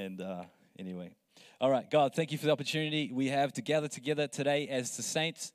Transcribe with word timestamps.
And 0.00 0.22
uh, 0.22 0.44
anyway, 0.78 1.10
all 1.60 1.70
right, 1.70 1.88
God, 1.90 2.14
thank 2.14 2.32
you 2.32 2.38
for 2.38 2.46
the 2.46 2.52
opportunity 2.52 3.10
we 3.12 3.28
have 3.28 3.52
to 3.52 3.60
gather 3.60 3.86
together 3.86 4.26
today 4.26 4.66
as 4.66 4.96
the 4.96 5.02
saints. 5.02 5.52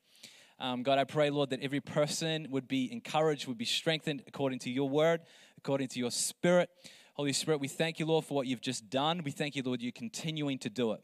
Um, 0.60 0.84
God, 0.84 1.00
I 1.00 1.04
pray, 1.04 1.32
Lord, 1.32 1.50
that 1.50 1.64
every 1.64 1.80
person 1.82 2.46
would 2.52 2.68
be 2.68 2.92
encouraged, 2.92 3.48
would 3.48 3.58
be 3.58 3.66
strengthened 3.66 4.22
according 4.28 4.60
to 4.60 4.70
your 4.70 4.88
word, 4.88 5.22
according 5.58 5.88
to 5.88 6.00
your 6.00 6.12
spirit. 6.12 6.70
Holy 7.16 7.34
Spirit, 7.34 7.60
we 7.60 7.68
thank 7.68 7.98
you, 7.98 8.06
Lord, 8.06 8.24
for 8.24 8.36
what 8.36 8.46
you've 8.46 8.62
just 8.62 8.88
done. 8.88 9.24
We 9.26 9.32
thank 9.32 9.56
you, 9.56 9.64
Lord, 9.64 9.82
you're 9.82 9.92
continuing 9.92 10.60
to 10.60 10.70
do 10.70 10.92
it. 10.92 11.02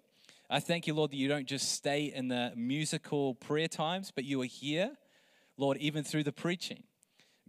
I 0.48 0.60
thank 0.60 0.86
you, 0.86 0.94
Lord, 0.94 1.10
that 1.10 1.18
you 1.18 1.28
don't 1.28 1.48
just 1.48 1.72
stay 1.72 2.14
in 2.14 2.28
the 2.28 2.54
musical 2.56 3.34
prayer 3.34 3.68
times, 3.68 4.12
but 4.14 4.24
you 4.24 4.40
are 4.44 4.46
here, 4.46 4.92
Lord, 5.58 5.78
even 5.78 6.04
through 6.04 6.26
the 6.26 6.32
preaching. 6.32 6.84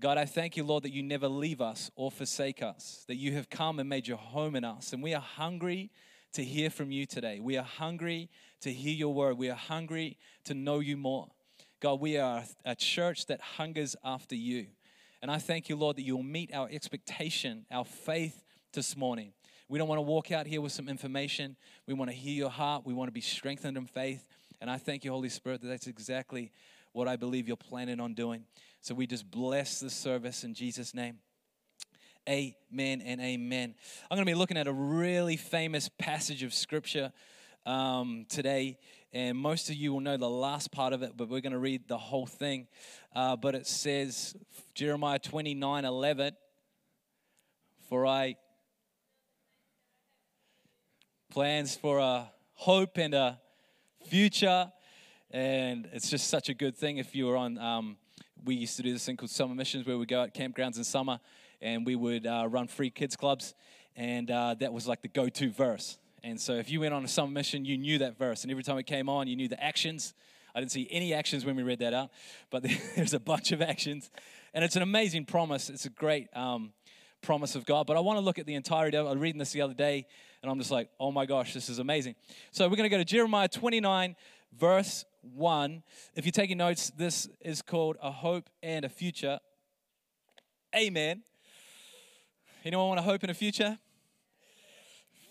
God, 0.02 0.18
I 0.18 0.24
thank 0.24 0.56
you, 0.56 0.64
Lord, 0.64 0.82
that 0.82 0.92
you 0.92 1.00
never 1.00 1.28
leave 1.28 1.60
us 1.60 1.88
or 1.94 2.10
forsake 2.10 2.60
us, 2.60 3.04
that 3.06 3.14
you 3.14 3.34
have 3.34 3.48
come 3.48 3.78
and 3.78 3.88
made 3.88 4.08
your 4.08 4.16
home 4.16 4.56
in 4.56 4.64
us. 4.64 4.92
And 4.92 5.00
we 5.00 5.14
are 5.14 5.20
hungry 5.20 5.92
to 6.32 6.42
hear 6.42 6.70
from 6.70 6.90
you 6.90 7.06
today. 7.06 7.38
We 7.38 7.56
are 7.56 7.62
hungry 7.62 8.28
to 8.62 8.72
hear 8.72 8.94
your 8.94 9.14
word. 9.14 9.38
We 9.38 9.48
are 9.48 9.54
hungry 9.54 10.18
to 10.46 10.54
know 10.54 10.80
you 10.80 10.96
more. 10.96 11.28
God, 11.78 12.00
we 12.00 12.18
are 12.18 12.42
a 12.64 12.74
church 12.74 13.26
that 13.26 13.40
hungers 13.40 13.94
after 14.02 14.34
you. 14.34 14.66
And 15.22 15.30
I 15.30 15.38
thank 15.38 15.68
you, 15.68 15.76
Lord, 15.76 15.94
that 15.98 16.02
you'll 16.02 16.24
meet 16.24 16.52
our 16.52 16.68
expectation, 16.68 17.64
our 17.70 17.84
faith 17.84 18.42
this 18.72 18.96
morning. 18.96 19.32
We 19.68 19.78
don't 19.78 19.86
want 19.86 19.98
to 19.98 20.02
walk 20.02 20.32
out 20.32 20.48
here 20.48 20.60
with 20.60 20.72
some 20.72 20.88
information. 20.88 21.54
We 21.86 21.94
want 21.94 22.10
to 22.10 22.16
hear 22.16 22.34
your 22.34 22.50
heart. 22.50 22.84
We 22.84 22.92
want 22.92 23.06
to 23.06 23.12
be 23.12 23.20
strengthened 23.20 23.76
in 23.76 23.86
faith. 23.86 24.26
And 24.60 24.68
I 24.68 24.78
thank 24.78 25.04
you, 25.04 25.12
Holy 25.12 25.28
Spirit, 25.28 25.60
that 25.60 25.68
that's 25.68 25.86
exactly 25.86 26.50
what 26.92 27.08
I 27.08 27.16
believe 27.16 27.48
you're 27.48 27.56
planning 27.56 28.00
on 28.00 28.14
doing. 28.14 28.44
So 28.82 28.96
we 28.96 29.06
just 29.06 29.30
bless 29.30 29.78
this 29.78 29.94
service 29.94 30.42
in 30.42 30.54
Jesus' 30.54 30.92
name. 30.92 31.18
Amen 32.28 33.00
and 33.00 33.20
amen. 33.20 33.76
I'm 34.10 34.16
going 34.16 34.26
to 34.26 34.30
be 34.30 34.34
looking 34.34 34.56
at 34.56 34.66
a 34.66 34.72
really 34.72 35.36
famous 35.36 35.88
passage 36.00 36.42
of 36.42 36.52
scripture 36.52 37.12
um, 37.64 38.26
today, 38.28 38.78
and 39.12 39.38
most 39.38 39.70
of 39.70 39.76
you 39.76 39.92
will 39.92 40.00
know 40.00 40.16
the 40.16 40.28
last 40.28 40.72
part 40.72 40.92
of 40.92 41.04
it, 41.04 41.16
but 41.16 41.28
we're 41.28 41.40
going 41.40 41.52
to 41.52 41.60
read 41.60 41.86
the 41.86 41.96
whole 41.96 42.26
thing. 42.26 42.66
Uh, 43.14 43.36
but 43.36 43.54
it 43.54 43.68
says, 43.68 44.34
Jeremiah 44.74 45.20
29 45.20 45.84
11, 45.84 46.32
For 47.88 48.04
I 48.04 48.34
plans 51.30 51.76
for 51.76 52.00
a 52.00 52.32
hope 52.54 52.98
and 52.98 53.14
a 53.14 53.40
future. 54.08 54.72
And 55.30 55.88
it's 55.92 56.10
just 56.10 56.26
such 56.26 56.48
a 56.48 56.54
good 56.54 56.76
thing 56.76 56.96
if 56.96 57.14
you 57.14 57.26
were 57.26 57.36
on. 57.36 57.58
Um, 57.58 57.96
we 58.44 58.54
used 58.54 58.76
to 58.76 58.82
do 58.82 58.92
this 58.92 59.04
thing 59.04 59.16
called 59.16 59.30
summer 59.30 59.54
missions 59.54 59.86
where 59.86 59.98
we 59.98 60.06
go 60.06 60.22
out 60.22 60.34
campgrounds 60.34 60.76
in 60.76 60.84
summer 60.84 61.20
and 61.60 61.86
we 61.86 61.94
would 61.94 62.26
uh, 62.26 62.46
run 62.50 62.66
free 62.66 62.90
kids 62.90 63.16
clubs. 63.16 63.54
And 63.96 64.30
uh, 64.30 64.54
that 64.58 64.72
was 64.72 64.88
like 64.88 65.02
the 65.02 65.08
go 65.08 65.28
to 65.28 65.50
verse. 65.50 65.98
And 66.24 66.40
so 66.40 66.54
if 66.54 66.70
you 66.70 66.80
went 66.80 66.94
on 66.94 67.04
a 67.04 67.08
summer 67.08 67.30
mission, 67.30 67.64
you 67.64 67.76
knew 67.76 67.98
that 67.98 68.18
verse. 68.18 68.42
And 68.42 68.50
every 68.50 68.62
time 68.62 68.78
it 68.78 68.86
came 68.86 69.08
on, 69.08 69.26
you 69.26 69.36
knew 69.36 69.48
the 69.48 69.62
actions. 69.62 70.14
I 70.54 70.60
didn't 70.60 70.72
see 70.72 70.88
any 70.90 71.14
actions 71.14 71.44
when 71.44 71.56
we 71.56 71.62
read 71.62 71.80
that 71.80 71.94
out, 71.94 72.10
but 72.50 72.64
there's 72.96 73.14
a 73.14 73.20
bunch 73.20 73.52
of 73.52 73.62
actions. 73.62 74.10
And 74.54 74.64
it's 74.64 74.76
an 74.76 74.82
amazing 74.82 75.24
promise. 75.24 75.70
It's 75.70 75.86
a 75.86 75.90
great 75.90 76.28
um, 76.36 76.72
promise 77.22 77.54
of 77.54 77.64
God. 77.64 77.86
But 77.86 77.96
I 77.96 78.00
want 78.00 78.18
to 78.18 78.24
look 78.24 78.38
at 78.38 78.46
the 78.46 78.54
entirety 78.54 78.96
of. 78.96 79.06
I 79.06 79.10
was 79.10 79.18
reading 79.18 79.38
this 79.38 79.52
the 79.52 79.62
other 79.62 79.74
day, 79.74 80.06
and 80.42 80.50
I'm 80.50 80.58
just 80.58 80.70
like, 80.70 80.88
oh 81.00 81.10
my 81.10 81.26
gosh, 81.26 81.54
this 81.54 81.68
is 81.68 81.78
amazing. 81.78 82.14
So 82.50 82.68
we're 82.68 82.76
going 82.76 82.90
to 82.90 82.94
go 82.94 82.98
to 82.98 83.04
Jeremiah 83.04 83.48
29, 83.48 84.16
verse 84.58 85.04
1. 85.22 85.82
If 86.14 86.24
you're 86.24 86.32
taking 86.32 86.58
notes, 86.58 86.90
this 86.96 87.28
is 87.40 87.62
called 87.62 87.96
A 88.02 88.10
Hope 88.10 88.50
and 88.62 88.84
a 88.84 88.88
Future. 88.88 89.38
Amen. 90.76 91.22
Anyone 92.64 92.88
want 92.88 93.00
a 93.00 93.02
hope 93.02 93.22
and 93.22 93.30
a 93.30 93.34
future? 93.34 93.78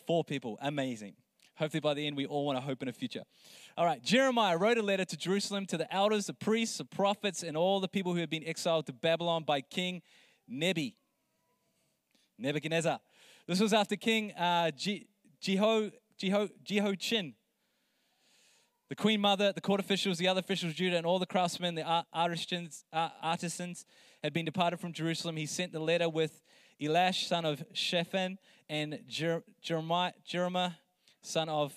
Four 0.06 0.23
people. 0.23 0.58
Amazing. 0.62 1.14
Hopefully, 1.56 1.80
by 1.80 1.94
the 1.94 2.06
end, 2.06 2.17
we 2.17 2.25
all 2.25 2.45
want 2.45 2.58
a 2.58 2.62
hope 2.62 2.81
and 2.81 2.89
a 2.89 2.94
future. 2.94 3.23
All 3.78 3.86
right, 3.86 4.03
Jeremiah 4.03 4.58
wrote 4.58 4.78
a 4.78 4.81
letter 4.81 5.06
to 5.06 5.17
Jerusalem 5.17 5.66
to 5.67 5.78
the 5.78 5.94
elders, 5.94 6.25
the 6.25 6.34
priests, 6.34 6.78
the 6.78 6.86
prophets, 6.86 7.44
and 7.44 7.56
all 7.56 7.80
the 7.80 7.88
people 7.88 8.14
who 8.14 8.19
had 8.19 8.30
been 8.30 8.44
exiled 8.46 8.88
to 8.88 8.94
Babylon 8.94 9.44
by 9.44 9.62
King 9.62 10.01
Nebi. 10.47 10.97
Nebuchadnezzar. 12.38 13.00
This 13.47 13.59
was 13.59 13.74
after 13.74 13.96
King 13.96 14.34
uh, 14.34 14.72
Jeho, 14.75 15.91
Jeho, 16.19 16.50
Jehoiachin. 16.63 17.35
The 18.91 18.96
queen 18.97 19.22
mother, 19.22 19.53
the 19.53 19.62
court 19.62 19.79
officials, 19.79 20.18
the 20.18 20.28
other 20.28 20.41
officials, 20.41 20.74
Judah, 20.74 20.97
and 20.97 21.06
all 21.06 21.18
the 21.18 21.25
craftsmen, 21.25 21.75
the 21.75 22.03
artisans, 22.12 22.84
artisans 22.91 23.85
had 24.22 24.34
been 24.34 24.44
departed 24.44 24.81
from 24.81 24.91
Jerusalem. 24.91 25.38
He 25.38 25.46
sent 25.46 25.72
the 25.72 25.79
letter 25.79 26.09
with 26.09 26.41
Elasah, 26.81 27.25
son 27.25 27.46
of 27.46 27.63
Shaphan, 27.72 28.38
and 28.69 29.00
Jer- 29.07 29.44
Jeremiah, 29.62 30.12
Jeremiah, 30.25 30.72
son 31.22 31.47
of. 31.47 31.74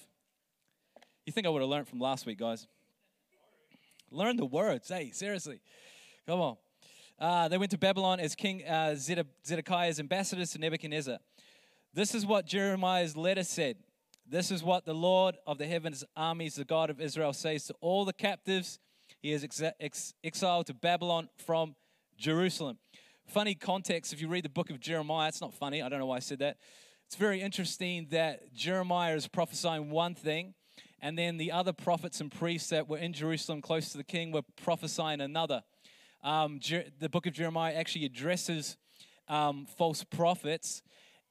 You 1.24 1.32
think 1.32 1.46
I 1.46 1.50
would 1.50 1.62
have 1.62 1.70
learned 1.70 1.86
from 1.86 2.00
last 2.00 2.26
week, 2.26 2.40
guys? 2.40 2.66
Learn 4.10 4.36
the 4.36 4.44
words. 4.44 4.88
Hey, 4.88 5.12
seriously. 5.12 5.60
Come 6.26 6.40
on. 6.40 6.56
Uh, 7.16 7.46
they 7.46 7.58
went 7.58 7.70
to 7.70 7.78
Babylon 7.78 8.18
as 8.18 8.34
King 8.34 8.66
uh, 8.66 8.96
Zedekiah's 8.96 10.00
ambassadors 10.00 10.50
to 10.50 10.58
Nebuchadnezzar. 10.58 11.18
This 11.92 12.12
is 12.12 12.26
what 12.26 12.44
Jeremiah's 12.44 13.16
letter 13.16 13.44
said. 13.44 13.76
This 14.26 14.50
is 14.50 14.62
what 14.62 14.86
the 14.86 14.94
Lord 14.94 15.36
of 15.46 15.58
the 15.58 15.66
heavens 15.66 16.02
armies, 16.16 16.54
the 16.54 16.64
God 16.64 16.88
of 16.88 17.00
Israel, 17.00 17.34
says 17.34 17.64
to 17.66 17.74
all 17.80 18.06
the 18.06 18.12
captives 18.12 18.78
he 19.20 19.32
has 19.32 19.44
ex- 19.44 19.62
ex- 19.78 20.14
exiled 20.24 20.66
to 20.66 20.74
Babylon 20.74 21.28
from 21.36 21.76
Jerusalem. 22.16 22.78
Funny 23.26 23.54
context, 23.54 24.12
if 24.12 24.22
you 24.22 24.28
read 24.28 24.44
the 24.44 24.48
book 24.50 24.70
of 24.70 24.80
Jeremiah, 24.80 25.28
it's 25.28 25.42
not 25.42 25.52
funny, 25.52 25.82
I 25.82 25.88
don't 25.90 25.98
know 25.98 26.06
why 26.06 26.16
I 26.16 26.20
said 26.20 26.38
that. 26.38 26.56
It's 27.06 27.16
very 27.16 27.42
interesting 27.42 28.06
that 28.10 28.54
Jeremiah 28.54 29.14
is 29.14 29.28
prophesying 29.28 29.90
one 29.90 30.14
thing, 30.14 30.54
and 31.00 31.18
then 31.18 31.36
the 31.36 31.52
other 31.52 31.74
prophets 31.74 32.20
and 32.22 32.32
priests 32.32 32.70
that 32.70 32.88
were 32.88 32.98
in 32.98 33.12
Jerusalem 33.12 33.60
close 33.60 33.90
to 33.90 33.98
the 33.98 34.04
king 34.04 34.32
were 34.32 34.42
prophesying 34.62 35.20
another. 35.20 35.62
Um, 36.22 36.60
the 36.98 37.10
book 37.10 37.26
of 37.26 37.34
Jeremiah 37.34 37.74
actually 37.74 38.06
addresses 38.06 38.78
um, 39.28 39.66
false 39.76 40.02
prophets 40.02 40.82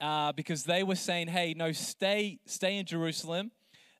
uh, 0.03 0.33
because 0.33 0.65
they 0.65 0.83
were 0.83 0.95
saying, 0.95 1.29
"Hey, 1.29 1.53
no, 1.53 1.71
stay, 1.71 2.39
stay 2.45 2.77
in 2.77 2.85
Jerusalem, 2.85 3.51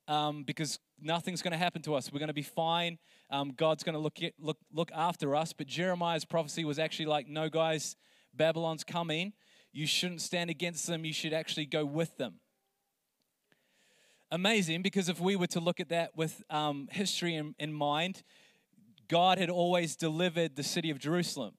um, 0.06 0.44
because 0.44 0.78
nothing's 1.00 1.40
going 1.40 1.52
to 1.52 1.58
happen 1.58 1.80
to 1.82 1.94
us. 1.94 2.12
We're 2.12 2.18
going 2.18 2.28
to 2.28 2.34
be 2.34 2.42
fine. 2.42 2.98
Um, 3.30 3.54
God's 3.56 3.82
going 3.82 3.94
to 3.94 3.98
look 3.98 4.18
look 4.38 4.58
look 4.70 4.90
after 4.94 5.34
us." 5.34 5.54
But 5.54 5.66
Jeremiah's 5.66 6.26
prophecy 6.26 6.66
was 6.66 6.78
actually 6.78 7.06
like, 7.06 7.26
"No, 7.26 7.48
guys, 7.48 7.96
Babylon's 8.34 8.84
coming. 8.84 9.32
You 9.72 9.86
shouldn't 9.86 10.20
stand 10.20 10.50
against 10.50 10.86
them. 10.86 11.06
You 11.06 11.14
should 11.14 11.32
actually 11.32 11.66
go 11.66 11.86
with 11.86 12.18
them." 12.18 12.34
Amazing, 14.30 14.82
because 14.82 15.08
if 15.08 15.20
we 15.20 15.36
were 15.36 15.46
to 15.48 15.60
look 15.60 15.80
at 15.80 15.88
that 15.88 16.14
with 16.16 16.42
um, 16.50 16.88
history 16.90 17.34
in, 17.34 17.54
in 17.58 17.72
mind, 17.72 18.22
God 19.08 19.38
had 19.38 19.48
always 19.48 19.96
delivered 19.96 20.56
the 20.56 20.62
city 20.62 20.90
of 20.90 20.98
Jerusalem. 20.98 21.54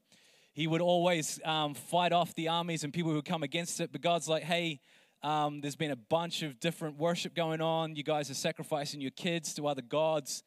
He 0.56 0.68
would 0.68 0.80
always 0.80 1.38
um, 1.44 1.74
fight 1.74 2.14
off 2.14 2.34
the 2.34 2.48
armies 2.48 2.86
and 2.86 2.94
people 2.94 3.12
who 3.12 3.22
come 3.22 3.44
against 3.44 3.82
it. 3.82 3.92
But 3.92 4.00
God's 4.00 4.30
like, 4.30 4.44
hey, 4.44 4.80
um, 5.22 5.60
there's 5.60 5.76
been 5.76 5.92
a 5.92 5.98
bunch 5.98 6.44
of 6.44 6.62
different 6.62 6.98
worship 6.98 7.36
going 7.36 7.60
on. 7.60 7.98
You 7.98 8.04
guys 8.04 8.32
are 8.32 8.36
sacrificing 8.36 9.02
your 9.02 9.12
kids 9.12 9.54
to 9.56 9.68
other 9.68 9.82
gods. 9.82 10.44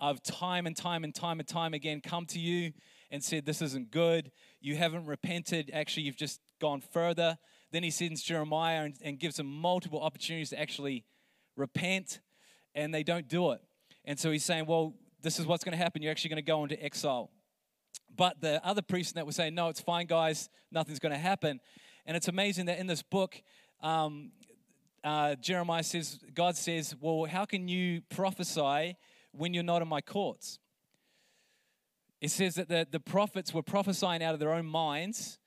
I've 0.00 0.22
time 0.22 0.66
and 0.66 0.74
time 0.74 1.04
and 1.04 1.14
time 1.14 1.40
and 1.40 1.46
time 1.46 1.74
again 1.74 2.00
come 2.00 2.24
to 2.26 2.40
you 2.40 2.72
and 3.10 3.22
said, 3.22 3.44
This 3.44 3.60
isn't 3.60 3.90
good. 3.90 4.32
You 4.62 4.76
haven't 4.76 5.04
repented. 5.04 5.70
Actually, 5.74 6.04
you've 6.04 6.16
just 6.16 6.40
gone 6.58 6.80
further. 6.80 7.36
Then 7.70 7.82
he 7.82 7.90
sends 7.90 8.22
Jeremiah 8.22 8.84
and, 8.84 8.94
and 9.02 9.18
gives 9.18 9.36
them 9.36 9.46
multiple 9.46 10.00
opportunities 10.00 10.50
to 10.50 10.58
actually 10.58 11.04
repent, 11.54 12.20
and 12.74 12.94
they 12.94 13.02
don't 13.02 13.28
do 13.28 13.50
it. 13.50 13.60
And 14.06 14.18
so 14.18 14.30
he's 14.30 14.44
saying, 14.44 14.64
Well, 14.64 14.94
this 15.20 15.38
is 15.38 15.46
what's 15.46 15.64
going 15.64 15.76
to 15.76 15.82
happen. 15.82 16.00
You're 16.00 16.12
actually 16.12 16.30
going 16.30 16.42
to 16.44 16.50
go 16.50 16.62
into 16.62 16.82
exile. 16.82 17.30
But 18.20 18.42
the 18.42 18.62
other 18.62 18.82
priests 18.82 19.14
that 19.14 19.24
were 19.24 19.32
saying, 19.32 19.54
no, 19.54 19.70
it's 19.70 19.80
fine, 19.80 20.04
guys, 20.04 20.50
nothing's 20.70 20.98
going 20.98 21.12
to 21.12 21.18
happen. 21.18 21.58
And 22.04 22.18
it's 22.18 22.28
amazing 22.28 22.66
that 22.66 22.78
in 22.78 22.86
this 22.86 23.02
book, 23.02 23.42
um, 23.82 24.32
uh, 25.02 25.36
Jeremiah 25.36 25.82
says, 25.82 26.18
God 26.34 26.54
says, 26.54 26.94
well, 27.00 27.24
how 27.24 27.46
can 27.46 27.66
you 27.66 28.02
prophesy 28.10 28.98
when 29.32 29.54
you're 29.54 29.62
not 29.62 29.80
in 29.80 29.88
my 29.88 30.02
courts? 30.02 30.58
It 32.20 32.30
says 32.30 32.56
that 32.56 32.68
the, 32.68 32.86
the 32.90 33.00
prophets 33.00 33.54
were 33.54 33.62
prophesying 33.62 34.22
out 34.22 34.34
of 34.34 34.38
their 34.38 34.52
own 34.52 34.66
minds 34.66 35.38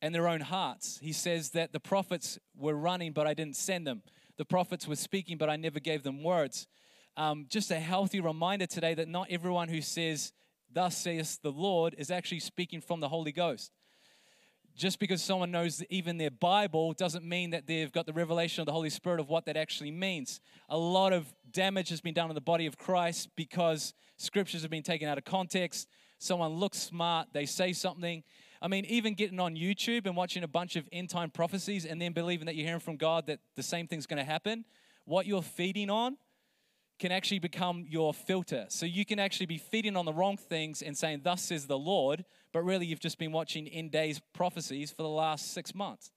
and 0.00 0.14
their 0.14 0.28
own 0.28 0.40
hearts. 0.40 1.00
He 1.02 1.12
says 1.12 1.50
that 1.50 1.72
the 1.72 1.80
prophets 1.80 2.38
were 2.56 2.76
running, 2.76 3.10
but 3.10 3.26
I 3.26 3.34
didn't 3.34 3.56
send 3.56 3.88
them. 3.88 4.02
The 4.36 4.44
prophets 4.44 4.86
were 4.86 4.94
speaking, 4.94 5.36
but 5.36 5.50
I 5.50 5.56
never 5.56 5.80
gave 5.80 6.04
them 6.04 6.22
words 6.22 6.68
um, 7.16 7.46
just 7.48 7.70
a 7.70 7.78
healthy 7.78 8.20
reminder 8.20 8.66
today 8.66 8.94
that 8.94 9.08
not 9.08 9.26
everyone 9.30 9.68
who 9.68 9.80
says, 9.82 10.32
Thus 10.72 10.96
saith 10.96 11.40
the 11.42 11.52
Lord, 11.52 11.94
is 11.98 12.10
actually 12.10 12.40
speaking 12.40 12.80
from 12.80 13.00
the 13.00 13.08
Holy 13.08 13.32
Ghost. 13.32 13.72
Just 14.76 14.98
because 14.98 15.20
someone 15.20 15.50
knows 15.50 15.82
even 15.90 16.16
their 16.16 16.30
Bible 16.30 16.92
doesn't 16.92 17.24
mean 17.24 17.50
that 17.50 17.66
they've 17.66 17.90
got 17.90 18.06
the 18.06 18.12
revelation 18.12 18.62
of 18.62 18.66
the 18.66 18.72
Holy 18.72 18.88
Spirit 18.88 19.20
of 19.20 19.28
what 19.28 19.44
that 19.46 19.56
actually 19.56 19.90
means. 19.90 20.40
A 20.68 20.78
lot 20.78 21.12
of 21.12 21.32
damage 21.50 21.88
has 21.90 22.00
been 22.00 22.14
done 22.14 22.30
in 22.30 22.34
the 22.34 22.40
body 22.40 22.66
of 22.66 22.78
Christ 22.78 23.28
because 23.36 23.92
scriptures 24.16 24.62
have 24.62 24.70
been 24.70 24.82
taken 24.82 25.08
out 25.08 25.18
of 25.18 25.24
context. 25.24 25.88
Someone 26.18 26.52
looks 26.52 26.78
smart, 26.78 27.28
they 27.32 27.46
say 27.46 27.72
something. 27.72 28.22
I 28.62 28.68
mean, 28.68 28.84
even 28.86 29.14
getting 29.14 29.40
on 29.40 29.56
YouTube 29.56 30.06
and 30.06 30.14
watching 30.14 30.44
a 30.44 30.48
bunch 30.48 30.76
of 30.76 30.86
end 30.92 31.10
time 31.10 31.30
prophecies 31.30 31.84
and 31.84 32.00
then 32.00 32.12
believing 32.12 32.46
that 32.46 32.54
you're 32.54 32.66
hearing 32.66 32.80
from 32.80 32.96
God 32.96 33.26
that 33.26 33.40
the 33.56 33.62
same 33.62 33.86
thing's 33.86 34.06
going 34.06 34.18
to 34.18 34.30
happen 34.30 34.64
what 35.04 35.26
you're 35.26 35.42
feeding 35.42 35.90
on 35.90 36.16
can 37.00 37.10
actually 37.10 37.38
become 37.38 37.86
your 37.88 38.12
filter. 38.12 38.66
So 38.68 38.84
you 38.84 39.04
can 39.04 39.18
actually 39.18 39.46
be 39.46 39.58
feeding 39.58 39.96
on 39.96 40.04
the 40.04 40.12
wrong 40.12 40.36
things 40.36 40.82
and 40.82 40.96
saying, 40.96 41.22
Thus 41.24 41.42
says 41.42 41.66
the 41.66 41.78
Lord, 41.78 42.24
but 42.52 42.62
really 42.62 42.86
you've 42.86 43.00
just 43.00 43.18
been 43.18 43.32
watching 43.32 43.66
end 43.66 43.90
days 43.90 44.20
prophecies 44.34 44.92
for 44.92 45.02
the 45.02 45.08
last 45.08 45.52
six 45.52 45.74
months. 45.74 46.12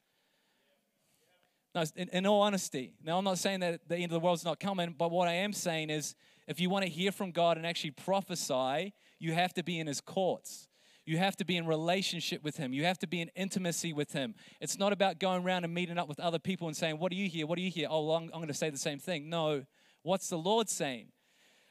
No, 1.74 1.84
in, 1.96 2.10
in 2.10 2.28
all 2.28 2.42
honesty, 2.42 2.94
now 3.04 3.18
I'm 3.18 3.24
not 3.24 3.40
saying 3.40 3.62
that 3.62 3.88
the 3.88 3.96
end 3.96 4.06
of 4.06 4.12
the 4.12 4.20
world's 4.20 4.46
not 4.46 4.60
coming, 4.60 4.94
but 4.96 5.10
what 5.10 5.28
I 5.28 5.34
am 5.34 5.54
saying 5.54 5.90
is 5.90 6.16
if 6.48 6.60
you 6.60 6.70
want 6.70 6.84
to 6.84 6.92
hear 6.92 7.12
from 7.12 7.32
God 7.32 7.58
and 7.58 7.66
actually 7.66 7.92
prophesy, 7.92 8.94
you 9.18 9.34
have 9.34 9.54
to 9.54 9.64
be 9.64 9.80
in 9.80 9.88
His 9.88 10.02
courts. 10.02 10.68
You 11.06 11.18
have 11.18 11.36
to 11.38 11.46
be 11.46 11.58
in 11.58 11.66
relationship 11.66 12.44
with 12.44 12.58
Him. 12.58 12.74
You 12.74 12.84
have 12.86 13.00
to 13.00 13.08
be 13.08 13.22
in 13.22 13.30
intimacy 13.36 13.94
with 13.94 14.12
Him. 14.12 14.36
It's 14.60 14.78
not 14.78 14.94
about 14.94 15.20
going 15.20 15.44
around 15.44 15.64
and 15.64 15.74
meeting 15.74 15.98
up 15.98 16.08
with 16.08 16.20
other 16.20 16.40
people 16.40 16.68
and 16.68 16.76
saying, 16.76 17.00
What 17.00 17.10
do 17.10 17.18
you 17.18 17.30
hear? 17.30 17.48
What 17.48 17.56
do 17.56 17.62
you 17.62 17.72
hear? 17.72 17.88
Oh, 17.90 18.06
well, 18.06 18.18
I'm, 18.18 18.24
I'm 18.26 18.40
going 18.40 18.48
to 18.48 18.54
say 18.54 18.70
the 18.70 18.78
same 18.78 19.00
thing. 19.00 19.30
No, 19.30 19.64
what's 20.04 20.30
the 20.30 20.38
Lord 20.38 20.70
saying? 20.70 21.08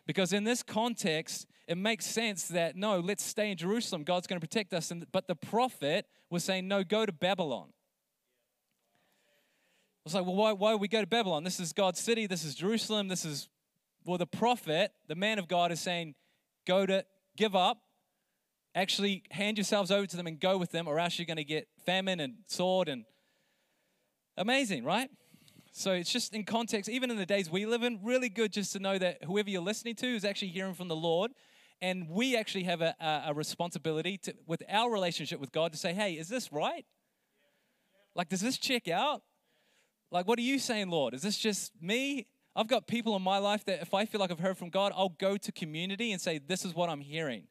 Because 0.07 0.33
in 0.33 0.45
this 0.45 0.63
context, 0.63 1.47
it 1.69 1.79
makes 1.79 2.07
sense 2.07 2.49
that 2.49 2.75
no, 2.77 2.99
let's 2.99 3.25
stay 3.25 3.51
in 3.51 3.57
Jerusalem. 3.57 4.03
God's 4.03 4.27
going 4.27 4.41
to 4.41 4.47
protect 4.47 4.75
us. 4.75 4.91
And, 4.91 5.07
but 5.13 5.29
the 5.29 5.37
prophet 5.37 6.07
was 6.29 6.43
saying, 6.43 6.67
No, 6.67 6.83
go 6.83 7.07
to 7.07 7.13
Babylon. 7.13 7.69
I 10.05 10.05
was 10.05 10.15
like, 10.15 10.27
well, 10.27 10.35
why, 10.35 10.53
why 10.53 10.75
we 10.75 10.89
go 10.89 11.01
to 11.01 11.07
Babylon? 11.07 11.45
This 11.45 11.61
is 11.61 11.73
God's 11.73 12.01
city. 12.01 12.27
This 12.27 12.45
is 12.45 12.57
Jerusalem. 12.57 13.07
This 13.07 13.25
is, 13.25 13.49
well, 14.05 14.19
the 14.19 14.27
prophet, 14.27 14.91
the 15.07 15.15
man 15.15 15.39
of 15.39 15.47
God, 15.47 15.71
is 15.71 15.81
saying, 15.81 16.17
go 16.67 16.85
to, 16.85 17.05
give 17.37 17.55
up, 17.55 17.79
actually 18.75 19.23
hand 19.31 19.59
yourselves 19.59 19.93
over 19.93 20.05
to 20.09 20.17
them 20.17 20.27
and 20.27 20.41
go 20.41 20.59
with 20.59 20.73
them, 20.73 20.89
or 20.89 20.99
else 20.99 21.21
you're 21.21 21.27
going 21.27 21.37
to 21.37 21.45
get 21.45 21.69
famine 21.87 22.19
and 22.19 22.35
sword 22.49 22.89
and 22.89 23.05
amazing, 24.37 24.83
right? 24.83 25.09
So 25.75 25.93
it's 25.93 26.13
just 26.13 26.35
in 26.35 26.45
context, 26.45 26.91
even 26.91 27.11
in 27.11 27.17
the 27.17 27.25
days 27.25 27.51
we 27.51 27.65
live 27.65 27.83
in, 27.83 27.99
really 28.03 28.29
good 28.29 28.53
just 28.53 28.73
to 28.75 28.79
know 28.79 28.99
that 28.99 29.25
whoever 29.25 29.49
you're 29.49 29.63
listening 29.63 29.95
to 29.97 30.07
is 30.07 30.23
actually 30.25 30.49
hearing 30.49 30.75
from 30.75 30.89
the 30.89 30.97
Lord. 30.97 31.33
And 31.81 32.09
we 32.11 32.37
actually 32.37 32.65
have 32.65 32.83
a, 32.83 32.95
a, 33.27 33.35
responsibility 33.35 34.19
to, 34.19 34.35
with 34.47 34.63
our 34.69 34.93
relationship 34.93 35.41
with 35.41 35.51
God 35.51 35.73
to 35.73 35.79
say, 35.79 35.95
hey, 35.95 36.13
is 36.13 36.29
this 36.29 36.53
right? 36.53 36.85
Like, 38.15 38.29
does 38.29 38.43
this 38.43 38.59
check 38.59 38.87
out? 38.87 39.23
Like, 40.11 40.29
what 40.29 40.39
are 40.39 40.43
you 40.43 40.59
saying, 40.59 40.91
Lord? 40.91 41.15
Is 41.15 41.23
this 41.23 41.39
just 41.39 41.73
me? 41.81 42.27
I've 42.55 42.69
got 42.69 42.87
people 42.87 43.17
in 43.17 43.23
my 43.23 43.39
life 43.39 43.65
that 43.65 43.81
if 43.81 43.95
I 43.95 44.05
feel 44.05 44.21
like 44.21 44.31
I've 44.31 44.39
heard 44.39 44.59
from 44.59 44.69
God, 44.69 44.93
I'll 44.95 45.09
go 45.09 45.39
to 45.39 45.51
community 45.51 46.13
and 46.13 46.21
say, 46.21 46.39
This 46.39 46.67
is 46.67 46.75
what 46.75 46.91
I'm 46.91 47.01
hearing. 47.01 47.45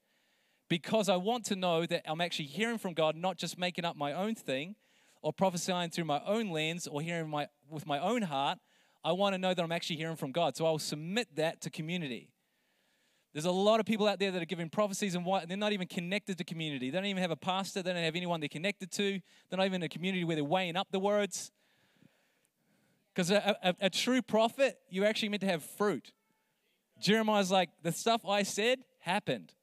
Because 0.69 1.09
I 1.09 1.15
want 1.17 1.45
to 1.45 1.55
know 1.55 1.85
that 1.87 2.03
I'm 2.09 2.21
actually 2.21 2.45
hearing 2.45 2.77
from 2.77 2.93
God, 2.93 3.15
not 3.15 3.37
just 3.37 3.57
making 3.57 3.83
up 3.83 3.97
my 3.97 4.13
own 4.13 4.35
thing 4.35 4.75
or 5.21 5.31
prophesying 5.31 5.89
through 5.89 6.05
my 6.05 6.21
own 6.25 6.49
lens 6.49 6.87
or 6.87 7.01
hearing 7.01 7.29
my, 7.29 7.47
with 7.69 7.85
my 7.85 7.99
own 7.99 8.23
heart. 8.23 8.59
I 9.03 9.11
want 9.13 9.33
to 9.33 9.37
know 9.39 9.53
that 9.53 9.61
I'm 9.61 9.71
actually 9.71 9.95
hearing 9.97 10.15
from 10.15 10.31
God. 10.31 10.55
So 10.55 10.65
I'll 10.65 10.79
submit 10.79 11.35
that 11.35 11.61
to 11.61 11.69
community. 11.69 12.29
There's 13.33 13.45
a 13.45 13.51
lot 13.51 13.79
of 13.79 13.85
people 13.85 14.07
out 14.07 14.19
there 14.19 14.31
that 14.31 14.41
are 14.41 14.45
giving 14.45 14.69
prophecies 14.69 15.15
and 15.15 15.25
they're 15.47 15.57
not 15.57 15.71
even 15.71 15.87
connected 15.87 16.37
to 16.37 16.43
community. 16.43 16.89
They 16.89 16.97
don't 16.97 17.05
even 17.05 17.21
have 17.21 17.31
a 17.31 17.37
pastor. 17.37 17.81
They 17.81 17.93
don't 17.93 18.03
have 18.03 18.15
anyone 18.15 18.41
they're 18.41 18.49
connected 18.49 18.91
to. 18.91 19.19
They're 19.49 19.57
not 19.57 19.65
even 19.65 19.81
in 19.81 19.85
a 19.85 19.89
community 19.89 20.23
where 20.25 20.35
they're 20.35 20.43
weighing 20.43 20.75
up 20.75 20.87
the 20.91 20.99
words. 20.99 21.51
Because 23.13 23.31
a, 23.31 23.57
a, 23.63 23.75
a, 23.81 23.89
true 23.89 24.21
prophet, 24.21 24.77
you're 24.89 25.05
actually 25.05 25.29
meant 25.29 25.41
to 25.41 25.47
have 25.47 25.63
fruit. 25.63 26.13
Jeremiah's 26.99 27.51
like, 27.51 27.69
the 27.83 27.91
stuff 27.91 28.21
I 28.25 28.43
said 28.43 28.79
happened. 28.99 29.53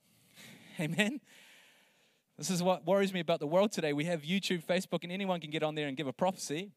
Amen. 0.80 1.20
This 2.38 2.50
is 2.50 2.62
what 2.62 2.86
worries 2.86 3.12
me 3.12 3.18
about 3.18 3.40
the 3.40 3.48
world 3.48 3.72
today. 3.72 3.92
We 3.92 4.04
have 4.04 4.22
YouTube, 4.22 4.62
Facebook, 4.64 5.02
and 5.02 5.10
anyone 5.10 5.40
can 5.40 5.50
get 5.50 5.64
on 5.64 5.74
there 5.74 5.88
and 5.88 5.96
give 5.96 6.06
a 6.06 6.12
prophecy. 6.12 6.70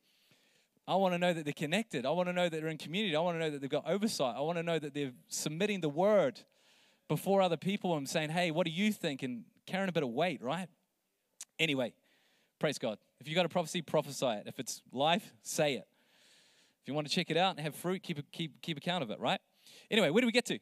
I 0.88 0.96
want 0.96 1.14
to 1.14 1.20
know 1.20 1.34
that 1.34 1.46
they're 1.46 1.54
connected. 1.54 2.04
I 2.04 2.10
want 2.10 2.30
to 2.30 2.34
know 2.34 2.50
that 2.50 2.60
they're 2.60 2.70
in 2.70 2.80
community. 2.80 3.16
I 3.16 3.20
want 3.20 3.36
to 3.36 3.40
know 3.40 3.52
that 3.52 3.62
they've 3.62 3.70
got 3.70 3.88
oversight. 3.88 4.36
I 4.36 4.42
want 4.42 4.58
to 4.58 4.64
know 4.64 4.80
that 4.80 4.96
they're 4.96 5.12
submitting 5.28 5.82
the 5.82 5.90
word 5.90 6.40
before 7.08 7.44
other 7.44 7.58
people 7.58 7.96
and 7.96 8.10
saying, 8.10 8.32
hey, 8.32 8.50
what 8.50 8.66
do 8.66 8.72
you 8.72 8.92
think? 8.92 9.22
And 9.22 9.44
carrying 9.68 9.88
a 9.88 9.92
bit 9.92 10.02
of 10.02 10.10
weight, 10.10 10.42
right? 10.42 10.68
Anyway, 11.60 11.94
praise 12.58 12.80
God. 12.80 12.98
If 13.20 13.28
you've 13.28 13.36
got 13.36 13.46
a 13.46 13.50
prophecy, 13.50 13.84
prophesy 13.84 14.26
it. 14.26 14.44
If 14.48 14.58
it's 14.58 14.82
life, 14.92 15.32
say 15.44 15.76
it. 15.76 15.88
If 16.82 16.88
you 16.88 16.96
want 16.96 17.08
to 17.08 17.14
check 17.14 17.30
it 17.30 17.38
out 17.38 17.52
and 17.52 17.60
have 17.60 17.76
fruit, 17.76 18.02
keep, 18.02 18.32
keep, 18.32 18.60
keep 18.64 18.78
account 18.78 19.04
of 19.04 19.12
it, 19.12 19.20
right? 19.20 19.40
Anyway, 19.92 20.10
where 20.10 20.22
do 20.22 20.26
we 20.26 20.32
get 20.32 20.48
to? 20.48 20.58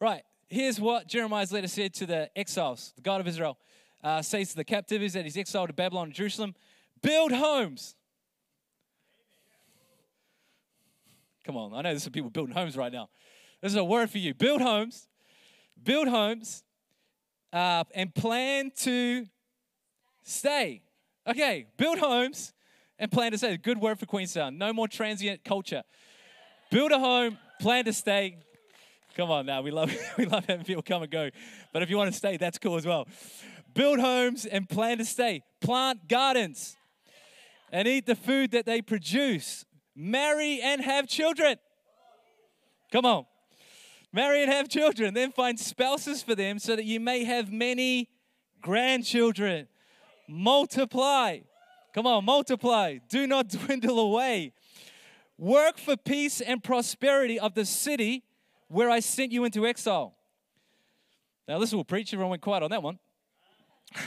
Right, 0.00 0.22
here's 0.48 0.78
what 0.78 1.08
Jeremiah's 1.08 1.50
letter 1.50 1.66
said 1.66 1.92
to 1.94 2.06
the 2.06 2.30
exiles, 2.36 2.92
the 2.94 3.02
God 3.02 3.20
of 3.20 3.26
Israel. 3.26 3.58
Uh, 4.02 4.22
says 4.22 4.50
to 4.50 4.56
the 4.56 4.64
captives 4.64 5.14
that 5.14 5.24
he's 5.24 5.36
exiled 5.36 5.68
to 5.68 5.72
Babylon 5.72 6.06
and 6.06 6.14
Jerusalem, 6.14 6.54
build 7.02 7.32
homes. 7.32 7.96
Come 11.44 11.56
on, 11.56 11.72
I 11.72 11.76
know 11.78 11.90
there's 11.90 12.02
some 12.02 12.12
people 12.12 12.30
building 12.30 12.54
homes 12.54 12.76
right 12.76 12.92
now. 12.92 13.08
This 13.60 13.72
is 13.72 13.76
a 13.76 13.84
word 13.84 14.10
for 14.10 14.18
you. 14.18 14.34
Build 14.34 14.60
homes, 14.60 15.08
build 15.82 16.06
homes, 16.06 16.62
uh, 17.52 17.84
and 17.94 18.14
plan 18.14 18.70
to 18.80 19.26
stay. 20.22 20.82
Okay, 21.26 21.66
build 21.76 21.98
homes 21.98 22.52
and 22.98 23.10
plan 23.10 23.32
to 23.32 23.38
stay. 23.38 23.56
Good 23.56 23.78
word 23.78 23.98
for 23.98 24.06
Queenstown. 24.06 24.58
No 24.58 24.72
more 24.72 24.88
transient 24.88 25.44
culture. 25.44 25.82
Build 26.70 26.92
a 26.92 26.98
home, 26.98 27.38
plan 27.60 27.84
to 27.86 27.92
stay. 27.92 28.36
Come 29.16 29.30
on 29.30 29.46
now, 29.46 29.62
we 29.62 29.70
love 29.70 29.92
we 30.18 30.26
love 30.26 30.44
having 30.46 30.64
people 30.64 30.82
come 30.82 31.02
and 31.02 31.10
go. 31.10 31.30
But 31.72 31.82
if 31.82 31.90
you 31.90 31.96
want 31.96 32.12
to 32.12 32.16
stay, 32.16 32.36
that's 32.36 32.58
cool 32.58 32.76
as 32.76 32.86
well. 32.86 33.08
Build 33.74 34.00
homes 34.00 34.46
and 34.46 34.68
plan 34.68 34.98
to 34.98 35.04
stay. 35.04 35.42
Plant 35.60 36.08
gardens 36.08 36.76
and 37.70 37.86
eat 37.86 38.06
the 38.06 38.14
food 38.14 38.50
that 38.52 38.66
they 38.66 38.82
produce. 38.82 39.64
Marry 39.94 40.60
and 40.60 40.80
have 40.82 41.06
children. 41.06 41.56
Come 42.90 43.04
on. 43.04 43.26
Marry 44.12 44.42
and 44.42 44.50
have 44.50 44.68
children. 44.68 45.14
Then 45.14 45.32
find 45.32 45.58
spouses 45.58 46.22
for 46.22 46.34
them 46.34 46.58
so 46.58 46.76
that 46.76 46.84
you 46.84 46.98
may 47.00 47.24
have 47.24 47.52
many 47.52 48.08
grandchildren. 48.62 49.68
Multiply 50.28 51.40
Come 51.98 52.06
on, 52.06 52.24
multiply. 52.24 52.98
Do 53.08 53.26
not 53.26 53.48
dwindle 53.66 53.98
away. 53.98 54.52
Work 55.36 55.78
for 55.78 55.96
peace 55.96 56.40
and 56.40 56.62
prosperity 56.62 57.40
of 57.40 57.54
the 57.54 57.64
city 57.64 58.22
where 58.68 58.90
I 58.90 59.00
sent 59.00 59.32
you 59.32 59.44
into 59.44 59.66
exile. 59.66 60.14
Now, 61.46 61.58
listen, 61.58 61.76
we'll 61.76 61.84
preach. 61.84 62.12
Everyone 62.12 62.30
went 62.30 62.42
quiet 62.42 62.62
on 62.62 62.70
that 62.70 62.84
one. 62.84 63.00
You 63.94 64.00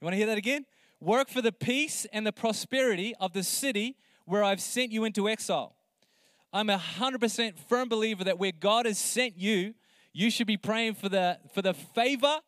want 0.00 0.12
to 0.12 0.16
hear 0.16 0.26
that 0.26 0.38
again? 0.38 0.66
Work 1.00 1.28
for 1.28 1.42
the 1.42 1.52
peace 1.52 2.06
and 2.12 2.26
the 2.26 2.32
prosperity 2.32 3.14
of 3.20 3.32
the 3.32 3.42
city 3.42 3.96
where 4.24 4.42
I've 4.42 4.60
sent 4.60 4.92
you 4.92 5.04
into 5.04 5.28
exile. 5.28 5.76
I'm 6.52 6.70
a 6.70 6.78
100% 6.78 7.58
firm 7.68 7.88
believer 7.88 8.24
that 8.24 8.38
where 8.38 8.52
God 8.52 8.86
has 8.86 8.98
sent 8.98 9.38
you, 9.38 9.74
you 10.12 10.30
should 10.30 10.46
be 10.46 10.56
praying 10.56 10.94
for 10.94 11.08
the, 11.08 11.38
for 11.52 11.60
the 11.60 11.74
favor 11.74 12.40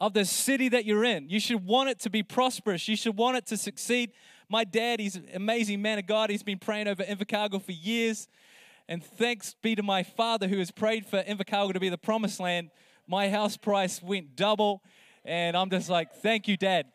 of 0.00 0.14
the 0.14 0.24
city 0.24 0.68
that 0.68 0.84
you're 0.84 1.04
in. 1.04 1.28
You 1.28 1.40
should 1.40 1.64
want 1.64 1.90
it 1.90 2.00
to 2.00 2.10
be 2.10 2.22
prosperous. 2.22 2.88
You 2.88 2.96
should 2.96 3.16
want 3.16 3.36
it 3.36 3.46
to 3.46 3.56
succeed. 3.56 4.12
My 4.48 4.64
dad, 4.64 5.00
he's 5.00 5.16
an 5.16 5.28
amazing 5.34 5.80
man 5.80 5.98
of 5.98 6.06
God. 6.06 6.30
He's 6.30 6.42
been 6.42 6.58
praying 6.58 6.88
over 6.88 7.02
Invercargill 7.02 7.62
for 7.62 7.72
years. 7.72 8.28
And 8.88 9.04
thanks 9.04 9.54
be 9.62 9.74
to 9.76 9.82
my 9.82 10.02
father 10.02 10.48
who 10.48 10.58
has 10.58 10.70
prayed 10.70 11.06
for 11.06 11.22
Invercargill 11.22 11.74
to 11.74 11.80
be 11.80 11.88
the 11.88 11.98
promised 11.98 12.40
land. 12.40 12.70
My 13.06 13.28
house 13.28 13.56
price 13.56 14.02
went 14.02 14.36
double. 14.36 14.82
And 15.24 15.56
I'm 15.56 15.70
just 15.70 15.88
like, 15.88 16.14
thank 16.14 16.48
you, 16.48 16.56
Dad. 16.56 16.86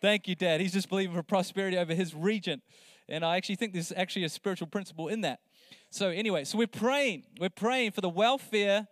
Thank 0.00 0.26
you, 0.26 0.34
Dad. 0.34 0.60
He's 0.60 0.72
just 0.72 0.88
believing 0.88 1.14
for 1.14 1.22
prosperity 1.22 1.78
over 1.78 1.94
his 1.94 2.14
region. 2.14 2.60
And 3.08 3.24
I 3.24 3.36
actually 3.36 3.56
think 3.56 3.72
there's 3.72 3.92
actually 3.96 4.24
a 4.24 4.28
spiritual 4.28 4.66
principle 4.66 5.08
in 5.08 5.20
that. 5.20 5.40
So, 5.90 6.08
anyway, 6.08 6.44
so 6.44 6.58
we're 6.58 6.66
praying. 6.66 7.24
We're 7.38 7.50
praying 7.50 7.92
for 7.92 8.00
the 8.00 8.08
welfare 8.08 8.88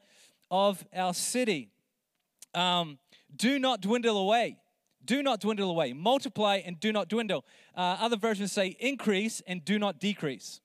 of 0.51 0.85
our 0.95 1.15
city. 1.15 1.71
Um, 2.55 2.99
do 3.35 3.59
not 3.59 3.81
dwindle 3.81 4.19
away. 4.19 4.59
Do 5.05 5.23
not 5.23 5.41
dwindle 5.41 5.71
away. 5.71 5.93
Multiply 5.93 6.61
and 6.65 6.79
do 6.79 6.93
not 6.93 7.09
dwindle. 7.09 7.45
Uh, 7.75 7.97
other 8.01 8.17
versions 8.17 8.53
say 8.53 8.77
increase 8.81 9.41
and 9.47 9.65
do 9.65 9.79
not 9.79 9.99
decrease. 9.99 10.61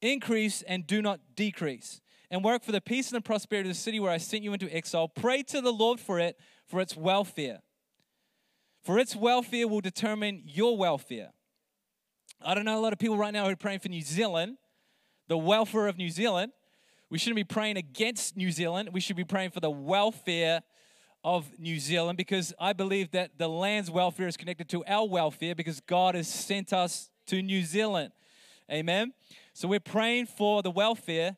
Increase 0.00 0.62
and 0.62 0.86
do 0.86 1.02
not 1.02 1.20
decrease. 1.36 2.00
And 2.30 2.42
work 2.42 2.64
for 2.64 2.72
the 2.72 2.80
peace 2.80 3.12
and 3.12 3.18
the 3.18 3.22
prosperity 3.22 3.68
of 3.68 3.76
the 3.76 3.80
city 3.80 4.00
where 4.00 4.10
I 4.10 4.16
sent 4.16 4.42
you 4.42 4.52
into 4.52 4.74
exile. 4.74 5.06
Pray 5.06 5.42
to 5.44 5.60
the 5.60 5.72
Lord 5.72 6.00
for 6.00 6.18
it, 6.18 6.38
for 6.72 6.80
its 6.80 6.96
welfare. 6.96 7.58
For 8.82 8.98
its 8.98 9.14
welfare 9.14 9.68
will 9.68 9.82
determine 9.82 10.42
your 10.46 10.74
welfare. 10.74 11.28
I 12.40 12.54
don't 12.54 12.64
know 12.64 12.78
a 12.78 12.80
lot 12.80 12.94
of 12.94 12.98
people 12.98 13.18
right 13.18 13.30
now 13.30 13.44
who 13.44 13.50
are 13.50 13.56
praying 13.56 13.80
for 13.80 13.90
New 13.90 14.00
Zealand, 14.00 14.56
the 15.28 15.36
welfare 15.36 15.86
of 15.86 15.98
New 15.98 16.08
Zealand. 16.08 16.50
We 17.10 17.18
shouldn't 17.18 17.36
be 17.36 17.44
praying 17.44 17.76
against 17.76 18.38
New 18.38 18.50
Zealand. 18.50 18.88
We 18.90 19.00
should 19.00 19.16
be 19.16 19.24
praying 19.24 19.50
for 19.50 19.60
the 19.60 19.70
welfare 19.70 20.62
of 21.22 21.46
New 21.58 21.78
Zealand 21.78 22.16
because 22.16 22.54
I 22.58 22.72
believe 22.72 23.10
that 23.10 23.36
the 23.36 23.48
land's 23.48 23.90
welfare 23.90 24.26
is 24.26 24.38
connected 24.38 24.70
to 24.70 24.82
our 24.86 25.06
welfare 25.06 25.54
because 25.54 25.78
God 25.80 26.14
has 26.14 26.26
sent 26.26 26.72
us 26.72 27.10
to 27.26 27.42
New 27.42 27.64
Zealand. 27.64 28.12
Amen. 28.70 29.12
So 29.52 29.68
we're 29.68 29.78
praying 29.78 30.24
for 30.24 30.62
the 30.62 30.70
welfare 30.70 31.36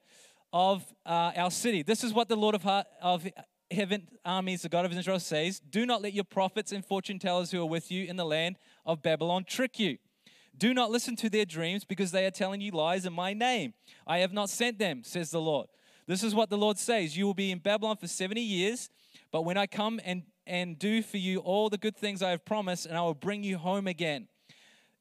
of 0.52 0.84
uh, 1.04 1.32
our 1.34 1.50
city. 1.50 1.82
This 1.82 2.04
is 2.04 2.12
what 2.12 2.28
the 2.28 2.36
Lord 2.36 2.54
of, 2.54 2.64
of 3.02 3.26
heaven 3.74 4.08
armies, 4.24 4.62
the 4.62 4.68
God 4.68 4.84
of 4.84 4.96
Israel, 4.96 5.20
says 5.20 5.60
Do 5.60 5.84
not 5.84 6.02
let 6.02 6.12
your 6.12 6.24
prophets 6.24 6.72
and 6.72 6.84
fortune 6.84 7.18
tellers 7.18 7.50
who 7.50 7.60
are 7.60 7.66
with 7.66 7.90
you 7.90 8.04
in 8.04 8.16
the 8.16 8.24
land 8.24 8.56
of 8.86 9.02
Babylon 9.02 9.44
trick 9.44 9.78
you. 9.78 9.98
Do 10.56 10.72
not 10.72 10.90
listen 10.90 11.16
to 11.16 11.28
their 11.28 11.44
dreams 11.44 11.84
because 11.84 12.12
they 12.12 12.26
are 12.26 12.30
telling 12.30 12.60
you 12.60 12.70
lies 12.70 13.06
in 13.06 13.12
my 13.12 13.32
name. 13.34 13.74
I 14.06 14.18
have 14.18 14.32
not 14.32 14.50
sent 14.50 14.78
them, 14.78 15.02
says 15.02 15.30
the 15.30 15.40
Lord. 15.40 15.66
This 16.06 16.22
is 16.22 16.34
what 16.34 16.50
the 16.50 16.58
Lord 16.58 16.78
says 16.78 17.16
You 17.16 17.26
will 17.26 17.34
be 17.34 17.50
in 17.50 17.58
Babylon 17.58 17.96
for 17.96 18.06
70 18.06 18.40
years, 18.40 18.88
but 19.32 19.42
when 19.42 19.56
I 19.56 19.66
come 19.66 20.00
and, 20.04 20.22
and 20.46 20.78
do 20.78 21.02
for 21.02 21.16
you 21.16 21.40
all 21.40 21.68
the 21.68 21.78
good 21.78 21.96
things 21.96 22.22
I 22.22 22.30
have 22.30 22.44
promised, 22.44 22.86
and 22.86 22.96
I 22.96 23.02
will 23.02 23.14
bring 23.14 23.42
you 23.42 23.58
home 23.58 23.86
again. 23.86 24.28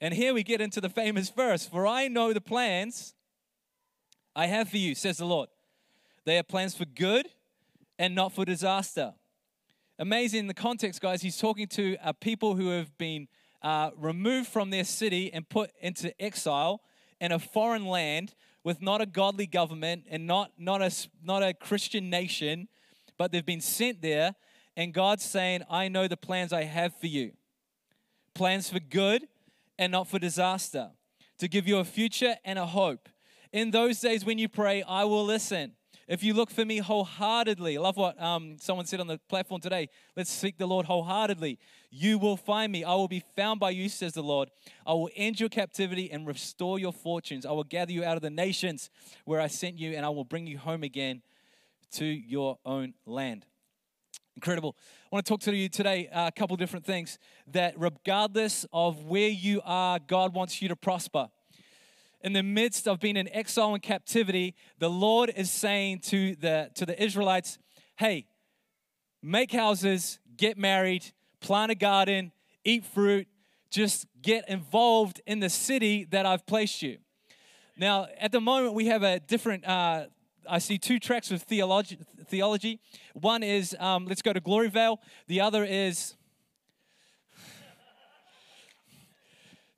And 0.01 0.13
here 0.13 0.33
we 0.33 0.43
get 0.43 0.59
into 0.59 0.81
the 0.81 0.89
famous 0.89 1.29
verse 1.29 1.65
For 1.65 1.87
I 1.87 2.07
know 2.07 2.33
the 2.33 2.41
plans 2.41 3.13
I 4.35 4.47
have 4.47 4.69
for 4.69 4.77
you, 4.77 4.95
says 4.95 5.17
the 5.17 5.25
Lord. 5.25 5.49
They 6.25 6.37
are 6.37 6.43
plans 6.43 6.75
for 6.75 6.85
good 6.85 7.27
and 7.97 8.15
not 8.15 8.33
for 8.33 8.45
disaster. 8.45 9.13
Amazing 9.99 10.41
in 10.41 10.47
the 10.47 10.53
context, 10.53 11.01
guys. 11.01 11.21
He's 11.21 11.37
talking 11.37 11.67
to 11.67 11.97
uh, 12.03 12.13
people 12.13 12.55
who 12.55 12.69
have 12.69 12.97
been 12.97 13.27
uh, 13.61 13.91
removed 13.97 14.49
from 14.49 14.69
their 14.69 14.83
city 14.83 15.31
and 15.31 15.47
put 15.47 15.71
into 15.81 16.13
exile 16.21 16.81
in 17.21 17.31
a 17.31 17.39
foreign 17.39 17.85
land 17.85 18.33
with 18.63 18.81
not 18.81 19.01
a 19.01 19.05
godly 19.05 19.45
government 19.45 20.05
and 20.09 20.25
not, 20.25 20.51
not, 20.57 20.81
a, 20.81 20.91
not 21.23 21.43
a 21.43 21.53
Christian 21.53 22.09
nation, 22.09 22.67
but 23.17 23.31
they've 23.31 23.45
been 23.45 23.61
sent 23.61 24.01
there. 24.01 24.35
And 24.75 24.93
God's 24.93 25.23
saying, 25.23 25.61
I 25.69 25.87
know 25.87 26.07
the 26.07 26.17
plans 26.17 26.51
I 26.51 26.63
have 26.63 26.95
for 26.99 27.07
you 27.07 27.33
plans 28.33 28.69
for 28.69 28.79
good 28.79 29.27
and 29.77 29.91
not 29.91 30.07
for 30.07 30.19
disaster, 30.19 30.91
to 31.37 31.47
give 31.47 31.67
you 31.67 31.77
a 31.77 31.83
future 31.83 32.35
and 32.45 32.59
a 32.59 32.65
hope. 32.65 33.09
In 33.51 33.71
those 33.71 33.99
days 33.99 34.25
when 34.25 34.37
you 34.37 34.49
pray, 34.49 34.83
I 34.83 35.03
will 35.03 35.25
listen. 35.25 35.73
If 36.07 36.21
you 36.21 36.33
look 36.33 36.49
for 36.49 36.65
me 36.65 36.79
wholeheartedly, 36.79 37.77
I 37.77 37.79
love 37.79 37.95
what 37.95 38.21
um, 38.21 38.57
someone 38.59 38.85
said 38.85 38.99
on 38.99 39.07
the 39.07 39.19
platform 39.29 39.61
today. 39.61 39.87
Let's 40.17 40.29
seek 40.29 40.57
the 40.57 40.65
Lord 40.65 40.85
wholeheartedly. 40.85 41.59
You 41.91 42.17
will 42.17 42.35
find 42.35 42.71
me. 42.71 42.83
I 42.83 42.93
will 42.95 43.07
be 43.07 43.23
found 43.37 43.61
by 43.61 43.69
you, 43.69 43.87
says 43.87 44.11
the 44.11 44.21
Lord. 44.21 44.49
I 44.85 44.91
will 44.91 45.09
end 45.15 45.39
your 45.39 45.47
captivity 45.47 46.11
and 46.11 46.27
restore 46.27 46.77
your 46.77 46.91
fortunes. 46.91 47.45
I 47.45 47.51
will 47.51 47.63
gather 47.63 47.93
you 47.93 48.03
out 48.03 48.17
of 48.17 48.21
the 48.21 48.29
nations 48.29 48.89
where 49.23 49.39
I 49.39 49.47
sent 49.47 49.77
you, 49.77 49.93
and 49.95 50.05
I 50.05 50.09
will 50.09 50.25
bring 50.25 50.45
you 50.45 50.57
home 50.57 50.83
again 50.83 51.21
to 51.93 52.05
your 52.05 52.57
own 52.65 52.95
land. 53.05 53.45
Incredible. 54.35 54.75
I 55.05 55.15
want 55.15 55.25
to 55.25 55.29
talk 55.29 55.41
to 55.41 55.55
you 55.55 55.69
today 55.69 56.09
uh, 56.09 56.27
a 56.27 56.31
couple 56.31 56.57
different 56.57 56.85
things 56.85 57.17
that, 57.51 57.75
regardless 57.77 58.65
of 58.73 59.05
where 59.05 59.29
you 59.29 59.61
are, 59.63 59.99
God 59.99 60.33
wants 60.33 60.61
you 60.61 60.67
to 60.67 60.75
prosper 60.75 61.29
in 62.23 62.33
the 62.33 62.43
midst 62.43 62.87
of 62.87 62.99
being 62.99 63.17
in 63.17 63.27
exile 63.33 63.73
and 63.73 63.83
captivity, 63.83 64.55
the 64.79 64.89
Lord 64.89 65.31
is 65.35 65.51
saying 65.51 65.99
to 65.99 66.35
the, 66.37 66.71
to 66.75 66.85
the 66.85 67.01
Israelites, 67.01 67.57
hey, 67.97 68.25
make 69.21 69.51
houses, 69.51 70.19
get 70.37 70.57
married, 70.57 71.05
plant 71.41 71.71
a 71.71 71.75
garden, 71.75 72.31
eat 72.63 72.85
fruit, 72.85 73.27
just 73.69 74.07
get 74.21 74.47
involved 74.47 75.19
in 75.27 75.39
the 75.39 75.49
city 75.49 76.05
that 76.05 76.25
I've 76.25 76.45
placed 76.45 76.81
you. 76.81 76.97
Now, 77.77 78.07
at 78.19 78.31
the 78.31 78.39
moment, 78.39 78.73
we 78.73 78.85
have 78.85 79.03
a 79.03 79.19
different, 79.19 79.65
uh, 79.67 80.05
I 80.47 80.59
see 80.59 80.77
two 80.77 80.99
tracks 80.99 81.31
of 81.31 81.41
theology. 81.41 81.97
theology. 82.27 82.79
One 83.13 83.43
is 83.43 83.75
um, 83.79 84.05
let's 84.05 84.21
go 84.21 84.31
to 84.31 84.39
Gloriavale, 84.39 84.99
the 85.27 85.41
other 85.41 85.65
is 85.65 86.15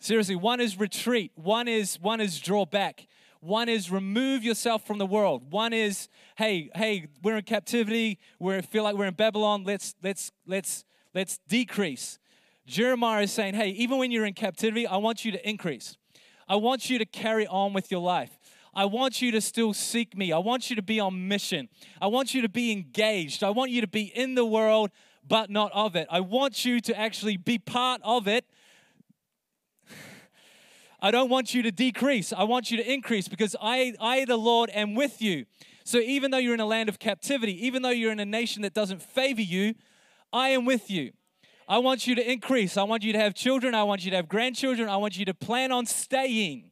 Seriously, 0.06 0.36
one 0.36 0.60
is 0.60 0.80
retreat, 0.80 1.32
one 1.34 1.68
is 1.68 2.00
one 2.00 2.22
is 2.22 2.40
draw 2.40 2.64
back. 2.64 3.08
One 3.40 3.68
is 3.68 3.90
remove 3.90 4.44
yourself 4.44 4.86
from 4.86 5.00
the 5.00 5.06
world. 5.08 5.52
One 5.52 5.74
is, 5.74 6.10
hey, 6.36 6.70
hey, 6.76 7.08
we're 7.24 7.38
in 7.38 7.44
captivity. 7.44 8.20
We 8.38 8.62
feel 8.62 8.84
like 8.84 8.96
we're 8.96 9.08
in 9.08 9.16
Babylon. 9.16 9.64
Let's 9.64 9.96
let's 10.04 10.32
let's 10.46 10.86
let's 11.16 11.40
decrease. 11.48 12.20
Jeremiah 12.68 13.24
is 13.24 13.32
saying, 13.32 13.56
hey, 13.56 13.70
even 13.70 13.98
when 13.98 14.12
you're 14.12 14.28
in 14.28 14.36
captivity, 14.36 14.86
I 14.86 14.98
want 14.98 15.26
you 15.26 15.32
to 15.32 15.50
increase. 15.50 15.98
I 16.48 16.58
want 16.58 16.88
you 16.88 17.00
to 17.00 17.06
carry 17.06 17.48
on 17.48 17.74
with 17.74 17.90
your 17.90 18.02
life. 18.02 18.38
I 18.76 18.86
want 18.86 19.24
you 19.24 19.32
to 19.32 19.42
still 19.42 19.74
seek 19.74 20.16
me. 20.16 20.32
I 20.32 20.38
want 20.38 20.70
you 20.70 20.76
to 20.76 20.84
be 20.84 21.00
on 21.00 21.28
mission. 21.28 21.68
I 22.00 22.06
want 22.06 22.36
you 22.36 22.44
to 22.44 22.50
be 22.50 22.72
engaged. 22.72 23.44
I 23.44 23.50
want 23.50 23.72
you 23.72 23.82
to 23.82 23.88
be 23.88 24.04
in 24.04 24.36
the 24.36 24.46
world, 24.46 24.92
but 25.28 25.50
not 25.50 25.72
of 25.74 25.96
it. 25.96 26.08
I 26.12 26.20
want 26.20 26.64
you 26.64 26.80
to 26.82 26.96
actually 26.96 27.38
be 27.38 27.58
part 27.58 28.02
of 28.04 28.28
it, 28.28 28.46
I 31.06 31.12
don't 31.12 31.30
want 31.30 31.54
you 31.54 31.62
to 31.62 31.72
decrease. 31.72 32.34
I 32.34 32.46
want 32.46 32.72
you 32.72 32.78
to 32.78 32.92
increase 32.92 33.28
because 33.28 33.56
I, 33.62 33.94
I, 34.02 34.26
the 34.26 34.38
Lord, 34.38 34.72
am 34.74 34.96
with 34.96 35.22
you. 35.22 35.46
So 35.84 36.00
even 36.00 36.32
though 36.32 36.40
you're 36.40 36.56
in 36.56 36.60
a 36.60 36.66
land 36.66 36.90
of 36.90 36.98
captivity, 36.98 37.64
even 37.68 37.84
though 37.84 37.92
you're 37.92 38.12
in 38.12 38.20
a 38.20 38.26
nation 38.26 38.64
that 38.64 38.74
doesn't 38.74 39.04
favor 39.04 39.44
you, 39.44 39.76
I 40.34 40.50
am 40.50 40.66
with 40.66 40.90
you. 40.90 41.12
I 41.70 41.78
want 41.78 42.08
you 42.08 42.16
to 42.16 42.32
increase. 42.32 42.76
I 42.76 42.82
want 42.86 43.04
you 43.04 43.14
to 43.14 43.20
have 43.20 43.36
children. 43.36 43.76
I 43.76 43.84
want 43.84 44.04
you 44.04 44.10
to 44.10 44.18
have 44.18 44.28
grandchildren. 44.28 44.90
I 44.90 44.98
want 44.98 45.16
you 45.16 45.26
to 45.26 45.36
plan 45.36 45.72
on 45.72 45.86
staying. 45.86 46.72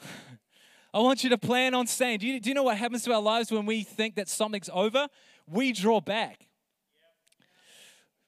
I 0.94 1.00
want 1.00 1.24
you 1.24 1.30
to 1.30 1.38
plan 1.38 1.74
on 1.74 1.88
staying. 1.88 2.20
Do 2.20 2.28
you, 2.28 2.38
do 2.38 2.50
you 2.50 2.54
know 2.54 2.62
what 2.62 2.76
happens 2.76 3.02
to 3.02 3.12
our 3.14 3.20
lives 3.20 3.50
when 3.50 3.66
we 3.66 3.82
think 3.82 4.14
that 4.14 4.28
something's 4.28 4.70
over? 4.72 5.08
We 5.48 5.72
draw 5.72 6.00
back. 6.00 6.46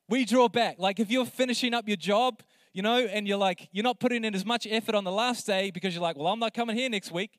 We 0.09 0.25
draw 0.25 0.49
back. 0.49 0.81
Like 0.81 0.99
if 0.99 1.13
you're 1.13 1.27
finishing 1.27 1.75
up 1.75 1.87
your 1.87 1.97
job, 1.97 2.43
you 2.75 2.83
know, 2.83 2.99
and 2.99 3.27
you're 3.27 3.39
like, 3.39 3.69
you're 3.73 3.85
not 3.85 4.01
putting 4.01 4.25
in 4.25 4.35
as 4.35 4.45
much 4.45 4.67
effort 4.69 4.97
on 4.97 5.05
the 5.05 5.13
last 5.13 5.47
day 5.47 5.71
because 5.71 5.95
you're 5.95 6.03
like, 6.03 6.17
well, 6.17 6.27
I'm 6.27 6.41
not 6.41 6.53
coming 6.53 6.77
here 6.77 6.91
next 6.91 7.13
week. 7.13 7.39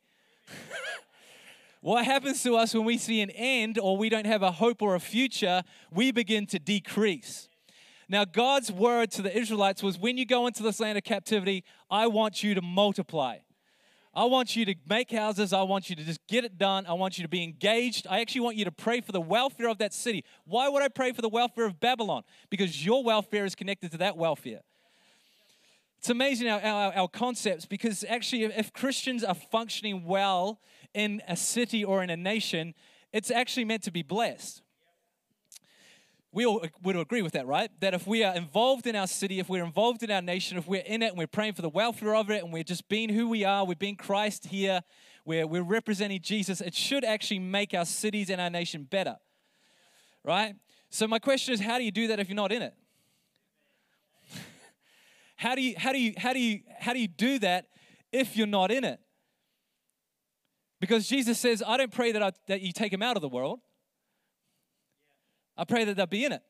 what 1.82 2.06
happens 2.06 2.42
to 2.44 2.56
us 2.56 2.74
when 2.74 2.86
we 2.86 2.98
see 2.98 3.20
an 3.22 3.30
end 3.32 3.78
or 3.78 3.98
we 3.98 4.08
don't 4.08 4.26
have 4.26 4.42
a 4.42 4.52
hope 4.52 4.82
or 4.82 4.96
a 4.96 5.00
future? 5.00 5.62
We 5.92 6.14
begin 6.14 6.48
to 6.48 6.58
decrease. 6.58 7.50
Now, 8.08 8.24
God's 8.24 8.72
word 8.72 9.12
to 9.12 9.22
the 9.22 9.38
Israelites 9.38 9.84
was 9.84 10.00
when 10.00 10.18
you 10.18 10.26
go 10.26 10.48
into 10.48 10.64
this 10.64 10.80
land 10.80 10.98
of 10.98 11.04
captivity, 11.04 11.66
I 11.92 12.08
want 12.08 12.42
you 12.42 12.56
to 12.56 12.62
multiply. 12.62 13.40
I 14.14 14.24
want 14.26 14.56
you 14.56 14.64
to 14.64 14.76
make 14.88 15.12
houses. 15.12 15.52
I 15.52 15.64
want 15.64 15.90
you 15.90 15.98
to 15.98 16.04
just 16.04 16.26
get 16.28 16.46
it 16.46 16.58
done. 16.58 16.86
I 16.86 16.94
want 16.94 17.18
you 17.18 17.24
to 17.24 17.30
be 17.30 17.44
engaged. 17.44 18.08
I 18.10 18.22
actually 18.22 18.42
want 18.42 18.56
you 18.56 18.64
to 18.64 18.72
pray 18.72 19.02
for 19.02 19.12
the 19.12 19.20
welfare 19.20 19.68
of 19.68 19.80
that 19.80 19.94
city. 19.94 20.24
Why 20.46 20.70
would 20.70 20.82
I 20.82 20.88
pray 20.88 21.12
for 21.12 21.22
the 21.22 21.28
welfare 21.28 21.66
of 21.66 21.82
Babylon? 21.82 22.24
Because 22.50 22.86
your 22.86 23.04
welfare 23.04 23.44
is 23.44 23.54
connected 23.54 23.92
to 23.92 23.98
that 23.98 24.16
welfare. 24.16 24.62
It's 26.06 26.12
amazing 26.12 26.48
our, 26.50 26.62
our, 26.62 26.94
our, 26.94 27.08
concepts 27.08 27.66
because 27.66 28.06
actually, 28.08 28.44
if 28.44 28.72
Christians 28.72 29.24
are 29.24 29.34
functioning 29.34 30.06
well 30.06 30.60
in 30.94 31.20
a 31.28 31.36
city 31.36 31.84
or 31.84 32.04
in 32.04 32.12
a 32.12 32.16
nation, 32.16 32.76
it's 33.12 33.32
actually 33.32 33.66
meant 33.66 33.82
to 33.86 33.92
be 33.92 34.04
blessed. 34.04 34.62
We 36.32 36.46
all 36.46 36.64
would 36.84 36.96
agree 36.96 37.24
with 37.24 37.34
that, 37.34 37.48
right? 37.48 37.72
That 37.80 37.96
if 37.96 38.06
we 38.06 38.24
are 38.24 38.36
involved 38.36 38.86
in 38.86 38.96
our 38.96 39.08
city, 39.08 39.40
if 39.40 39.50
we're 39.50 39.64
involved 39.64 40.04
in 40.04 40.12
our 40.12 40.22
nation, 40.22 40.60
if 40.60 40.68
we're 40.68 40.84
in 40.86 41.02
it 41.02 41.08
and 41.08 41.18
we're 41.18 41.26
praying 41.26 41.54
for 41.54 41.64
the 41.64 41.70
welfare 41.70 42.14
of 42.14 42.30
it 42.30 42.44
and 42.44 42.54
we're 42.54 42.64
just 42.64 42.88
being 42.88 43.10
who 43.10 43.28
we 43.28 43.44
are, 43.44 43.66
we're 43.66 43.74
being 43.74 43.96
Christ 43.96 44.46
here, 44.46 44.82
we're, 45.26 45.48
we're 45.48 45.64
representing 45.64 46.22
Jesus, 46.22 46.62
it 46.62 46.76
should 46.76 47.04
actually 47.04 47.40
make 47.40 47.74
our 47.74 47.84
cities 47.84 48.30
and 48.30 48.40
our 48.40 48.52
nation 48.52 48.84
better, 48.84 49.16
right? 50.24 50.54
So, 50.92 51.08
my 51.08 51.18
question 51.18 51.56
is 51.56 51.62
how 51.62 51.80
do 51.80 51.84
you 51.84 51.90
do 51.90 52.10
that 52.10 52.20
if 52.20 52.30
you're 52.30 52.36
not 52.36 52.52
in 52.52 52.62
it? 52.62 52.76
How 55.36 55.56
do 55.56 55.62
you 55.62 55.76
how 55.78 55.92
do 55.92 56.00
you 56.00 56.14
how 56.18 56.34
do 56.34 56.40
you 56.40 56.62
how 56.80 56.94
do 56.94 57.00
you 57.00 57.08
do 57.08 57.40
that 57.40 57.68
if 58.12 58.38
you're 58.38 58.48
not 58.48 58.72
in 58.72 58.84
it? 58.84 59.00
Because 60.80 61.08
Jesus 61.08 61.40
says, 61.40 61.64
I 61.66 61.78
don't 61.78 61.92
pray 61.92 62.12
that, 62.12 62.22
I, 62.22 62.32
that 62.48 62.62
you 62.62 62.72
take 62.72 62.92
them 62.92 63.02
out 63.02 63.16
of 63.16 63.22
the 63.22 63.30
world. 63.30 63.60
I 65.58 65.64
pray 65.64 65.86
that 65.86 65.96
they'll 65.96 66.06
be 66.06 66.26
in 66.26 66.32
it. 66.32 66.44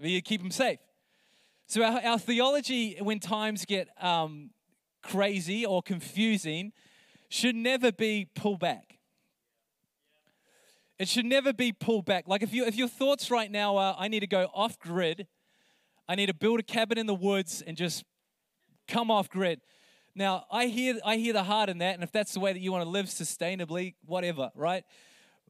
That 0.00 0.08
you 0.08 0.22
keep 0.22 0.40
them 0.40 0.50
safe. 0.50 0.78
So 1.66 1.82
our, 1.82 2.00
our 2.02 2.18
theology, 2.18 2.96
when 3.00 3.20
times 3.20 3.64
get 3.64 3.88
um, 4.02 4.50
crazy 5.02 5.64
or 5.64 5.82
confusing, 5.82 6.72
should 7.28 7.54
never 7.54 7.92
be 7.92 8.28
pull 8.34 8.56
back. 8.56 8.98
It 10.98 11.08
should 11.08 11.26
never 11.26 11.52
be 11.52 11.72
pulled 11.72 12.04
back. 12.04 12.28
Like 12.28 12.42
if 12.42 12.52
you 12.52 12.64
if 12.64 12.76
your 12.76 12.88
thoughts 12.88 13.30
right 13.30 13.50
now 13.50 13.76
are, 13.76 13.96
I 13.98 14.08
need 14.08 14.20
to 14.20 14.26
go 14.26 14.48
off 14.54 14.78
grid 14.78 15.26
I 16.08 16.14
need 16.14 16.26
to 16.26 16.34
build 16.34 16.60
a 16.60 16.62
cabin 16.62 16.98
in 16.98 17.06
the 17.06 17.14
woods 17.14 17.62
and 17.66 17.76
just 17.76 18.04
come 18.88 19.10
off 19.10 19.28
grid. 19.28 19.60
Now, 20.14 20.44
I 20.50 20.66
hear, 20.66 20.98
I 21.04 21.16
hear 21.16 21.32
the 21.32 21.44
heart 21.44 21.68
in 21.68 21.78
that, 21.78 21.94
and 21.94 22.02
if 22.02 22.12
that's 22.12 22.34
the 22.34 22.40
way 22.40 22.52
that 22.52 22.60
you 22.60 22.70
want 22.70 22.84
to 22.84 22.90
live 22.90 23.06
sustainably, 23.06 23.94
whatever, 24.04 24.50
right? 24.54 24.84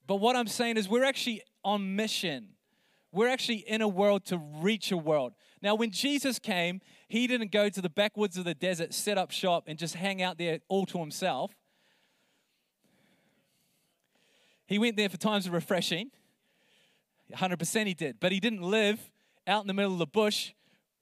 But 0.06 0.16
what 0.16 0.36
I'm 0.36 0.46
saying 0.46 0.76
is, 0.76 0.88
we're 0.88 1.04
actually 1.04 1.42
on 1.64 1.96
mission. 1.96 2.50
We're 3.12 3.28
actually 3.28 3.64
in 3.68 3.82
a 3.82 3.88
world 3.88 4.24
to 4.26 4.38
reach 4.38 4.92
a 4.92 4.96
world. 4.96 5.34
Now, 5.60 5.74
when 5.74 5.90
Jesus 5.90 6.38
came, 6.38 6.80
he 7.08 7.26
didn't 7.26 7.50
go 7.50 7.68
to 7.68 7.80
the 7.80 7.90
backwoods 7.90 8.38
of 8.38 8.44
the 8.44 8.54
desert, 8.54 8.94
set 8.94 9.18
up 9.18 9.30
shop, 9.30 9.64
and 9.66 9.78
just 9.78 9.94
hang 9.94 10.22
out 10.22 10.38
there 10.38 10.60
all 10.68 10.86
to 10.86 10.98
himself. 10.98 11.52
He 14.66 14.78
went 14.78 14.96
there 14.96 15.08
for 15.08 15.18
times 15.18 15.46
of 15.46 15.52
refreshing. 15.52 16.10
100% 17.34 17.86
he 17.86 17.94
did. 17.94 18.18
But 18.20 18.32
he 18.32 18.40
didn't 18.40 18.62
live 18.62 19.10
out 19.46 19.62
in 19.62 19.66
the 19.66 19.74
middle 19.74 19.92
of 19.92 19.98
the 19.98 20.06
bush 20.06 20.52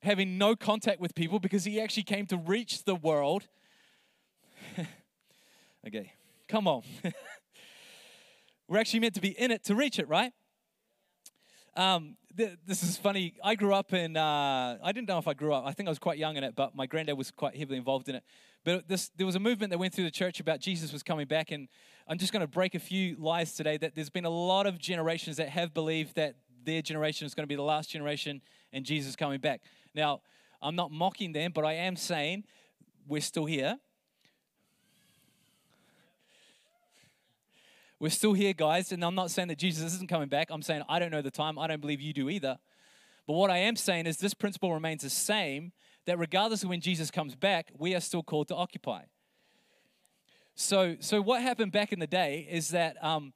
having 0.03 0.39
no 0.39 0.57
contact 0.57 1.01
with 1.01 1.15
people 1.15 1.39
because 1.39 1.65
he 1.65 1.81
actually 1.81 2.03
came 2.03 2.27
to 2.27 2.37
reach 2.37 2.85
the 2.85 2.95
world. 2.95 3.47
okay, 5.87 6.13
come 6.49 6.67
on. 6.67 6.83
We're 8.69 8.79
actually 8.79 9.01
meant 9.01 9.15
to 9.15 9.21
be 9.21 9.31
in 9.31 9.51
it 9.51 9.65
to 9.65 9.75
reach 9.75 9.99
it, 9.99 10.09
right? 10.09 10.33
Um, 11.77 12.17
th- 12.37 12.57
this 12.67 12.83
is 12.83 12.97
funny. 12.97 13.35
I 13.43 13.55
grew 13.55 13.75
up 13.75 13.93
in, 13.93 14.17
uh, 14.17 14.79
I 14.83 14.93
didn't 14.93 15.09
know 15.09 15.19
if 15.19 15.29
I 15.29 15.35
grew 15.35 15.53
up. 15.53 15.65
I 15.67 15.73
think 15.73 15.89
I 15.89 15.91
was 15.91 15.99
quite 15.99 16.19
young 16.19 16.37
in 16.37 16.45
it, 16.45 16.55
but 16.55 16.75
my 16.75 16.87
granddad 16.87 17.17
was 17.17 17.31
quite 17.31 17.57
heavily 17.57 17.79
involved 17.79 18.09
in 18.09 18.17
it. 18.17 18.25
But 18.65 18.89
this, 18.89 19.11
there 19.17 19.27
was 19.27 19.37
a 19.37 19.41
movement 19.41 19.71
that 19.71 19.79
went 19.79 19.95
through 19.95 20.05
the 20.05 20.11
church 20.11 20.41
about 20.41 20.61
Jesus 20.61 20.93
was 20.93 21.03
coming 21.03 21.27
back. 21.27 21.51
And 21.51 21.69
I'm 22.07 22.19
just 22.19 22.33
going 22.33 22.43
to 22.43 22.47
break 22.47 22.75
a 22.75 22.79
few 22.79 23.17
lies 23.19 23.55
today 23.55 23.77
that 23.79 23.95
there's 23.95 24.11
been 24.11 24.25
a 24.25 24.31
lot 24.31 24.67
of 24.67 24.79
generations 24.79 25.37
that 25.39 25.49
have 25.49 25.73
believed 25.73 26.17
that 26.17 26.35
their 26.65 26.83
generation 26.83 27.27
is 27.27 27.35
going 27.35 27.45
to 27.45 27.49
be 27.49 27.57
the 27.57 27.63
last 27.63 27.91
generation 27.91 28.41
and 28.73 28.85
Jesus 28.85 29.17
coming 29.17 29.41
back. 29.41 29.63
Now, 29.95 30.21
I'm 30.63 30.77
not 30.77 30.91
mocking 30.91 31.33
them, 31.33 31.53
but 31.55 31.65
I 31.65 31.75
am 31.75 31.97
saying 31.97 32.45
we're 33.07 33.21
still 33.21 33.47
here. 33.47 33.79
We're 37.99 38.11
still 38.11 38.33
here, 38.33 38.55
guys, 38.55 38.93
and 38.93 39.05
I'm 39.05 39.15
not 39.15 39.31
saying 39.31 39.49
that 39.49 39.59
Jesus 39.59 39.95
isn't 39.95 40.09
coming 40.09 40.29
back. 40.29 40.49
I'm 40.51 40.63
saying 40.63 40.83
I 40.89 40.99
don't 40.99 41.11
know 41.11 41.21
the 41.21 41.31
time. 41.31 41.59
I 41.59 41.67
don't 41.67 41.81
believe 41.81 42.01
you 42.01 42.15
do 42.15 42.31
either. 42.31 42.59
But 43.27 43.35
what 43.35 43.51
I 43.51 43.59
am 43.59 43.77
saying 43.77 44.07
is 44.07 44.17
this 44.17 44.33
principle 44.33 44.73
remains 44.73 45.03
the 45.03 45.11
same 45.11 45.73
that 46.07 46.19
regardless 46.19 46.63
of 46.63 46.71
when 46.71 46.81
Jesus 46.81 47.11
comes 47.11 47.35
back, 47.35 47.71
we 47.79 47.95
are 47.95 48.01
still 48.01 48.23
called 48.23 48.49
to 48.49 48.57
occupy. 48.57 49.03
So, 50.55 50.97
so 51.01 51.21
what 51.21 51.43
happened 51.43 51.73
back 51.73 51.93
in 51.93 52.01
the 52.01 52.07
day 52.07 52.49
is 52.51 52.71
that 52.71 53.03
um, 53.05 53.33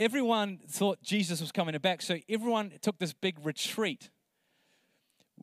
everyone 0.00 0.58
thought 0.66 1.00
Jesus 1.02 1.40
was 1.40 1.52
coming 1.52 1.78
back, 1.78 2.02
so 2.02 2.16
everyone 2.28 2.72
took 2.82 2.98
this 2.98 3.12
big 3.12 3.36
retreat 3.44 4.10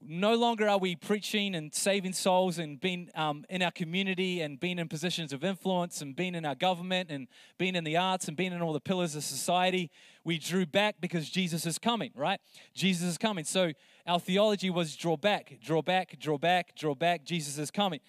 no 0.01 0.35
longer 0.35 0.69
are 0.69 0.77
we 0.77 0.95
preaching 0.95 1.55
and 1.55 1.73
saving 1.73 2.13
souls 2.13 2.59
and 2.59 2.79
being 2.79 3.09
um, 3.15 3.45
in 3.49 3.61
our 3.61 3.71
community 3.71 4.41
and 4.41 4.59
being 4.59 4.79
in 4.79 4.87
positions 4.87 5.33
of 5.33 5.43
influence 5.43 6.01
and 6.01 6.15
being 6.15 6.35
in 6.35 6.45
our 6.45 6.55
government 6.55 7.09
and 7.09 7.27
being 7.57 7.75
in 7.75 7.83
the 7.83 7.97
arts 7.97 8.27
and 8.27 8.37
being 8.37 8.53
in 8.53 8.61
all 8.61 8.73
the 8.73 8.79
pillars 8.79 9.15
of 9.15 9.23
society. 9.23 9.89
We 10.23 10.37
drew 10.37 10.65
back 10.65 10.95
because 10.99 11.29
Jesus 11.29 11.65
is 11.65 11.77
coming, 11.77 12.11
right? 12.15 12.39
Jesus 12.73 13.07
is 13.07 13.17
coming. 13.17 13.43
So 13.43 13.71
our 14.05 14.19
theology 14.19 14.69
was 14.69 14.95
draw 14.95 15.17
back, 15.17 15.57
draw 15.61 15.81
back, 15.81 16.17
draw 16.19 16.37
back, 16.37 16.75
draw 16.75 16.95
back. 16.95 17.23
Jesus 17.23 17.57
is 17.57 17.71
coming. 17.71 17.99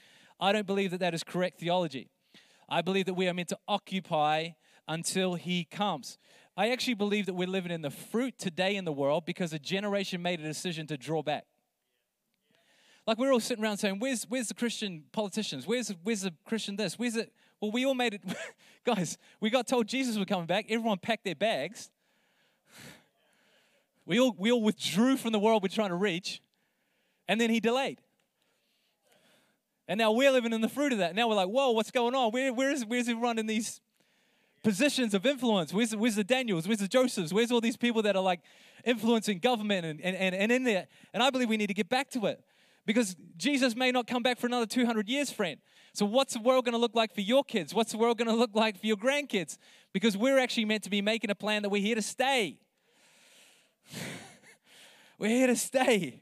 I 0.40 0.52
don't 0.52 0.66
believe 0.66 0.90
that 0.92 1.00
that 1.00 1.14
is 1.14 1.24
correct 1.24 1.58
theology. 1.58 2.08
I 2.68 2.82
believe 2.82 3.06
that 3.06 3.14
we 3.14 3.28
are 3.28 3.34
meant 3.34 3.48
to 3.48 3.58
occupy 3.66 4.50
until 4.88 5.34
he 5.34 5.64
comes. 5.64 6.18
I 6.56 6.70
actually 6.70 6.94
believe 6.94 7.26
that 7.26 7.34
we're 7.34 7.46
living 7.46 7.70
in 7.70 7.82
the 7.82 7.90
fruit 7.90 8.36
today 8.38 8.74
in 8.74 8.84
the 8.84 8.92
world 8.92 9.24
because 9.24 9.52
a 9.52 9.58
generation 9.58 10.22
made 10.22 10.40
a 10.40 10.42
decision 10.42 10.86
to 10.88 10.96
draw 10.96 11.22
back. 11.22 11.44
Like 13.06 13.16
we're 13.16 13.32
all 13.32 13.40
sitting 13.40 13.64
around 13.64 13.78
saying, 13.78 14.00
"Where's 14.00 14.24
where's 14.24 14.48
the 14.48 14.54
Christian 14.54 15.04
politicians? 15.12 15.66
Where's 15.66 15.94
where's 16.02 16.22
the 16.22 16.34
Christian 16.44 16.76
this? 16.76 16.98
Where's 16.98 17.16
it?" 17.16 17.32
Well, 17.60 17.70
we 17.70 17.86
all 17.86 17.94
made 17.94 18.14
it, 18.14 18.22
guys. 18.84 19.18
We 19.40 19.50
got 19.50 19.66
told 19.66 19.86
Jesus 19.86 20.16
was 20.16 20.26
coming 20.26 20.46
back. 20.46 20.66
Everyone 20.68 20.98
packed 20.98 21.24
their 21.24 21.34
bags. 21.34 21.90
We 24.04 24.20
all 24.20 24.34
we 24.36 24.50
all 24.50 24.62
withdrew 24.62 25.16
from 25.16 25.32
the 25.32 25.38
world 25.38 25.62
we're 25.62 25.68
trying 25.68 25.90
to 25.90 25.94
reach, 25.94 26.42
and 27.28 27.40
then 27.40 27.50
he 27.50 27.60
delayed. 27.60 28.00
And 29.86 29.96
now 29.96 30.12
we're 30.12 30.30
living 30.30 30.52
in 30.52 30.60
the 30.60 30.68
fruit 30.68 30.92
of 30.92 30.98
that. 30.98 31.14
Now 31.14 31.28
we're 31.28 31.34
like, 31.34 31.48
"Whoa, 31.48 31.70
what's 31.70 31.90
going 31.90 32.14
on? 32.14 32.30
Where 32.32 32.52
where 32.52 32.70
is 32.70 32.84
where's 32.84 33.08
everyone 33.08 33.38
in 33.38 33.46
these 33.46 33.80
positions 34.68 35.14
of 35.14 35.24
influence. 35.24 35.72
Where's, 35.72 35.96
where's 35.96 36.14
the 36.14 36.22
Daniels? 36.22 36.68
Where's 36.68 36.80
the 36.80 36.88
Josephs? 36.88 37.32
Where's 37.32 37.50
all 37.50 37.62
these 37.62 37.78
people 37.78 38.02
that 38.02 38.16
are 38.16 38.22
like 38.22 38.40
influencing 38.84 39.38
government 39.38 39.86
and, 39.86 39.98
and, 40.02 40.14
and, 40.14 40.34
and 40.34 40.52
in 40.52 40.64
there? 40.64 40.88
And 41.14 41.22
I 41.22 41.30
believe 41.30 41.48
we 41.48 41.56
need 41.56 41.68
to 41.68 41.74
get 41.74 41.88
back 41.88 42.10
to 42.10 42.26
it 42.26 42.44
because 42.84 43.16
Jesus 43.38 43.74
may 43.74 43.90
not 43.90 44.06
come 44.06 44.22
back 44.22 44.38
for 44.38 44.46
another 44.46 44.66
200 44.66 45.08
years, 45.08 45.30
friend. 45.30 45.58
So, 45.94 46.04
what's 46.04 46.34
the 46.34 46.40
world 46.40 46.66
going 46.66 46.74
to 46.74 46.78
look 46.78 46.94
like 46.94 47.14
for 47.14 47.22
your 47.22 47.44
kids? 47.44 47.72
What's 47.72 47.92
the 47.92 47.96
world 47.96 48.18
going 48.18 48.28
to 48.28 48.34
look 48.34 48.50
like 48.52 48.78
for 48.78 48.86
your 48.86 48.98
grandkids? 48.98 49.56
Because 49.94 50.18
we're 50.18 50.38
actually 50.38 50.66
meant 50.66 50.82
to 50.82 50.90
be 50.90 51.00
making 51.00 51.30
a 51.30 51.34
plan 51.34 51.62
that 51.62 51.70
we're 51.70 51.80
here 51.80 51.94
to 51.94 52.02
stay. 52.02 52.58
we're 55.18 55.30
here 55.30 55.46
to 55.46 55.56
stay. 55.56 56.20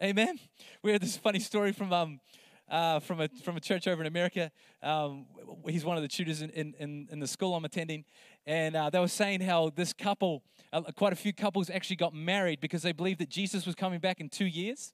Amen. 0.00 0.38
We 0.80 0.92
had 0.92 1.02
this 1.02 1.16
funny 1.16 1.40
story 1.40 1.72
from 1.72 1.92
um, 1.92 2.20
uh, 2.68 3.00
from 3.00 3.20
a 3.20 3.28
from 3.42 3.56
a 3.56 3.60
church 3.60 3.86
over 3.86 4.02
in 4.02 4.06
America. 4.06 4.50
Um, 4.82 5.26
he's 5.68 5.84
one 5.84 5.96
of 5.96 6.02
the 6.02 6.08
tutors 6.08 6.42
in, 6.42 6.50
in, 6.50 7.08
in 7.10 7.20
the 7.20 7.26
school 7.26 7.54
I'm 7.54 7.64
attending, 7.64 8.04
and 8.46 8.76
uh, 8.76 8.90
they 8.90 8.98
were 8.98 9.08
saying 9.08 9.40
how 9.40 9.70
this 9.74 9.92
couple, 9.92 10.42
uh, 10.72 10.82
quite 10.96 11.12
a 11.12 11.16
few 11.16 11.32
couples, 11.32 11.70
actually 11.70 11.96
got 11.96 12.14
married 12.14 12.60
because 12.60 12.82
they 12.82 12.92
believed 12.92 13.20
that 13.20 13.28
Jesus 13.28 13.66
was 13.66 13.74
coming 13.74 14.00
back 14.00 14.20
in 14.20 14.28
two 14.28 14.46
years. 14.46 14.92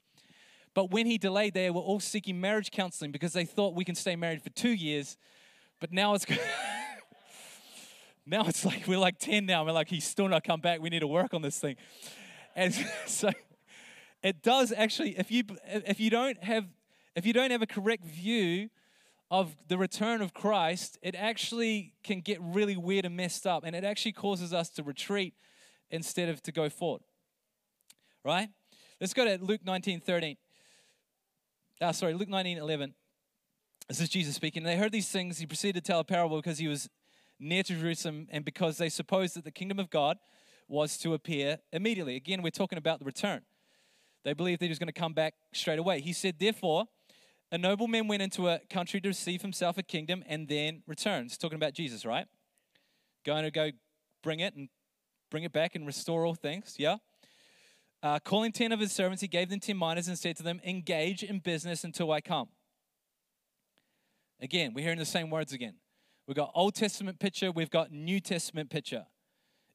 But 0.75 0.91
when 0.91 1.07
he 1.07 1.19
delayed, 1.19 1.55
they 1.55 1.71
were 1.71 1.81
all 1.81 2.01
seeking 2.01 2.41
marriage 2.41 2.71
counseling 2.71 3.11
because 3.11 3.33
they 3.33 3.45
thought 3.45 3.75
we 3.75 3.85
can 3.85 3.95
stay 3.95 4.15
married 4.15 4.43
for 4.43 4.51
two 4.51 4.71
years. 4.71 5.17
But 5.81 5.93
now 5.93 6.15
it's 6.15 6.27
now 8.27 8.47
it's 8.47 8.65
like 8.65 8.87
we're 8.87 8.99
like 8.99 9.19
10 9.19 9.47
now. 9.47 9.65
We're 9.65 9.73
like, 9.73 9.89
he's 9.89 10.05
still 10.05 10.29
not 10.29 10.45
come 10.45 10.61
back. 10.61 10.81
We 10.81 10.91
need 10.91 11.01
to 11.01 11.09
work 11.09 11.35
on 11.35 11.43
this 11.43 11.59
thing. 11.59 11.77
And 12.55 12.73
so 13.07 13.31
it 14.23 14.43
does 14.43 14.73
actually, 14.77 15.19
if 15.19 15.31
you 15.31 15.45
if 15.67 15.99
you 15.99 16.11
don't 16.11 16.43
have 16.45 16.67
if 17.21 17.27
you 17.27 17.35
don't 17.35 17.51
have 17.51 17.61
a 17.61 17.67
correct 17.67 18.03
view 18.03 18.71
of 19.31 19.55
the 19.69 19.77
return 19.77 20.23
of 20.23 20.33
Christ, 20.33 20.99
it 21.03 21.15
actually 21.15 21.93
can 22.03 22.21
get 22.21 22.39
really 22.41 22.79
weird 22.79 23.05
and 23.05 23.15
messed 23.15 23.47
up. 23.47 23.63
And 23.63 23.77
it 23.77 23.85
actually 23.85 24.13
causes 24.13 24.55
us 24.55 24.71
to 24.71 24.83
retreat 24.83 25.35
instead 25.91 26.31
of 26.31 26.43
to 26.45 26.51
go 26.51 26.71
forward. 26.71 27.03
Right? 28.25 28.49
Let's 29.03 29.13
go 29.13 29.27
to 29.27 29.45
Luke 29.45 29.61
19 29.67 30.01
13 30.01 30.39
uh, 31.83 31.93
sorry, 31.93 32.15
Luke 32.15 32.29
19, 32.29 32.59
11. 32.59 32.95
This 33.89 34.01
is 34.01 34.09
Jesus 34.09 34.35
speaking. 34.35 34.63
They 34.63 34.77
heard 34.77 34.93
these 34.93 35.09
things. 35.09 35.39
He 35.39 35.47
proceeded 35.47 35.83
to 35.83 35.87
tell 35.87 36.01
a 36.01 36.05
parable 36.05 36.37
because 36.37 36.59
he 36.59 36.69
was 36.69 36.89
near 37.39 37.63
to 37.63 37.75
Jerusalem 37.75 38.29
and 38.31 38.45
because 38.45 38.79
they 38.79 38.89
supposed 38.89 39.35
that 39.37 39.45
the 39.45 39.51
kingdom 39.51 39.79
of 39.79 39.91
God 39.91 40.19
was 40.69 40.99
to 40.99 41.15
appear 41.15 41.59
immediately. 41.73 42.17
Again, 42.17 42.43
we're 42.43 42.51
talking 42.51 42.79
about 42.79 42.99
the 42.99 43.05
return. 43.05 43.43
They 44.25 44.35
believed 44.35 44.61
that 44.61 44.67
he 44.67 44.71
was 44.71 44.79
going 44.79 44.89
to 44.89 44.93
come 44.93 45.15
back 45.15 45.35
straight 45.53 45.79
away. 45.79 46.01
He 46.01 46.13
said, 46.13 46.37
Therefore, 46.39 46.87
a 47.53 47.59
nobleman 47.59 48.07
went 48.07 48.23
into 48.23 48.49
a 48.49 48.61
country 48.71 49.01
to 49.01 49.09
receive 49.09 49.43
himself 49.43 49.77
a 49.77 49.83
kingdom 49.83 50.23
and 50.27 50.49
then 50.49 50.83
returns. 50.87 51.37
Talking 51.37 51.57
about 51.57 51.75
Jesus, 51.75 52.05
right? 52.05 52.27
Going 53.25 53.43
to 53.43 53.51
go 53.51 53.71
bring 54.23 54.41
it 54.41 54.55
and 54.55 54.69
bring 55.31 55.45
it 55.45 55.53
back 55.53 55.75
and 55.75 55.87
restore 55.87 56.25
all 56.25 56.35
things. 56.35 56.77
Yeah? 56.79 56.97
Uh, 58.03 58.19
calling 58.19 58.53
10 58.53 58.73
of 58.73 58.81
his 58.81 58.93
servants, 58.93 59.21
he 59.21 59.29
gave 59.29 59.51
them 59.51 59.61
10 59.61 59.77
minas 59.77 60.09
and 60.09 60.19
said 60.19 60.37
to 60.37 60.43
them, 60.43 60.61
Engage 60.65 61.23
in 61.23 61.39
business 61.39 61.85
until 61.85 62.13
I 62.13 62.21
come. 62.21 62.49
Again, 64.41 64.73
we're 64.73 64.83
hearing 64.83 64.99
the 64.99 65.05
same 65.05 65.29
words 65.29 65.53
again. 65.53 65.75
We've 66.27 66.37
got 66.37 66.51
Old 66.55 66.75
Testament 66.75 67.19
picture, 67.19 67.51
we've 67.51 67.71
got 67.71 67.93
New 67.93 68.21
Testament 68.21 68.71
picture. 68.71 69.07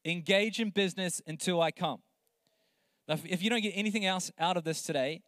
Engage 0.06 0.60
in 0.60 0.70
business 0.70 1.22
until 1.28 1.62
I 1.62 1.72
come. 1.72 2.02
Now, 3.08 3.18
if 3.26 3.44
you 3.44 3.50
don't 3.50 3.62
get 3.62 3.74
anything 3.76 4.06
else 4.06 4.32
out 4.40 4.58
of 4.58 4.64
this 4.64 4.82
today, 4.82 5.22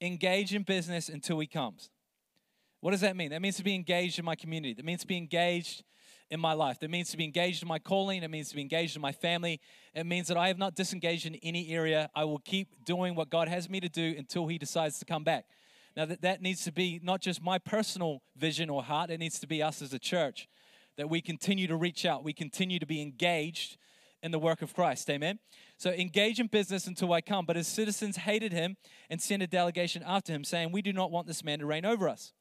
engage 0.00 0.54
in 0.54 0.62
business 0.62 1.08
until 1.08 1.40
he 1.40 1.46
comes. 1.46 1.90
What 2.84 2.90
does 2.90 3.00
that 3.00 3.16
mean? 3.16 3.30
That 3.30 3.40
means 3.40 3.56
to 3.56 3.64
be 3.64 3.74
engaged 3.74 4.18
in 4.18 4.26
my 4.26 4.34
community. 4.34 4.74
That 4.74 4.84
means 4.84 5.00
to 5.00 5.06
be 5.06 5.16
engaged 5.16 5.84
in 6.28 6.38
my 6.38 6.52
life. 6.52 6.80
That 6.80 6.90
means 6.90 7.10
to 7.12 7.16
be 7.16 7.24
engaged 7.24 7.62
in 7.62 7.66
my 7.66 7.78
calling. 7.78 8.22
It 8.22 8.30
means 8.30 8.50
to 8.50 8.56
be 8.56 8.60
engaged 8.60 8.94
in 8.94 9.00
my 9.00 9.10
family. 9.10 9.58
It 9.94 10.04
means 10.04 10.28
that 10.28 10.36
I 10.36 10.48
have 10.48 10.58
not 10.58 10.74
disengaged 10.74 11.24
in 11.24 11.36
any 11.36 11.70
area. 11.70 12.10
I 12.14 12.24
will 12.24 12.40
keep 12.40 12.84
doing 12.84 13.14
what 13.14 13.30
God 13.30 13.48
has 13.48 13.70
me 13.70 13.80
to 13.80 13.88
do 13.88 14.14
until 14.18 14.48
He 14.48 14.58
decides 14.58 14.98
to 14.98 15.06
come 15.06 15.24
back. 15.24 15.46
Now, 15.96 16.04
that, 16.04 16.20
that 16.20 16.42
needs 16.42 16.62
to 16.64 16.72
be 16.72 17.00
not 17.02 17.22
just 17.22 17.42
my 17.42 17.56
personal 17.56 18.20
vision 18.36 18.68
or 18.68 18.82
heart, 18.82 19.08
it 19.08 19.18
needs 19.18 19.40
to 19.40 19.46
be 19.46 19.62
us 19.62 19.80
as 19.80 19.94
a 19.94 19.98
church. 19.98 20.46
That 20.98 21.08
we 21.08 21.22
continue 21.22 21.66
to 21.66 21.76
reach 21.76 22.04
out, 22.04 22.22
we 22.22 22.34
continue 22.34 22.78
to 22.78 22.86
be 22.86 23.00
engaged 23.00 23.78
in 24.22 24.30
the 24.30 24.38
work 24.38 24.60
of 24.60 24.74
Christ. 24.74 25.08
Amen. 25.08 25.38
So 25.78 25.88
engage 25.88 26.38
in 26.38 26.48
business 26.48 26.86
until 26.86 27.14
I 27.14 27.22
come. 27.22 27.46
But 27.46 27.56
his 27.56 27.66
citizens 27.66 28.18
hated 28.18 28.52
him 28.52 28.76
and 29.08 29.22
sent 29.22 29.42
a 29.42 29.46
delegation 29.46 30.02
after 30.06 30.34
him, 30.34 30.44
saying, 30.44 30.70
We 30.70 30.82
do 30.82 30.92
not 30.92 31.10
want 31.10 31.26
this 31.26 31.42
man 31.42 31.60
to 31.60 31.66
reign 31.66 31.86
over 31.86 32.10
us. 32.10 32.34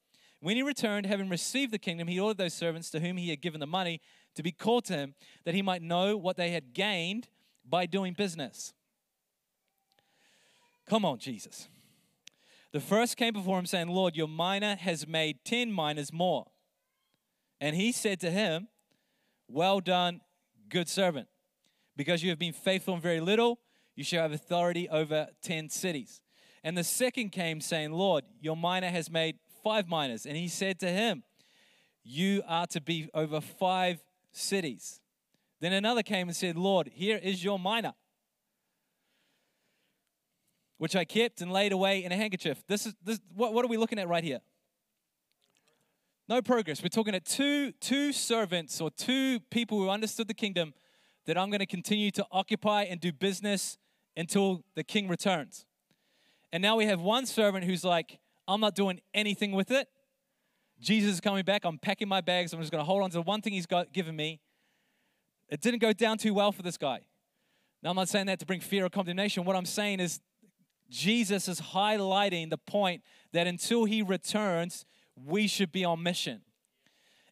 When 0.43 0.57
he 0.57 0.61
returned, 0.61 1.05
having 1.05 1.29
received 1.29 1.71
the 1.71 1.79
kingdom, 1.79 2.09
he 2.09 2.19
ordered 2.19 2.37
those 2.37 2.53
servants 2.53 2.89
to 2.89 2.99
whom 2.99 3.15
he 3.15 3.29
had 3.29 3.39
given 3.39 3.61
the 3.61 3.65
money 3.65 4.01
to 4.35 4.43
be 4.43 4.51
called 4.51 4.83
to 4.85 4.93
him, 4.93 5.15
that 5.45 5.55
he 5.55 5.61
might 5.61 5.81
know 5.81 6.17
what 6.17 6.35
they 6.35 6.49
had 6.49 6.73
gained 6.73 7.29
by 7.63 7.85
doing 7.85 8.11
business. 8.11 8.73
Come 10.85 11.05
on, 11.05 11.17
Jesus. 11.19 11.69
The 12.73 12.81
first 12.81 13.15
came 13.15 13.31
before 13.31 13.57
him, 13.57 13.65
saying, 13.65 13.87
Lord, 13.87 14.17
your 14.17 14.27
mina 14.27 14.75
has 14.75 15.07
made 15.07 15.45
10 15.45 15.73
minas 15.73 16.11
more. 16.11 16.47
And 17.61 17.73
he 17.73 17.93
said 17.93 18.19
to 18.19 18.29
him, 18.29 18.67
Well 19.47 19.79
done, 19.79 20.19
good 20.67 20.89
servant. 20.89 21.29
Because 21.95 22.21
you 22.21 22.31
have 22.31 22.39
been 22.39 22.51
faithful 22.51 22.95
in 22.95 22.99
very 22.99 23.21
little, 23.21 23.59
you 23.95 24.03
shall 24.03 24.23
have 24.23 24.33
authority 24.33 24.89
over 24.89 25.27
10 25.41 25.69
cities. 25.69 26.19
And 26.65 26.77
the 26.77 26.83
second 26.83 27.29
came, 27.29 27.61
saying, 27.61 27.93
Lord, 27.93 28.25
your 28.41 28.57
mina 28.57 28.89
has 28.89 29.09
made 29.09 29.37
five 29.63 29.87
minas, 29.87 30.25
And 30.25 30.35
he 30.35 30.47
said 30.47 30.79
to 30.79 30.89
him, 30.89 31.23
You 32.03 32.43
are 32.47 32.67
to 32.67 32.81
be 32.81 33.09
over 33.13 33.41
five 33.41 34.03
cities. 34.31 34.99
Then 35.59 35.73
another 35.73 36.03
came 36.03 36.27
and 36.27 36.35
said, 36.35 36.57
Lord, 36.57 36.89
here 36.93 37.17
is 37.17 37.43
your 37.43 37.57
mina, 37.57 37.95
which 40.77 40.95
I 40.95 41.05
kept 41.05 41.41
and 41.41 41.51
laid 41.51 41.71
away 41.71 42.03
in 42.03 42.11
a 42.11 42.17
handkerchief. 42.17 42.63
This 42.67 42.85
is 42.85 42.93
this, 43.03 43.19
what, 43.33 43.53
what 43.53 43.63
are 43.63 43.69
we 43.69 43.77
looking 43.77 43.99
at 43.99 44.07
right 44.07 44.23
here? 44.23 44.41
No 46.27 46.41
progress. 46.41 46.81
We're 46.81 46.89
talking 46.89 47.15
at 47.15 47.25
two, 47.25 47.71
two 47.73 48.13
servants 48.13 48.79
or 48.79 48.89
two 48.91 49.39
people 49.51 49.77
who 49.77 49.89
understood 49.89 50.27
the 50.27 50.33
kingdom 50.33 50.73
that 51.25 51.37
I'm 51.37 51.49
going 51.49 51.59
to 51.59 51.65
continue 51.65 52.11
to 52.11 52.25
occupy 52.31 52.83
and 52.83 52.99
do 52.99 53.11
business 53.11 53.77
until 54.15 54.63
the 54.75 54.83
king 54.83 55.07
returns. 55.07 55.65
And 56.51 56.61
now 56.61 56.75
we 56.75 56.85
have 56.85 57.01
one 57.01 57.25
servant 57.25 57.65
who's 57.65 57.83
like, 57.83 58.19
I'm 58.47 58.59
not 58.59 58.75
doing 58.75 58.99
anything 59.13 59.51
with 59.51 59.71
it. 59.71 59.87
Jesus 60.79 61.13
is 61.13 61.21
coming 61.21 61.43
back. 61.43 61.63
I'm 61.63 61.77
packing 61.77 62.07
my 62.07 62.21
bags. 62.21 62.53
I'm 62.53 62.59
just 62.59 62.71
going 62.71 62.81
to 62.81 62.85
hold 62.85 63.03
on 63.03 63.09
to 63.11 63.15
the 63.15 63.21
one 63.21 63.41
thing 63.41 63.53
he's 63.53 63.65
got 63.65 63.93
given 63.93 64.15
me. 64.15 64.41
It 65.49 65.61
didn't 65.61 65.79
go 65.79 65.93
down 65.93 66.17
too 66.17 66.33
well 66.33 66.51
for 66.51 66.61
this 66.61 66.77
guy. 66.77 67.01
Now, 67.81 67.91
I'm 67.91 67.95
not 67.95 68.09
saying 68.09 68.27
that 68.27 68.39
to 68.39 68.45
bring 68.45 68.59
fear 68.59 68.85
or 68.85 68.89
condemnation. 68.89 69.45
What 69.45 69.55
I'm 69.55 69.65
saying 69.65 69.99
is 69.99 70.19
Jesus 70.89 71.47
is 71.47 71.59
highlighting 71.59 72.49
the 72.49 72.57
point 72.57 73.01
that 73.31 73.47
until 73.47 73.85
he 73.85 74.01
returns, 74.01 74.85
we 75.15 75.47
should 75.47 75.71
be 75.71 75.85
on 75.85 76.01
mission. 76.03 76.41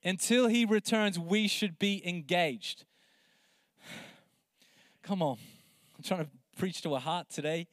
Until 0.03 0.47
he 0.47 0.65
returns, 0.65 1.19
we 1.19 1.47
should 1.47 1.77
be 1.77 2.01
engaged. 2.07 2.85
Come 5.03 5.21
on. 5.21 5.37
I'm 5.97 6.03
trying 6.03 6.25
to 6.25 6.31
preach 6.57 6.81
to 6.81 6.95
a 6.95 6.99
heart 6.99 7.29
today. 7.29 7.67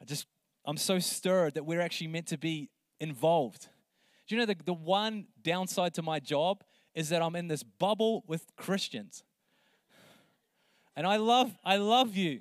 I 0.00 0.04
just, 0.04 0.26
I'm 0.66 0.76
so 0.76 0.98
stirred 0.98 1.54
that 1.54 1.64
we're 1.64 1.80
actually 1.80 2.08
meant 2.08 2.26
to 2.28 2.38
be 2.38 2.70
involved. 2.98 3.68
Do 4.26 4.34
you 4.34 4.40
know 4.40 4.46
the, 4.46 4.56
the 4.64 4.74
one 4.74 5.26
downside 5.42 5.94
to 5.94 6.02
my 6.02 6.18
job 6.18 6.64
is 6.94 7.10
that 7.10 7.22
I'm 7.22 7.36
in 7.36 7.46
this 7.46 7.62
bubble 7.62 8.24
with 8.26 8.44
Christians. 8.56 9.22
And 10.96 11.06
I 11.06 11.16
love, 11.16 11.56
I 11.64 11.76
love 11.76 12.16
you. 12.16 12.40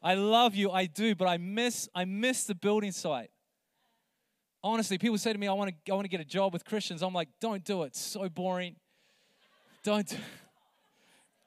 I 0.00 0.14
love 0.14 0.54
you, 0.54 0.70
I 0.70 0.86
do, 0.86 1.16
but 1.16 1.26
I 1.26 1.36
miss, 1.36 1.88
I 1.94 2.04
miss 2.04 2.44
the 2.44 2.54
building 2.54 2.92
site. 2.92 3.30
Honestly, 4.62 4.96
people 4.96 5.18
say 5.18 5.32
to 5.32 5.38
me, 5.38 5.48
I 5.48 5.52
want 5.52 5.70
to, 5.70 5.92
I 5.92 5.94
want 5.94 6.04
to 6.04 6.08
get 6.08 6.20
a 6.20 6.24
job 6.24 6.52
with 6.52 6.64
Christians. 6.64 7.02
I'm 7.02 7.12
like, 7.12 7.28
don't 7.40 7.64
do 7.64 7.82
it. 7.82 7.88
It's 7.88 8.00
so 8.00 8.28
boring. 8.28 8.76
Don't, 9.82 10.16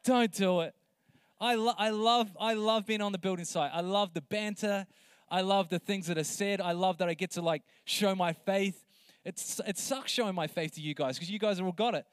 don't 0.04 0.32
do 0.34 0.62
it. 0.62 0.76
I, 1.40 1.56
lo- 1.56 1.74
I, 1.78 1.90
love, 1.90 2.30
I 2.40 2.54
love 2.54 2.86
being 2.86 3.02
on 3.02 3.14
the 3.14 3.18
building 3.18 3.46
site. 3.46 3.72
I 3.74 3.82
love 3.82 4.14
the 4.14 4.22
banter. 4.22 4.86
I 5.32 5.42
love 5.42 5.70
the 5.70 5.80
things 5.80 6.08
that 6.08 6.18
are 6.18 6.26
said. 6.26 6.60
I 6.60 6.74
love 6.74 6.98
that 6.98 7.08
I 7.08 7.14
get 7.14 7.32
to 7.32 7.42
like 7.42 7.64
show 7.86 8.14
my 8.14 8.34
faith. 8.34 8.86
It's, 9.24 9.62
it 9.66 9.78
sucks 9.78 10.12
showing 10.12 10.36
my 10.36 10.48
faith 10.48 10.76
to 10.76 10.82
you 10.82 10.94
guys 10.94 11.16
because 11.16 11.32
you 11.32 11.40
guys 11.40 11.58
have 11.58 11.66
all 11.66 11.72
got 11.72 11.96
it. 11.96 12.06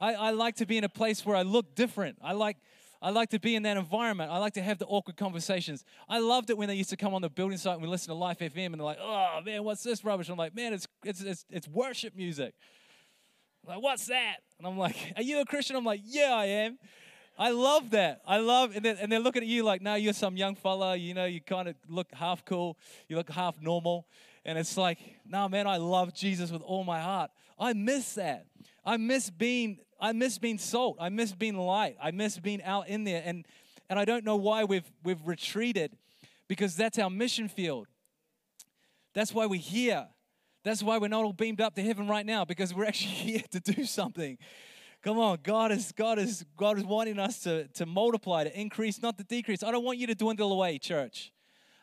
I, 0.00 0.14
I 0.14 0.30
like 0.30 0.56
to 0.56 0.66
be 0.66 0.78
in 0.78 0.84
a 0.84 0.88
place 0.88 1.24
where 1.26 1.36
I 1.36 1.42
look 1.42 1.74
different. 1.74 2.16
I 2.22 2.32
like, 2.32 2.56
I 3.02 3.10
like 3.10 3.28
to 3.30 3.38
be 3.38 3.56
in 3.56 3.64
that 3.64 3.76
environment. 3.76 4.30
I 4.30 4.38
like 4.38 4.54
to 4.54 4.62
have 4.62 4.78
the 4.78 4.86
awkward 4.86 5.18
conversations. 5.18 5.84
I 6.08 6.20
loved 6.20 6.48
it 6.48 6.56
when 6.56 6.68
they 6.68 6.74
used 6.74 6.90
to 6.90 6.96
come 6.96 7.12
on 7.12 7.20
the 7.20 7.28
building 7.28 7.58
site 7.58 7.74
and 7.74 7.82
we 7.82 7.88
listen 7.88 8.08
to 8.08 8.14
Life 8.14 8.38
FM 8.38 8.66
and 8.66 8.74
they're 8.76 8.82
like, 8.82 8.98
oh 9.00 9.40
man, 9.44 9.64
what's 9.64 9.82
this 9.82 10.02
rubbish? 10.02 10.30
I'm 10.30 10.38
like, 10.38 10.54
man, 10.54 10.72
it's, 10.72 10.88
it's, 11.04 11.20
it's, 11.20 11.44
it's 11.50 11.68
worship 11.68 12.16
music. 12.16 12.54
I'm 13.64 13.74
like, 13.74 13.82
what's 13.82 14.06
that? 14.06 14.36
And 14.58 14.66
I'm 14.66 14.78
like, 14.78 14.96
are 15.16 15.22
you 15.22 15.40
a 15.40 15.44
Christian? 15.44 15.76
I'm 15.76 15.84
like, 15.84 16.00
yeah, 16.04 16.32
I 16.32 16.46
am. 16.46 16.78
I 17.38 17.50
love 17.50 17.90
that. 17.90 18.20
I 18.26 18.38
love, 18.38 18.76
and, 18.76 18.84
and 18.84 19.10
they're 19.10 19.20
looking 19.20 19.42
at 19.42 19.48
you 19.48 19.62
like, 19.64 19.82
no, 19.82 19.94
you're 19.94 20.12
some 20.12 20.36
young 20.36 20.54
fella. 20.54 20.96
You 20.96 21.14
know, 21.14 21.24
you 21.24 21.40
kind 21.40 21.68
of 21.68 21.74
look 21.88 22.12
half 22.12 22.44
cool. 22.44 22.78
You 23.08 23.16
look 23.16 23.30
half 23.30 23.60
normal. 23.60 24.06
And 24.44 24.58
it's 24.58 24.76
like, 24.76 24.98
no, 25.26 25.48
man, 25.48 25.66
I 25.66 25.76
love 25.78 26.14
Jesus 26.14 26.50
with 26.50 26.62
all 26.62 26.84
my 26.84 27.00
heart. 27.00 27.30
I 27.58 27.72
miss 27.72 28.14
that. 28.14 28.46
I 28.84 28.96
miss 28.96 29.30
being, 29.30 29.78
I 30.00 30.12
miss 30.12 30.38
being 30.38 30.58
salt. 30.58 30.96
I 31.00 31.08
miss 31.08 31.32
being 31.32 31.56
light. 31.56 31.96
I 32.02 32.10
miss 32.10 32.38
being 32.38 32.62
out 32.62 32.88
in 32.88 33.04
there. 33.04 33.22
And 33.24 33.46
and 33.92 33.98
I 33.98 34.06
don't 34.06 34.24
know 34.24 34.36
why 34.36 34.64
we've 34.64 34.90
we've 35.04 35.20
retreated, 35.26 35.92
because 36.48 36.76
that's 36.76 36.98
our 36.98 37.10
mission 37.10 37.46
field. 37.46 37.88
That's 39.12 39.34
why 39.34 39.44
we're 39.44 39.60
here. 39.60 40.06
That's 40.64 40.82
why 40.82 40.96
we're 40.96 41.08
not 41.08 41.24
all 41.24 41.34
beamed 41.34 41.60
up 41.60 41.74
to 41.74 41.82
heaven 41.82 42.08
right 42.08 42.24
now, 42.24 42.46
because 42.46 42.72
we're 42.72 42.86
actually 42.86 43.10
here 43.32 43.42
to 43.50 43.60
do 43.60 43.84
something. 43.84 44.38
Come 45.02 45.18
on, 45.18 45.38
God 45.42 45.72
is 45.72 45.90
God 45.90 46.18
is 46.20 46.44
God 46.56 46.78
is 46.78 46.84
wanting 46.84 47.18
us 47.18 47.40
to, 47.40 47.66
to 47.68 47.86
multiply, 47.86 48.44
to 48.44 48.60
increase, 48.60 49.02
not 49.02 49.18
to 49.18 49.24
decrease. 49.24 49.64
I 49.64 49.72
don't 49.72 49.84
want 49.84 49.98
you 49.98 50.06
to 50.06 50.14
dwindle 50.14 50.52
away, 50.52 50.78
church. 50.78 51.32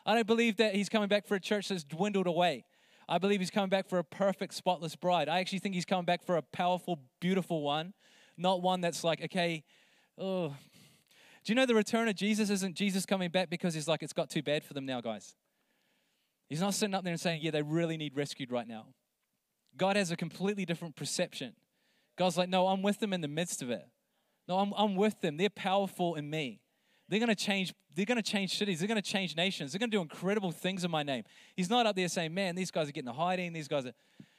I 0.06 0.14
don't 0.14 0.26
believe 0.26 0.56
that 0.56 0.74
He's 0.74 0.88
coming 0.88 1.08
back 1.08 1.26
for 1.26 1.34
a 1.34 1.40
church 1.40 1.68
that's 1.68 1.84
dwindled 1.84 2.26
away. 2.26 2.64
I 3.08 3.18
believe 3.18 3.40
He's 3.40 3.50
coming 3.50 3.68
back 3.68 3.88
for 3.88 3.98
a 3.98 4.04
perfect, 4.04 4.54
spotless 4.54 4.96
bride. 4.96 5.28
I 5.28 5.40
actually 5.40 5.58
think 5.58 5.74
He's 5.74 5.84
coming 5.84 6.06
back 6.06 6.24
for 6.24 6.38
a 6.38 6.42
powerful, 6.42 6.98
beautiful 7.20 7.60
one, 7.60 7.92
not 8.38 8.62
one 8.62 8.80
that's 8.80 9.04
like, 9.04 9.22
okay, 9.24 9.64
oh. 10.16 10.54
Do 11.44 11.52
you 11.52 11.54
know 11.54 11.66
the 11.66 11.74
return 11.74 12.08
of 12.08 12.14
Jesus 12.14 12.48
isn't 12.48 12.74
Jesus 12.74 13.04
coming 13.04 13.30
back 13.30 13.50
because 13.50 13.74
He's 13.74 13.88
like, 13.88 14.02
it's 14.02 14.14
got 14.14 14.30
too 14.30 14.42
bad 14.42 14.64
for 14.64 14.72
them 14.72 14.86
now, 14.86 15.02
guys? 15.02 15.34
He's 16.48 16.60
not 16.62 16.72
sitting 16.72 16.94
up 16.94 17.04
there 17.04 17.12
and 17.12 17.20
saying, 17.20 17.40
yeah, 17.42 17.50
they 17.50 17.62
really 17.62 17.98
need 17.98 18.16
rescued 18.16 18.50
right 18.50 18.66
now. 18.66 18.86
God 19.76 19.96
has 19.96 20.10
a 20.10 20.16
completely 20.16 20.64
different 20.64 20.96
perception. 20.96 21.52
God's 22.20 22.36
like, 22.36 22.50
no, 22.50 22.68
I'm 22.68 22.82
with 22.82 23.00
them 23.00 23.14
in 23.14 23.22
the 23.22 23.28
midst 23.28 23.62
of 23.62 23.70
it. 23.70 23.88
No, 24.46 24.58
I'm, 24.58 24.74
I'm 24.76 24.94
with 24.94 25.22
them. 25.22 25.38
They're 25.38 25.48
powerful 25.48 26.16
in 26.16 26.28
me. 26.28 26.60
They're 27.08 27.18
to 27.26 27.34
change. 27.34 27.72
They're 27.94 28.04
to 28.04 28.20
change 28.20 28.58
cities. 28.58 28.80
They're 28.80 28.94
to 28.94 29.00
change 29.00 29.34
nations. 29.36 29.72
They're 29.72 29.78
to 29.78 29.86
do 29.86 30.02
incredible 30.02 30.52
things 30.52 30.84
in 30.84 30.90
my 30.90 31.02
name. 31.02 31.24
He's 31.56 31.70
not 31.70 31.86
up 31.86 31.96
there 31.96 32.08
saying, 32.08 32.34
"Man, 32.34 32.56
these 32.56 32.70
guys 32.70 32.90
are 32.90 32.92
getting 32.92 33.10
hiding. 33.10 33.54
These 33.54 33.68
guys 33.68 33.86
are." 33.86 33.94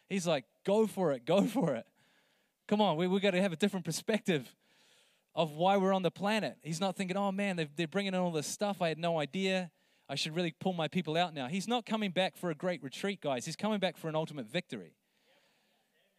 He's 0.08 0.28
like, 0.28 0.46
"Go 0.64 0.86
for 0.86 1.12
it. 1.12 1.26
Go 1.26 1.48
for 1.48 1.74
it." 1.74 1.88
Come 2.68 2.82
on, 2.82 2.98
we 2.98 3.08
we 3.08 3.20
got 3.20 3.32
to 3.32 3.42
have 3.42 3.52
a 3.52 3.56
different 3.56 3.84
perspective 3.84 4.56
of 5.34 5.50
why 5.50 5.78
we're 5.78 5.92
on 5.92 6.04
the 6.04 6.12
planet. 6.12 6.58
He's 6.62 6.80
not 6.80 6.96
thinking, 6.96 7.18
"Oh 7.18 7.32
man, 7.32 7.56
they're, 7.56 7.70
they're 7.76 7.88
bringing 7.88 8.14
in 8.14 8.20
all 8.20 8.32
this 8.32 8.46
stuff. 8.46 8.80
I 8.80 8.90
had 8.90 9.00
no 9.00 9.20
idea. 9.20 9.72
I 10.08 10.14
should 10.14 10.36
really 10.36 10.52
pull 10.52 10.74
my 10.74 10.88
people 10.88 11.18
out 11.18 11.34
now." 11.34 11.48
He's 11.48 11.68
not 11.68 11.88
coming 11.88 12.12
back 12.12 12.38
for 12.38 12.52
a 12.52 12.56
great 12.56 12.84
retreat, 12.84 13.22
guys. 13.22 13.44
He's 13.46 13.56
coming 13.56 13.80
back 13.80 13.98
for 13.98 14.08
an 14.08 14.16
ultimate 14.16 14.46
victory. 14.46 14.94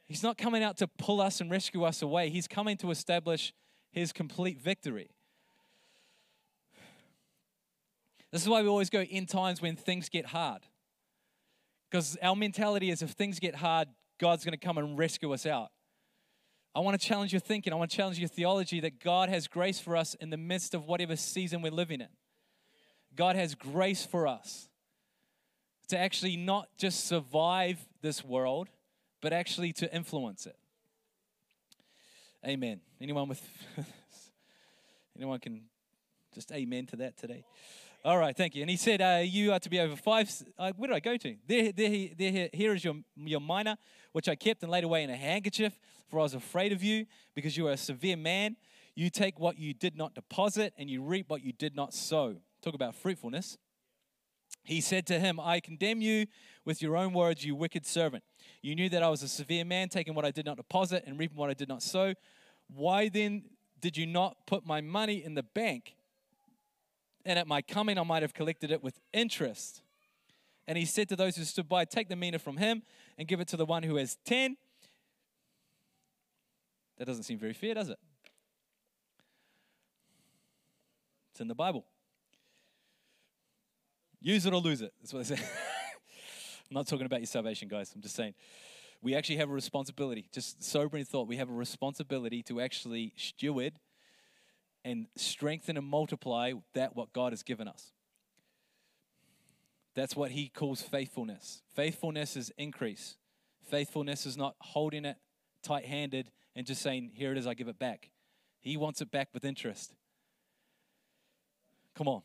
He's 0.07 0.23
not 0.23 0.37
coming 0.37 0.63
out 0.63 0.77
to 0.79 0.87
pull 0.87 1.21
us 1.21 1.41
and 1.41 1.51
rescue 1.51 1.85
us 1.85 2.03
away. 2.03 2.29
He's 2.29 2.49
coming 2.49 2.77
to 2.79 2.91
establish 2.91 3.53
his 3.91 4.13
complete 4.13 4.61
victory. 4.61 5.11
This 8.31 8.43
is 8.43 8.49
why 8.49 8.63
we 8.63 8.69
always 8.69 8.91
go 8.91 9.03
in 9.03 9.27
times 9.27 9.61
when 9.61 9.77
things 9.77 10.09
get 10.09 10.27
hard. 10.27 10.63
Because 11.91 12.17
our 12.23 12.35
mentality 12.35 12.91
is 12.91 13.03
if 13.03 13.11
things 13.11 13.39
get 13.39 13.55
hard, 13.55 13.89
God's 14.19 14.45
going 14.45 14.59
to 14.59 14.67
come 14.67 14.79
and 14.79 14.99
rescue 14.99 15.33
us 15.33 15.45
out. 15.45 15.69
I 16.75 16.81
want 16.81 16.99
to 16.99 17.07
challenge 17.07 17.33
your 17.33 17.41
thinking. 17.41 17.73
I 17.73 17.77
want 17.77 17.91
to 17.91 17.97
challenge 17.97 18.19
your 18.19 18.29
theology 18.29 18.81
that 18.81 18.99
God 18.99 19.29
has 19.29 19.47
grace 19.47 19.79
for 19.79 19.95
us 19.95 20.15
in 20.15 20.31
the 20.31 20.39
midst 20.39 20.73
of 20.73 20.87
whatever 20.87 21.17
season 21.17 21.61
we're 21.61 21.73
living 21.73 22.01
in. 22.01 22.09
God 23.15 23.37
has 23.37 23.55
grace 23.55 24.07
for 24.07 24.27
us 24.27 24.71
to 25.89 25.99
actually 25.99 26.39
not 26.39 26.69
just 26.79 27.05
survive 27.07 27.87
this 28.01 28.25
world, 28.25 28.71
but 29.23 29.33
actually 29.33 29.73
to 29.73 29.95
influence 29.95 30.45
it. 30.45 30.57
Amen. 32.47 32.81
Anyone 33.01 33.29
with 33.29 33.41
anyone 35.17 35.39
can 35.39 35.63
just 36.35 36.53
amen 36.53 36.87
to 36.87 36.97
that 36.97 37.17
today? 37.17 37.45
All 38.05 38.19
right, 38.19 38.37
thank 38.37 38.57
you. 38.57 38.63
And 38.63 38.71
he 38.71 38.77
said, 38.77 39.01
uh, 39.01 39.23
You 39.25 39.53
are 39.53 39.61
to 39.61 39.71
be 39.71 39.79
over 39.79 39.95
five. 39.95 40.29
Uh, 40.59 40.73
where 40.77 40.89
did 40.89 40.97
I 40.97 41.01
go 41.01 41.17
to? 41.17 41.37
There, 41.47 41.71
there, 41.71 42.09
there, 42.19 42.49
here 42.53 42.75
is 42.75 42.85
your, 42.85 42.97
your 43.17 43.41
mina, 43.41 43.79
which 44.11 44.29
I 44.29 44.35
kept 44.35 44.65
and 44.65 44.73
laid 44.73 44.83
away 44.83 45.05
in 45.05 45.11
a 45.11 45.17
handkerchief, 45.17 45.79
for 46.09 46.19
I 46.19 46.25
was 46.25 46.35
afraid 46.35 46.73
of 46.73 46.83
you, 46.83 47.07
because 47.37 47.57
you 47.57 47.69
are 47.69 47.73
a 47.73 47.77
severe 47.77 48.17
man. 48.17 48.57
You 48.97 49.09
take 49.09 49.39
what 49.39 49.57
you 49.57 49.73
did 49.73 49.97
not 49.97 50.17
deposit, 50.17 50.75
and 50.77 50.91
you 50.91 51.01
reap 51.01 51.31
what 51.31 51.45
you 51.45 51.53
did 51.53 51.77
not 51.77 51.95
sow. 51.95 52.37
Talk 52.61 52.75
about 52.75 52.97
fruitfulness. 52.97 53.57
He 54.65 54.81
said 54.81 55.07
to 55.07 55.19
him, 55.19 55.41
I 55.41 55.61
condemn 55.61 56.01
you 56.01 56.27
with 56.65 56.83
your 56.83 56.97
own 56.97 57.13
words, 57.13 57.45
you 57.45 57.55
wicked 57.55 57.85
servant. 57.85 58.23
You 58.63 58.77
knew 58.77 58.89
that 58.91 59.03
I 59.03 59.09
was 59.09 59.23
a 59.23 59.29
severe 59.29 59.65
man, 59.65 59.89
taking 59.89 60.15
what 60.15 60.25
I 60.25 60.31
did 60.31 60.47
not 60.47 60.57
deposit 60.57 61.03
and 61.07 61.19
reaping 61.19 61.37
what 61.37 61.51
I 61.51 61.55
did 61.55 61.69
not 61.69 61.83
sow. 61.83 62.15
Why 62.69 63.09
then 63.09 63.43
did 63.81 63.97
you 63.97 64.07
not 64.07 64.37
put 64.47 64.65
my 64.65 64.81
money 64.81 65.23
in 65.25 65.35
the 65.35 65.43
bank? 65.43 65.97
And 67.25 67.39
at 67.39 67.47
my 67.47 67.61
coming, 67.63 67.99
I 67.99 68.05
might 68.05 68.23
have 68.23 68.35
collected 68.35 68.71
it 68.71 68.83
with 68.83 69.01
interest. 69.13 69.83
And 70.69 70.79
he 70.79 70.85
said 70.85 71.09
to 71.09 71.17
those 71.17 71.37
who 71.37 71.45
stood 71.45 71.69
by, 71.69 71.85
Take 71.85 72.09
the 72.09 72.17
mina 72.17 72.39
from 72.39 72.57
him 72.57 72.83
and 73.19 73.27
give 73.27 73.41
it 73.41 73.49
to 73.49 73.57
the 73.57 73.67
one 73.67 73.83
who 73.83 73.97
has 73.97 74.17
10. 74.25 74.57
That 76.99 77.07
doesn't 77.07 77.25
seem 77.25 77.39
very 77.39 77.53
fair, 77.53 77.75
does 77.75 77.89
it? 77.89 77.99
It's 81.33 81.41
in 81.41 81.49
the 81.49 81.55
Bible. 81.55 81.85
Use 84.23 84.47
it 84.47 84.53
or 84.53 84.61
lose 84.61 84.83
it. 84.83 84.93
That's 85.01 85.13
what 85.13 85.27
they 85.27 85.37
say. 85.37 85.43
I'm 86.71 86.75
not 86.75 86.87
talking 86.87 87.07
about 87.07 87.21
your 87.21 87.27
salvation, 87.27 87.69
guys. 87.69 87.93
I'm 87.95 88.01
just 88.01 88.15
saying 88.15 88.35
we 89.03 89.17
actually 89.17 89.37
have 89.37 89.51
a 89.51 89.53
responsibility. 89.53 90.29
Just 90.33 90.63
sobering 90.63 91.05
thought, 91.05 91.27
we 91.27 91.37
have 91.37 91.51
a 91.51 91.55
responsibility 91.55 92.43
to 92.45 92.61
actually 92.61 93.13
steward 93.17 93.75
and 94.85 95.07
strengthen 95.17 95.77
and 95.77 95.87
multiply 95.87 96.53
that 96.75 96.95
what 96.95 97.13
God 97.13 97.33
has 97.33 97.43
given 97.43 97.67
us. 97.67 97.93
That's 99.95 100.17
what 100.17 100.31
he 100.31 100.49
calls 100.49 100.83
faithfulness. 100.83 101.63
Faithfulness 101.75 102.37
is 102.37 102.53
increase. 102.57 103.17
Faithfulness 103.69 104.25
is 104.25 104.37
not 104.37 104.55
holding 104.61 105.05
it 105.05 105.17
tight 105.63 105.85
handed 105.85 106.31
and 106.55 106.67
just 106.67 106.81
saying, 106.81 107.11
Here 107.15 107.33
it 107.33 107.39
is, 107.39 107.47
I 107.47 107.55
give 107.55 107.69
it 107.69 107.79
back. 107.79 108.11
He 108.61 108.77
wants 108.77 109.01
it 109.01 109.11
back 109.11 109.29
with 109.35 109.45
interest. 109.45 109.95
Come 111.95 112.09
on. 112.09 112.23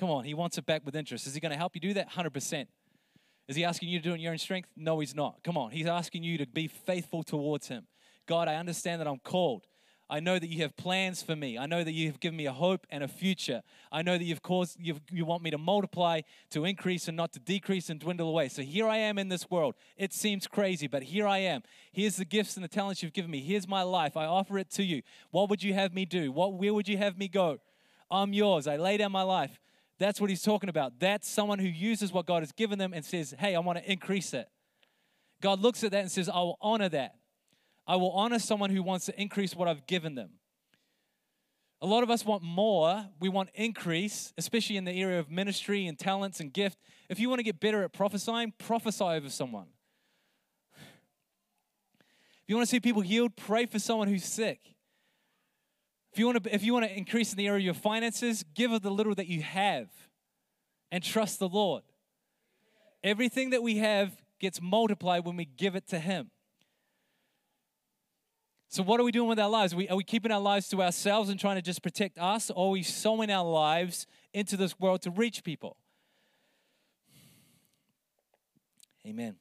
Come 0.00 0.10
on. 0.10 0.24
He 0.24 0.32
wants 0.32 0.56
it 0.56 0.64
back 0.64 0.86
with 0.86 0.96
interest. 0.96 1.26
Is 1.26 1.34
he 1.34 1.40
going 1.40 1.52
to 1.52 1.58
help 1.58 1.74
you 1.74 1.80
do 1.80 1.92
that? 1.92 2.10
100%. 2.10 2.66
Is 3.48 3.56
he 3.56 3.64
asking 3.64 3.90
you 3.90 3.98
to 3.98 4.02
do 4.02 4.12
it 4.12 4.14
in 4.14 4.20
your 4.20 4.32
own 4.32 4.38
strength? 4.38 4.70
No, 4.74 4.98
he's 4.98 5.14
not. 5.14 5.44
Come 5.44 5.58
on. 5.58 5.72
He's 5.72 5.86
asking 5.86 6.22
you 6.22 6.38
to 6.38 6.46
be 6.46 6.68
faithful 6.68 7.22
towards 7.22 7.68
him. 7.68 7.86
God, 8.26 8.48
I 8.48 8.54
understand 8.54 9.02
that 9.02 9.06
I'm 9.06 9.18
called. 9.18 9.66
I 10.08 10.20
know 10.20 10.38
that 10.38 10.48
you 10.48 10.62
have 10.62 10.74
plans 10.76 11.22
for 11.22 11.36
me. 11.36 11.58
I 11.58 11.66
know 11.66 11.84
that 11.84 11.92
you 11.92 12.06
have 12.06 12.18
given 12.18 12.36
me 12.36 12.46
a 12.46 12.52
hope 12.52 12.86
and 12.90 13.04
a 13.04 13.08
future. 13.08 13.62
I 13.92 14.00
know 14.00 14.16
that 14.16 14.24
you've 14.24 14.42
caused 14.42 14.78
you've, 14.80 15.00
you 15.10 15.24
want 15.26 15.42
me 15.42 15.50
to 15.50 15.58
multiply, 15.58 16.22
to 16.50 16.64
increase, 16.64 17.06
and 17.06 17.16
not 17.16 17.32
to 17.34 17.38
decrease 17.38 17.90
and 17.90 18.00
dwindle 18.00 18.28
away. 18.28 18.48
So 18.48 18.62
here 18.62 18.88
I 18.88 18.96
am 18.96 19.18
in 19.18 19.28
this 19.28 19.50
world. 19.50 19.74
It 19.96 20.12
seems 20.12 20.46
crazy, 20.46 20.88
but 20.88 21.02
here 21.02 21.28
I 21.28 21.38
am. 21.38 21.62
Here's 21.92 22.16
the 22.16 22.24
gifts 22.24 22.56
and 22.56 22.64
the 22.64 22.68
talents 22.68 23.02
you've 23.02 23.12
given 23.12 23.30
me. 23.30 23.40
Here's 23.40 23.68
my 23.68 23.82
life. 23.82 24.16
I 24.16 24.24
offer 24.24 24.58
it 24.58 24.70
to 24.72 24.82
you. 24.82 25.02
What 25.30 25.50
would 25.50 25.62
you 25.62 25.74
have 25.74 25.92
me 25.92 26.06
do? 26.06 26.32
What 26.32 26.54
where 26.54 26.72
would 26.72 26.88
you 26.88 26.96
have 26.96 27.18
me 27.18 27.28
go? 27.28 27.58
I'm 28.10 28.32
yours. 28.32 28.66
I 28.66 28.76
lay 28.76 28.96
down 28.96 29.12
my 29.12 29.22
life. 29.22 29.60
That's 30.00 30.20
what 30.20 30.30
he's 30.30 30.42
talking 30.42 30.70
about. 30.70 30.98
That's 30.98 31.28
someone 31.28 31.58
who 31.58 31.68
uses 31.68 32.10
what 32.10 32.26
God 32.26 32.42
has 32.42 32.50
given 32.52 32.78
them 32.78 32.94
and 32.94 33.04
says, 33.04 33.34
"Hey, 33.38 33.54
I 33.54 33.60
want 33.60 33.78
to 33.78 33.88
increase 33.88 34.32
it." 34.34 34.50
God 35.42 35.60
looks 35.60 35.84
at 35.84 35.92
that 35.92 36.00
and 36.00 36.10
says, 36.10 36.28
"I 36.28 36.40
will 36.40 36.56
honor 36.60 36.88
that." 36.88 37.16
I 37.86 37.96
will 37.96 38.12
honor 38.12 38.38
someone 38.38 38.70
who 38.70 38.82
wants 38.82 39.06
to 39.06 39.20
increase 39.20 39.54
what 39.54 39.68
I've 39.68 39.86
given 39.86 40.14
them. 40.14 40.38
A 41.82 41.86
lot 41.86 42.02
of 42.02 42.10
us 42.10 42.24
want 42.24 42.42
more. 42.42 43.10
We 43.20 43.28
want 43.28 43.50
increase, 43.54 44.32
especially 44.38 44.76
in 44.76 44.84
the 44.84 44.92
area 44.92 45.18
of 45.18 45.30
ministry 45.30 45.86
and 45.86 45.98
talents 45.98 46.40
and 46.40 46.52
gift. 46.52 46.78
If 47.08 47.18
you 47.18 47.28
want 47.28 47.40
to 47.40 47.44
get 47.44 47.60
better 47.60 47.82
at 47.82 47.92
prophesying, 47.92 48.52
prophesy 48.52 49.04
over 49.04 49.28
someone. 49.28 49.68
If 50.76 52.48
you 52.48 52.56
want 52.56 52.66
to 52.66 52.70
see 52.70 52.80
people 52.80 53.02
healed, 53.02 53.36
pray 53.36 53.66
for 53.66 53.78
someone 53.78 54.08
who's 54.08 54.24
sick. 54.24 54.74
If 56.12 56.18
you 56.18 56.26
want 56.26 56.42
to, 56.42 56.54
if 56.54 56.62
you 56.62 56.72
want 56.72 56.86
to 56.86 56.96
increase 56.96 57.32
in 57.32 57.38
the 57.38 57.46
area 57.46 57.58
of 57.58 57.64
your 57.64 57.74
finances, 57.74 58.44
give 58.54 58.72
of 58.72 58.82
the 58.82 58.90
little 58.90 59.14
that 59.14 59.28
you 59.28 59.42
have 59.42 59.88
and 60.90 61.02
trust 61.02 61.38
the 61.38 61.48
Lord. 61.48 61.82
Everything 63.04 63.50
that 63.50 63.62
we 63.62 63.78
have 63.78 64.12
gets 64.40 64.60
multiplied 64.60 65.24
when 65.24 65.36
we 65.36 65.44
give 65.44 65.76
it 65.76 65.86
to 65.88 65.98
Him. 65.98 66.30
So, 68.68 68.82
what 68.82 69.00
are 69.00 69.04
we 69.04 69.12
doing 69.12 69.28
with 69.28 69.38
our 69.38 69.48
lives? 69.48 69.72
Are 69.72 69.76
we, 69.76 69.88
are 69.88 69.96
we 69.96 70.04
keeping 70.04 70.30
our 70.30 70.40
lives 70.40 70.68
to 70.68 70.82
ourselves 70.82 71.28
and 71.28 71.38
trying 71.38 71.56
to 71.56 71.62
just 71.62 71.82
protect 71.82 72.18
us, 72.18 72.50
or 72.50 72.68
are 72.68 72.70
we 72.70 72.82
sowing 72.82 73.30
our 73.30 73.44
lives 73.44 74.06
into 74.32 74.56
this 74.56 74.78
world 74.78 75.02
to 75.02 75.10
reach 75.10 75.44
people? 75.44 75.76
Amen. 79.06 79.36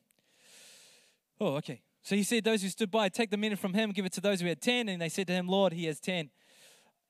Oh, 1.40 1.56
okay. 1.58 1.82
So 2.02 2.16
he 2.16 2.24
said, 2.24 2.44
Those 2.44 2.62
who 2.62 2.70
stood 2.70 2.90
by, 2.92 3.10
take 3.10 3.30
the 3.30 3.38
minute 3.38 3.60
from 3.60 3.74
him, 3.74 3.92
give 3.92 4.06
it 4.06 4.14
to 4.14 4.22
those 4.22 4.42
who 4.42 4.48
had 4.48 4.62
10. 4.62 4.90
And 4.90 5.02
they 5.02 5.10
said 5.10 5.28
to 5.28 5.34
him, 5.34 5.48
Lord, 5.48 5.74
he 5.74 5.86
has 5.86 6.00
10. 6.00 6.30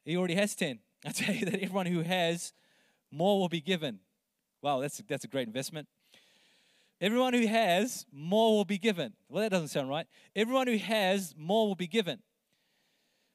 He 0.06 0.18
already 0.18 0.36
has 0.36 0.56
10. 0.56 0.80
I 1.06 1.12
tell 1.12 1.34
you 1.34 1.46
that 1.46 1.56
everyone 1.56 1.86
who 1.86 2.02
has, 2.02 2.54
more 3.12 3.40
will 3.40 3.50
be 3.50 3.62
given. 3.62 4.00
Wow, 4.62 4.80
that's, 4.80 5.02
that's 5.08 5.24
a 5.24 5.28
great 5.28 5.48
investment. 5.48 5.88
Everyone 7.02 7.34
who 7.34 7.48
has, 7.48 8.06
more 8.12 8.58
will 8.58 8.66
be 8.66 8.78
given. 8.78 9.14
Well, 9.30 9.44
that 9.44 9.52
doesn't 9.52 9.70
sound 9.70 9.90
right. 9.90 10.06
Everyone 10.36 10.68
who 10.68 10.78
has, 10.78 11.34
more 11.38 11.68
will 11.68 11.76
be 11.76 11.88
given. 11.88 12.20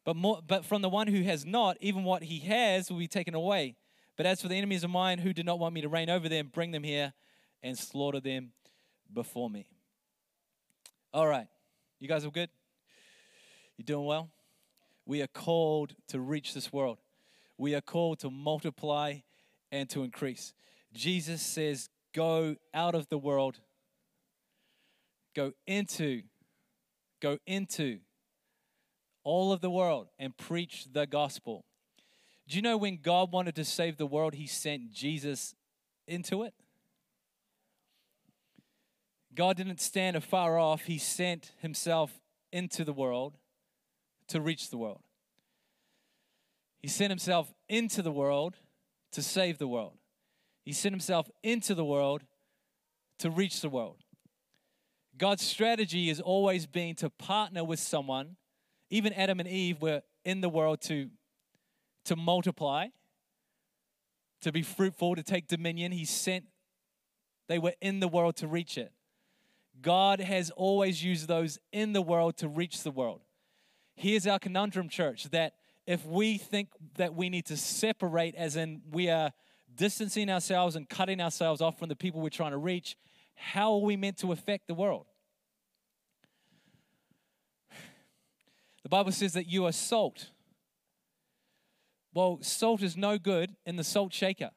But, 0.05 0.17
more, 0.17 0.41
but 0.47 0.67
from 0.67 0.83
the 0.83 0.91
one 0.91 1.07
who 1.07 1.23
has 1.23 1.47
not, 1.47 1.79
even 1.81 2.05
what 2.05 2.25
he 2.25 2.41
has 2.41 2.91
will 2.91 2.99
be 2.99 3.09
taken 3.09 3.35
away. 3.35 3.77
But 4.17 4.27
as 4.27 4.43
for 4.43 4.49
the 4.49 4.55
enemies 4.55 4.85
of 4.85 4.91
mine 4.91 5.19
who 5.19 5.33
did 5.33 5.47
not 5.47 5.59
want 5.59 5.75
me 5.75 5.81
to 5.81 5.89
reign 5.89 6.11
over 6.11 6.29
them, 6.29 6.51
bring 6.53 6.73
them 6.73 6.85
here 6.85 7.15
and 7.63 7.77
slaughter 7.77 8.21
them 8.21 8.53
before 9.13 9.49
me. 9.49 9.67
All 11.13 11.27
right. 11.27 11.47
You 12.01 12.09
guys 12.09 12.25
all 12.25 12.31
good? 12.31 12.51
You 13.79 13.85
doing 13.85 14.05
well? 14.05 14.29
We 15.07 15.23
are 15.23 15.27
called 15.29 15.95
to 16.09 16.21
reach 16.21 16.55
this 16.55 16.73
world. 16.73 16.99
We 17.59 17.75
are 17.75 17.81
called 17.81 18.21
to 18.21 18.31
multiply 18.31 19.19
and 19.71 19.89
to 19.91 20.03
increase. 20.03 20.55
Jesus 20.93 21.43
says, 21.43 21.89
go 22.15 22.57
out 22.73 22.95
of 22.95 23.09
the 23.09 23.19
world, 23.19 23.61
go 25.35 25.53
into, 25.67 26.23
go 27.21 27.39
into 27.47 27.99
all 29.25 29.53
of 29.53 29.61
the 29.61 29.71
world 29.71 30.09
and 30.19 30.37
preach 30.37 30.87
the 30.93 31.07
gospel. 31.07 31.65
Do 32.47 32.57
you 32.57 32.63
know 32.63 32.77
when 32.77 32.99
God 33.03 33.33
wanted 33.33 33.55
to 33.57 33.65
save 33.65 33.97
the 33.97 34.07
world, 34.07 34.35
He 34.35 34.47
sent 34.47 34.93
Jesus 34.93 35.55
into 36.07 36.43
it? 36.43 36.55
God 39.35 39.57
didn't 39.57 39.81
stand 39.81 40.17
afar 40.17 40.59
off, 40.59 40.83
He 40.83 40.99
sent 40.99 41.53
Himself 41.61 42.21
into 42.53 42.85
the 42.85 42.93
world 42.93 43.37
to 44.29 44.41
reach 44.41 44.71
the 44.71 44.79
world. 44.79 45.03
He 46.81 46.89
sent 46.89 47.11
Himself 47.11 47.53
into 47.69 48.03
the 48.03 48.13
world 48.13 48.57
to 49.15 49.23
save 49.23 49.59
the 49.59 49.69
world. 49.69 49.97
He 50.65 50.73
sent 50.73 50.93
himself 50.93 51.31
into 51.43 51.75
the 51.75 51.85
world 51.85 52.23
to 53.19 53.31
reach 53.31 53.61
the 53.61 53.69
world. 53.69 53.97
God's 55.17 55.43
strategy 55.43 56.09
has 56.09 56.21
always 56.21 56.67
been 56.67 56.97
to 56.97 57.11
partner 57.11 57.63
with 57.63 57.79
someone. 57.79 58.37
Even 58.91 59.13
Adam 59.13 59.41
and 59.41 59.49
Eve 59.49 59.81
were 59.81 60.03
in 60.25 60.41
the 60.41 60.49
world 60.49 60.81
to, 60.83 61.11
to 62.07 62.17
multiply, 62.17 62.89
to 64.41 64.51
be 64.51 64.63
fruitful, 64.63 65.15
to 65.15 65.23
take 65.23 65.47
dominion. 65.47 65.93
He 65.93 66.05
sent, 66.05 66.47
they 67.49 67.59
were 67.59 67.75
in 67.81 68.01
the 68.01 68.09
world 68.09 68.37
to 68.37 68.49
reach 68.49 68.77
it. 68.77 68.93
God 69.81 70.21
has 70.21 70.51
always 70.51 71.05
used 71.05 71.29
those 71.29 71.59
in 71.73 71.93
the 71.93 72.03
world 72.03 72.37
to 72.39 72.49
reach 72.49 72.83
the 72.83 72.91
world. 72.91 73.21
Here's 73.97 74.27
our 74.27 74.39
conundrum, 74.39 74.89
church, 74.89 75.25
that 75.31 75.55
if 75.87 76.05
we 76.07 76.39
think 76.39 76.69
that 76.97 77.15
we 77.15 77.29
need 77.29 77.47
to 77.47 77.57
separate, 77.57 78.35
as 78.35 78.57
in 78.57 78.83
we 78.91 79.09
are 79.11 79.33
distancing 79.75 80.31
ourselves 80.31 80.77
and 80.77 80.89
cutting 80.89 81.21
ourselves 81.21 81.61
off 81.61 81.79
from 81.79 81.89
the 81.89 81.97
people 81.97 82.21
we're 82.21 82.29
trying 82.29 82.53
to 82.53 82.59
reach, 82.59 82.97
how 83.35 83.75
are 83.75 83.81
we 83.81 83.97
meant 83.97 84.19
to 84.19 84.33
affect 84.33 84.67
the 84.67 84.75
world? 84.75 85.07
The 88.83 88.89
Bible 88.89 89.13
says 89.13 89.33
that 89.33 89.47
you 89.47 89.67
are 89.67 89.73
salt. 89.73 90.31
Well, 92.13 92.39
salt 92.43 92.83
is 92.83 92.97
no 92.97 93.19
good 93.19 93.57
in 93.67 93.77
the 93.77 93.85
salt 93.85 94.13
shaker. 94.13 94.51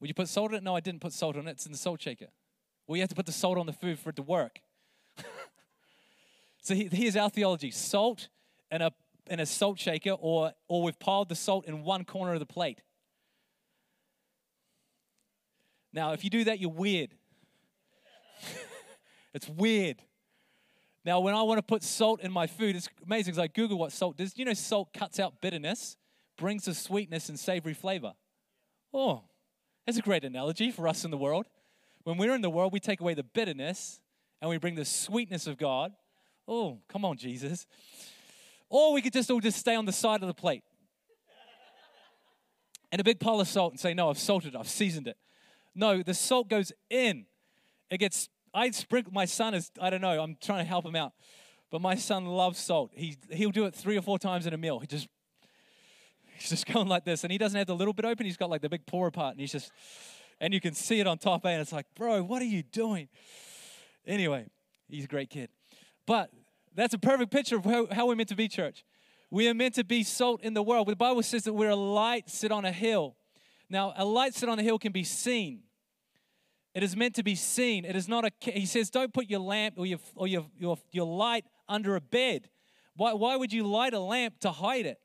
Would 0.00 0.08
you 0.08 0.14
put 0.14 0.28
salt 0.28 0.52
on 0.52 0.58
it? 0.58 0.62
No, 0.62 0.76
I 0.76 0.80
didn't 0.80 1.00
put 1.00 1.12
salt 1.12 1.36
on 1.36 1.48
it. 1.48 1.52
It's 1.52 1.66
in 1.66 1.72
the 1.72 1.78
salt 1.78 2.00
shaker. 2.00 2.28
Well, 2.86 2.96
you 2.96 3.02
have 3.02 3.08
to 3.08 3.16
put 3.16 3.26
the 3.26 3.32
salt 3.32 3.58
on 3.58 3.66
the 3.66 3.72
food 3.72 3.98
for 3.98 4.10
it 4.10 4.16
to 4.16 4.22
work. 4.22 4.60
So 6.68 6.74
here's 6.74 7.16
our 7.16 7.30
theology 7.30 7.70
salt 7.70 8.28
and 8.70 8.82
a 8.82 8.92
in 9.30 9.40
a 9.40 9.46
salt 9.46 9.78
shaker 9.78 10.10
or, 10.10 10.52
or 10.68 10.82
we've 10.82 10.98
piled 10.98 11.30
the 11.30 11.34
salt 11.34 11.66
in 11.66 11.82
one 11.82 12.04
corner 12.04 12.34
of 12.34 12.40
the 12.40 12.46
plate. 12.46 12.82
Now, 15.94 16.12
if 16.12 16.24
you 16.24 16.30
do 16.30 16.44
that, 16.44 16.60
you're 16.60 16.70
weird. 16.70 17.14
it's 19.34 19.48
weird. 19.48 20.02
Now, 21.06 21.20
when 21.20 21.34
I 21.34 21.42
want 21.42 21.56
to 21.56 21.62
put 21.62 21.82
salt 21.82 22.20
in 22.20 22.30
my 22.30 22.46
food, 22.46 22.76
it's 22.76 22.90
amazing 23.04 23.32
because 23.32 23.38
I 23.38 23.46
Google 23.46 23.78
what 23.78 23.92
salt 23.92 24.18
does. 24.18 24.36
You 24.36 24.44
know, 24.44 24.52
salt 24.52 24.92
cuts 24.92 25.18
out 25.18 25.40
bitterness, 25.40 25.96
brings 26.36 26.66
the 26.66 26.74
sweetness 26.74 27.30
and 27.30 27.38
savory 27.38 27.72
flavor. 27.72 28.12
Oh, 28.92 29.22
that's 29.86 29.96
a 29.96 30.02
great 30.02 30.24
analogy 30.24 30.70
for 30.70 30.86
us 30.86 31.04
in 31.04 31.10
the 31.10 31.16
world. 31.16 31.46
When 32.04 32.18
we're 32.18 32.34
in 32.34 32.42
the 32.42 32.50
world, 32.50 32.74
we 32.74 32.80
take 32.80 33.00
away 33.00 33.14
the 33.14 33.22
bitterness 33.22 34.00
and 34.42 34.50
we 34.50 34.58
bring 34.58 34.74
the 34.74 34.84
sweetness 34.84 35.46
of 35.46 35.56
God. 35.56 35.92
Oh, 36.48 36.78
come 36.88 37.04
on, 37.04 37.18
Jesus. 37.18 37.66
Or 38.70 38.94
we 38.94 39.02
could 39.02 39.12
just 39.12 39.30
all 39.30 39.40
just 39.40 39.58
stay 39.58 39.74
on 39.74 39.84
the 39.84 39.92
side 39.92 40.22
of 40.22 40.28
the 40.28 40.34
plate. 40.34 40.64
and 42.90 43.00
a 43.00 43.04
big 43.04 43.20
pile 43.20 43.40
of 43.40 43.48
salt 43.48 43.72
and 43.72 43.78
say, 43.78 43.92
No, 43.92 44.08
I've 44.08 44.18
salted 44.18 44.54
it, 44.54 44.58
I've 44.58 44.68
seasoned 44.68 45.06
it. 45.06 45.18
No, 45.74 46.02
the 46.02 46.14
salt 46.14 46.48
goes 46.48 46.72
in. 46.90 47.26
It 47.90 47.98
gets, 47.98 48.28
I 48.52 48.70
sprinkle, 48.70 49.12
my 49.12 49.26
son 49.26 49.54
is, 49.54 49.70
I 49.80 49.90
don't 49.90 50.00
know, 50.00 50.20
I'm 50.20 50.36
trying 50.40 50.64
to 50.64 50.68
help 50.68 50.84
him 50.84 50.96
out. 50.96 51.12
But 51.70 51.82
my 51.82 51.96
son 51.96 52.24
loves 52.24 52.58
salt. 52.58 52.92
He, 52.94 53.16
he'll 53.30 53.50
do 53.50 53.66
it 53.66 53.74
three 53.74 53.98
or 53.98 54.02
four 54.02 54.18
times 54.18 54.46
in 54.46 54.54
a 54.54 54.56
meal. 54.56 54.78
He 54.78 54.86
just, 54.86 55.06
he's 56.34 56.48
just 56.48 56.66
going 56.72 56.88
like 56.88 57.04
this. 57.04 57.24
And 57.24 57.30
he 57.30 57.36
doesn't 57.38 57.56
have 57.56 57.66
the 57.66 57.76
little 57.76 57.92
bit 57.92 58.06
open, 58.06 58.24
he's 58.24 58.38
got 58.38 58.48
like 58.48 58.62
the 58.62 58.70
big 58.70 58.86
pour 58.86 59.06
apart, 59.06 59.32
And 59.32 59.40
he's 59.40 59.52
just, 59.52 59.70
and 60.40 60.54
you 60.54 60.60
can 60.60 60.74
see 60.74 61.00
it 61.00 61.06
on 61.06 61.18
top. 61.18 61.44
eh? 61.44 61.50
And 61.50 61.60
it's 61.60 61.72
like, 61.72 61.86
bro, 61.94 62.22
what 62.22 62.40
are 62.40 62.46
you 62.46 62.62
doing? 62.62 63.08
Anyway, 64.06 64.46
he's 64.88 65.04
a 65.04 65.08
great 65.08 65.30
kid. 65.30 65.50
But 66.08 66.30
that's 66.74 66.94
a 66.94 66.98
perfect 66.98 67.30
picture 67.30 67.56
of 67.56 67.66
how, 67.92 68.06
we're 68.06 68.16
meant 68.16 68.30
to 68.30 68.34
be, 68.34 68.48
church. 68.48 68.82
We 69.30 69.46
are 69.46 69.52
meant 69.52 69.74
to 69.74 69.84
be 69.84 70.02
salt 70.02 70.42
in 70.42 70.54
the 70.54 70.62
world. 70.62 70.88
The 70.88 70.96
Bible 70.96 71.22
says 71.22 71.44
that 71.44 71.52
we're 71.52 71.68
a 71.68 71.76
light 71.76 72.30
sit 72.30 72.50
on 72.50 72.64
a 72.64 72.72
hill. 72.72 73.14
Now, 73.68 73.92
a 73.94 74.06
light 74.06 74.34
sit 74.34 74.48
on 74.48 74.58
a 74.58 74.62
hill 74.62 74.78
can 74.78 74.90
be 74.90 75.04
seen. 75.04 75.64
It 76.74 76.82
is 76.82 76.96
meant 76.96 77.14
to 77.16 77.22
be 77.22 77.34
seen. 77.34 77.84
It 77.84 77.94
is 77.94 78.08
not 78.08 78.24
a. 78.24 78.30
He 78.40 78.64
says, 78.64 78.88
don't 78.88 79.12
put 79.12 79.28
your 79.28 79.40
lamp 79.40 79.74
or 79.76 79.84
your 79.84 79.98
or 80.14 80.26
your 80.26 80.46
your, 80.58 80.78
your 80.92 81.04
light 81.04 81.44
under 81.68 81.94
a 81.94 82.00
bed. 82.00 82.48
Why, 82.96 83.12
why 83.12 83.36
would 83.36 83.52
you 83.52 83.64
light 83.64 83.92
a 83.92 84.00
lamp 84.00 84.40
to 84.40 84.50
hide 84.50 84.86
it? 84.86 84.98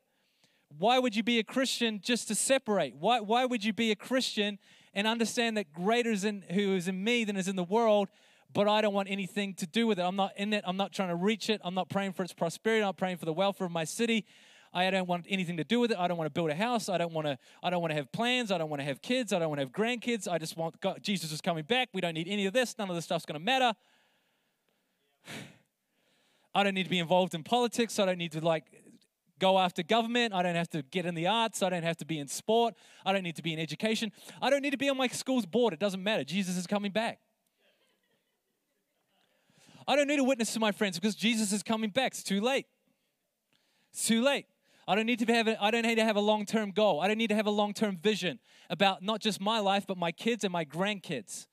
Why 0.77 0.99
would 0.99 1.17
you 1.17 1.23
be 1.23 1.37
a 1.39 1.43
Christian 1.43 1.99
just 2.01 2.29
to 2.29 2.35
separate? 2.35 2.95
Why, 2.95 3.19
why 3.19 3.43
would 3.43 3.65
you 3.65 3.73
be 3.73 3.91
a 3.91 3.95
Christian 3.95 4.57
and 4.93 5.05
understand 5.05 5.57
that 5.57 5.73
greater 5.73 6.11
is 6.11 6.23
in 6.23 6.45
who 6.49 6.75
is 6.75 6.87
in 6.87 7.03
me 7.03 7.25
than 7.25 7.35
is 7.35 7.49
in 7.49 7.57
the 7.57 7.63
world? 7.63 8.07
But 8.53 8.67
I 8.67 8.81
don't 8.81 8.93
want 8.93 9.09
anything 9.09 9.53
to 9.55 9.67
do 9.67 9.87
with 9.87 9.99
it. 9.99 10.03
I'm 10.03 10.15
not 10.15 10.31
in 10.37 10.53
it. 10.53 10.63
I'm 10.65 10.77
not 10.77 10.91
trying 10.91 11.09
to 11.09 11.15
reach 11.15 11.49
it. 11.49 11.59
I'm 11.63 11.73
not 11.73 11.89
praying 11.89 12.13
for 12.13 12.23
its 12.23 12.33
prosperity. 12.33 12.81
I'm 12.81 12.87
not 12.87 12.97
praying 12.97 13.17
for 13.17 13.25
the 13.25 13.33
welfare 13.33 13.65
of 13.65 13.71
my 13.71 13.83
city. 13.83 14.25
I 14.73 14.89
don't 14.89 15.07
want 15.07 15.25
anything 15.29 15.57
to 15.57 15.63
do 15.63 15.79
with 15.79 15.91
it. 15.91 15.97
I 15.99 16.07
don't 16.07 16.17
want 16.17 16.27
to 16.27 16.33
build 16.33 16.49
a 16.49 16.55
house. 16.55 16.89
I 16.89 16.97
don't 16.97 17.13
want 17.13 17.27
to. 17.27 17.37
I 17.61 17.69
don't 17.69 17.81
want 17.81 17.91
to 17.91 17.95
have 17.95 18.11
plans. 18.11 18.51
I 18.51 18.57
don't 18.57 18.69
want 18.69 18.79
to 18.79 18.85
have 18.85 19.01
kids. 19.01 19.31
I 19.31 19.39
don't 19.39 19.49
want 19.49 19.59
to 19.59 19.65
have 19.65 19.71
grandkids. 19.71 20.27
I 20.27 20.37
just 20.39 20.57
want 20.57 20.79
God, 20.81 20.99
Jesus 21.01 21.31
is 21.31 21.41
coming 21.41 21.63
back. 21.63 21.89
We 21.93 22.01
don't 22.01 22.15
need 22.15 22.27
any 22.27 22.45
of 22.45 22.53
this. 22.53 22.75
None 22.77 22.89
of 22.89 22.95
this 22.95 23.05
stuff's 23.05 23.25
going 23.25 23.39
to 23.39 23.45
matter. 23.45 23.73
I 26.55 26.63
don't 26.63 26.73
need 26.73 26.83
to 26.83 26.89
be 26.89 26.99
involved 26.99 27.33
in 27.35 27.43
politics. 27.43 27.99
I 27.99 28.05
don't 28.05 28.17
need 28.17 28.31
to 28.33 28.41
like 28.41 28.65
go 29.39 29.59
after 29.59 29.83
government. 29.83 30.33
I 30.33 30.41
don't 30.43 30.55
have 30.55 30.69
to 30.69 30.81
get 30.83 31.05
in 31.05 31.15
the 31.15 31.27
arts. 31.27 31.61
I 31.63 31.69
don't 31.69 31.83
have 31.83 31.97
to 31.97 32.05
be 32.05 32.19
in 32.19 32.27
sport. 32.27 32.75
I 33.05 33.13
don't 33.13 33.23
need 33.23 33.35
to 33.35 33.43
be 33.43 33.53
in 33.53 33.59
education. 33.59 34.11
I 34.41 34.49
don't 34.49 34.61
need 34.61 34.71
to 34.71 34.77
be 34.77 34.89
on 34.89 34.97
my 34.97 35.07
school's 35.07 35.45
board. 35.45 35.73
It 35.73 35.79
doesn't 35.79 36.03
matter. 36.03 36.23
Jesus 36.23 36.57
is 36.57 36.67
coming 36.67 36.91
back. 36.91 37.19
I 39.88 39.96
don't 39.96 40.08
need 40.08 40.17
to 40.17 40.24
witness 40.24 40.54
to 40.54 40.60
my 40.60 40.72
friends 40.72 41.00
because 41.00 41.15
Jesus 41.15 41.52
is 41.52 41.63
coming 41.63 41.89
back. 41.89 42.13
It's 42.13 42.24
too 42.24 42.41
late. 42.41 42.67
It's 43.91 44.08
too 44.08 44.22
late. 44.22 44.46
I 44.88 44.96
don't 44.96 45.06
need 45.06 45.19
to 45.19 45.34
have 45.34 45.48
a, 45.48 45.63
I 45.63 45.72
don't 45.72 45.86
need 45.86 45.96
to 45.96 46.04
have 46.04 46.15
a 46.15 46.22
long-term 46.22 46.72
goal. 46.72 47.00
I 47.00 47.08
don't 47.08 47.17
need 47.17 47.30
to 47.30 47.36
have 47.36 47.48
a 47.48 47.52
long-term 47.52 47.98
vision 47.98 48.39
about 48.69 49.02
not 49.02 49.22
just 49.22 49.39
my 49.39 49.60
life 49.60 49.86
but 49.88 49.98
my 49.98 50.12
kids 50.12 50.43
and 50.43 50.52
my 50.52 50.65
grandkids. 50.65 51.48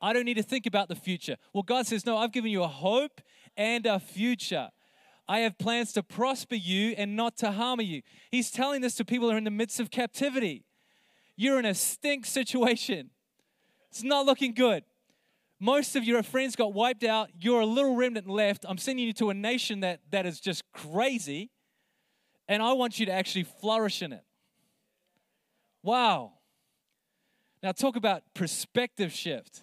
I 0.00 0.12
don't 0.12 0.24
need 0.24 0.34
to 0.34 0.42
think 0.42 0.66
about 0.66 0.88
the 0.88 0.94
future. 0.94 1.36
Well, 1.52 1.62
God 1.62 1.86
says, 1.86 2.04
"No, 2.04 2.18
I've 2.18 2.32
given 2.32 2.50
you 2.50 2.62
a 2.62 2.68
hope 2.68 3.20
and 3.56 3.86
a 3.86 3.98
future." 3.98 4.70
I 5.28 5.40
have 5.40 5.58
plans 5.58 5.92
to 5.94 6.02
prosper 6.02 6.54
you 6.54 6.94
and 6.96 7.16
not 7.16 7.36
to 7.38 7.50
harm 7.50 7.80
you. 7.80 8.02
He's 8.30 8.50
telling 8.50 8.80
this 8.80 8.94
to 8.96 9.04
people 9.04 9.28
who 9.28 9.34
are 9.34 9.38
in 9.38 9.44
the 9.44 9.50
midst 9.50 9.80
of 9.80 9.90
captivity. 9.90 10.64
You're 11.34 11.58
in 11.58 11.64
a 11.64 11.74
stink 11.74 12.26
situation. 12.26 13.10
It's 13.90 14.04
not 14.04 14.24
looking 14.26 14.54
good. 14.54 14.84
Most 15.58 15.96
of 15.96 16.04
your 16.04 16.22
friends 16.22 16.54
got 16.54 16.74
wiped 16.74 17.04
out. 17.04 17.30
You're 17.40 17.60
a 17.60 17.66
little 17.66 17.96
remnant 17.96 18.28
left. 18.28 18.64
I'm 18.68 18.78
sending 18.78 19.06
you 19.06 19.12
to 19.14 19.30
a 19.30 19.34
nation 19.34 19.80
that, 19.80 20.00
that 20.10 20.26
is 20.26 20.38
just 20.38 20.62
crazy. 20.72 21.50
And 22.48 22.62
I 22.62 22.74
want 22.74 23.00
you 23.00 23.06
to 23.06 23.12
actually 23.12 23.44
flourish 23.44 24.02
in 24.02 24.12
it. 24.12 24.22
Wow. 25.82 26.32
Now, 27.62 27.72
talk 27.72 27.96
about 27.96 28.22
perspective 28.34 29.12
shift. 29.12 29.62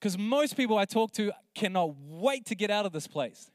Because 0.00 0.16
most 0.18 0.56
people 0.56 0.78
I 0.78 0.84
talk 0.84 1.12
to 1.12 1.32
cannot 1.54 1.94
wait 1.96 2.46
to 2.46 2.54
get 2.54 2.70
out 2.70 2.86
of 2.86 2.92
this 2.92 3.06
place. 3.06 3.50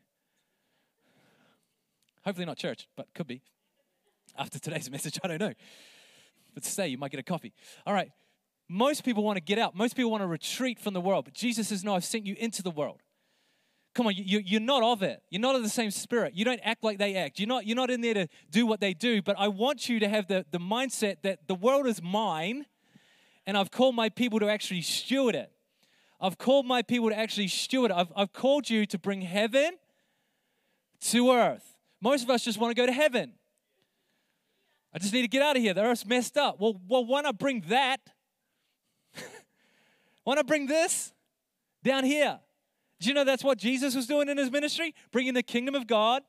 Hopefully 2.23 2.45
not 2.45 2.57
church, 2.57 2.87
but 2.95 3.07
could 3.13 3.27
be. 3.27 3.41
After 4.37 4.59
today's 4.59 4.91
message, 4.91 5.19
I 5.23 5.27
don't 5.27 5.39
know. 5.39 5.53
But 6.53 6.63
stay, 6.65 6.87
you 6.87 6.97
might 6.97 7.11
get 7.11 7.19
a 7.19 7.23
coffee. 7.23 7.53
All 7.85 7.93
right. 7.93 8.11
Most 8.69 9.03
people 9.03 9.23
want 9.23 9.37
to 9.37 9.41
get 9.41 9.57
out. 9.57 9.75
Most 9.75 9.95
people 9.95 10.11
want 10.11 10.23
to 10.23 10.27
retreat 10.27 10.79
from 10.79 10.93
the 10.93 11.01
world. 11.01 11.25
But 11.25 11.33
Jesus 11.33 11.69
says, 11.69 11.83
No, 11.83 11.95
I've 11.95 12.05
sent 12.05 12.25
you 12.25 12.35
into 12.37 12.61
the 12.61 12.71
world. 12.71 13.01
Come 13.93 14.05
on, 14.05 14.13
you, 14.15 14.39
you're 14.45 14.61
not 14.61 14.83
of 14.83 15.01
it. 15.01 15.23
You're 15.31 15.41
not 15.41 15.55
of 15.55 15.63
the 15.63 15.69
same 15.69 15.89
spirit. 15.89 16.33
You 16.35 16.45
don't 16.45 16.59
act 16.63 16.83
like 16.83 16.99
they 16.99 17.15
act. 17.15 17.39
You're 17.39 17.47
not, 17.47 17.65
you're 17.65 17.75
not 17.75 17.89
in 17.89 18.01
there 18.01 18.13
to 18.13 18.27
do 18.51 18.67
what 18.67 18.79
they 18.79 18.93
do. 18.93 19.23
But 19.23 19.37
I 19.39 19.47
want 19.47 19.89
you 19.89 19.99
to 19.99 20.07
have 20.07 20.27
the, 20.27 20.45
the 20.51 20.59
mindset 20.59 21.23
that 21.23 21.47
the 21.47 21.55
world 21.55 21.87
is 21.87 22.01
mine 22.03 22.67
and 23.47 23.57
I've 23.57 23.71
called 23.71 23.95
my 23.95 24.09
people 24.09 24.39
to 24.41 24.49
actually 24.49 24.81
steward 24.81 25.33
it. 25.33 25.51
I've 26.19 26.37
called 26.37 26.65
my 26.65 26.81
people 26.81 27.09
to 27.09 27.17
actually 27.17 27.47
steward 27.47 27.91
it. 27.91 27.95
I've, 27.95 28.11
I've 28.15 28.33
called 28.33 28.69
you 28.69 28.85
to 28.85 28.99
bring 28.99 29.21
heaven 29.21 29.77
to 31.01 31.31
earth. 31.31 31.75
Most 32.01 32.23
of 32.23 32.29
us 32.29 32.43
just 32.43 32.59
want 32.59 32.75
to 32.75 32.79
go 32.79 32.85
to 32.85 32.91
heaven. 32.91 33.33
I 34.93 34.99
just 34.99 35.13
need 35.13 35.21
to 35.21 35.27
get 35.27 35.41
out 35.41 35.55
of 35.55 35.61
here. 35.61 35.73
The 35.73 35.83
earth's 35.83 36.05
messed 36.05 36.37
up. 36.37 36.59
Well, 36.59 36.79
well 36.87 37.05
why 37.05 37.21
not 37.21 37.37
bring 37.37 37.63
that? 37.69 38.01
why 40.23 40.35
to 40.35 40.43
bring 40.43 40.67
this 40.67 41.13
down 41.83 42.03
here? 42.03 42.39
Do 42.99 43.07
you 43.07 43.13
know 43.13 43.23
that's 43.23 43.43
what 43.43 43.57
Jesus 43.57 43.95
was 43.95 44.07
doing 44.07 44.27
in 44.29 44.37
his 44.37 44.51
ministry? 44.51 44.95
Bringing 45.11 45.33
the 45.33 45.43
kingdom 45.43 45.75
of 45.75 45.87
God 45.87 46.23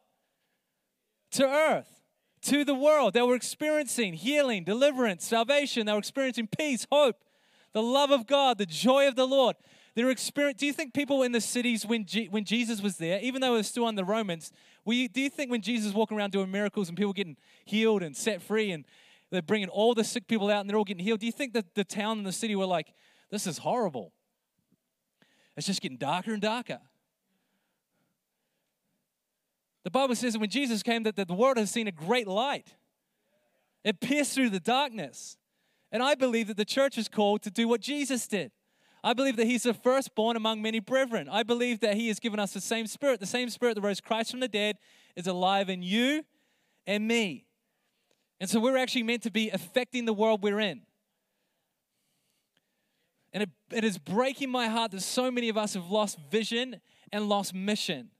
to 1.32 1.46
earth, 1.46 2.02
to 2.42 2.64
the 2.64 2.74
world. 2.74 3.14
They 3.14 3.22
were 3.22 3.34
experiencing 3.34 4.14
healing, 4.14 4.64
deliverance, 4.64 5.24
salvation. 5.24 5.86
They 5.86 5.92
were 5.92 5.98
experiencing 5.98 6.48
peace, 6.48 6.86
hope, 6.90 7.24
the 7.72 7.82
love 7.82 8.10
of 8.10 8.26
God, 8.26 8.58
the 8.58 8.66
joy 8.66 9.08
of 9.08 9.16
the 9.16 9.26
Lord. 9.26 9.56
They're 9.94 10.10
experience. 10.10 10.60
Do 10.60 10.66
you 10.66 10.72
think 10.72 10.94
people 10.94 11.22
in 11.22 11.32
the 11.32 11.40
cities 11.40 11.84
when, 11.84 12.04
G, 12.04 12.28
when 12.28 12.44
Jesus 12.44 12.80
was 12.80 12.98
there, 12.98 13.18
even 13.20 13.40
though 13.40 13.54
it 13.54 13.58
was 13.58 13.66
still 13.66 13.90
the 13.92 14.04
Romans, 14.04 14.52
we, 14.84 15.08
do 15.08 15.20
you 15.20 15.28
think 15.28 15.50
when 15.50 15.60
Jesus 15.60 15.86
was 15.86 15.94
walking 15.94 16.16
around 16.16 16.30
doing 16.30 16.50
miracles 16.50 16.88
and 16.88 16.96
people 16.96 17.12
getting 17.12 17.36
healed 17.64 18.02
and 18.02 18.16
set 18.16 18.40
free 18.40 18.70
and 18.70 18.84
they're 19.30 19.42
bringing 19.42 19.68
all 19.68 19.94
the 19.94 20.04
sick 20.04 20.26
people 20.26 20.50
out 20.50 20.60
and 20.60 20.70
they're 20.70 20.76
all 20.76 20.84
getting 20.84 21.04
healed, 21.04 21.20
do 21.20 21.26
you 21.26 21.32
think 21.32 21.52
that 21.54 21.74
the 21.74 21.84
town 21.84 22.18
and 22.18 22.26
the 22.26 22.32
city 22.32 22.56
were 22.56 22.66
like, 22.66 22.92
this 23.30 23.46
is 23.46 23.58
horrible? 23.58 24.12
It's 25.56 25.66
just 25.66 25.80
getting 25.80 25.98
darker 25.98 26.32
and 26.32 26.40
darker. 26.40 26.78
The 29.84 29.90
Bible 29.90 30.14
says 30.14 30.34
that 30.34 30.38
when 30.38 30.50
Jesus 30.50 30.82
came, 30.82 31.02
that 31.04 31.16
the 31.16 31.34
world 31.34 31.56
has 31.56 31.70
seen 31.70 31.88
a 31.88 31.92
great 31.92 32.28
light. 32.28 32.74
It 33.84 34.00
pierced 34.00 34.34
through 34.34 34.50
the 34.50 34.60
darkness. 34.60 35.36
And 35.90 36.02
I 36.02 36.14
believe 36.14 36.48
that 36.48 36.56
the 36.56 36.64
church 36.64 36.98
is 36.98 37.08
called 37.08 37.42
to 37.42 37.50
do 37.50 37.66
what 37.66 37.80
Jesus 37.80 38.26
did. 38.26 38.52
I 39.02 39.14
believe 39.14 39.36
that 39.36 39.46
he's 39.46 39.62
the 39.62 39.74
firstborn 39.74 40.36
among 40.36 40.60
many 40.60 40.80
brethren. 40.80 41.28
I 41.30 41.42
believe 41.42 41.80
that 41.80 41.96
he 41.96 42.08
has 42.08 42.20
given 42.20 42.38
us 42.38 42.52
the 42.52 42.60
same 42.60 42.86
spirit. 42.86 43.20
The 43.20 43.26
same 43.26 43.48
spirit 43.48 43.76
that 43.76 43.80
rose 43.80 44.00
Christ 44.00 44.30
from 44.30 44.40
the 44.40 44.48
dead 44.48 44.76
is 45.16 45.26
alive 45.26 45.68
in 45.70 45.82
you 45.82 46.24
and 46.86 47.08
me. 47.08 47.47
And 48.40 48.48
so 48.48 48.60
we're 48.60 48.76
actually 48.76 49.02
meant 49.02 49.22
to 49.24 49.30
be 49.30 49.50
affecting 49.50 50.04
the 50.04 50.12
world 50.12 50.42
we're 50.42 50.60
in. 50.60 50.82
And 53.32 53.42
it, 53.42 53.50
it 53.72 53.84
is 53.84 53.98
breaking 53.98 54.50
my 54.50 54.68
heart 54.68 54.92
that 54.92 55.02
so 55.02 55.30
many 55.30 55.48
of 55.48 55.56
us 55.56 55.74
have 55.74 55.90
lost 55.90 56.18
vision 56.30 56.80
and 57.12 57.28
lost 57.28 57.52
mission. 57.52 58.10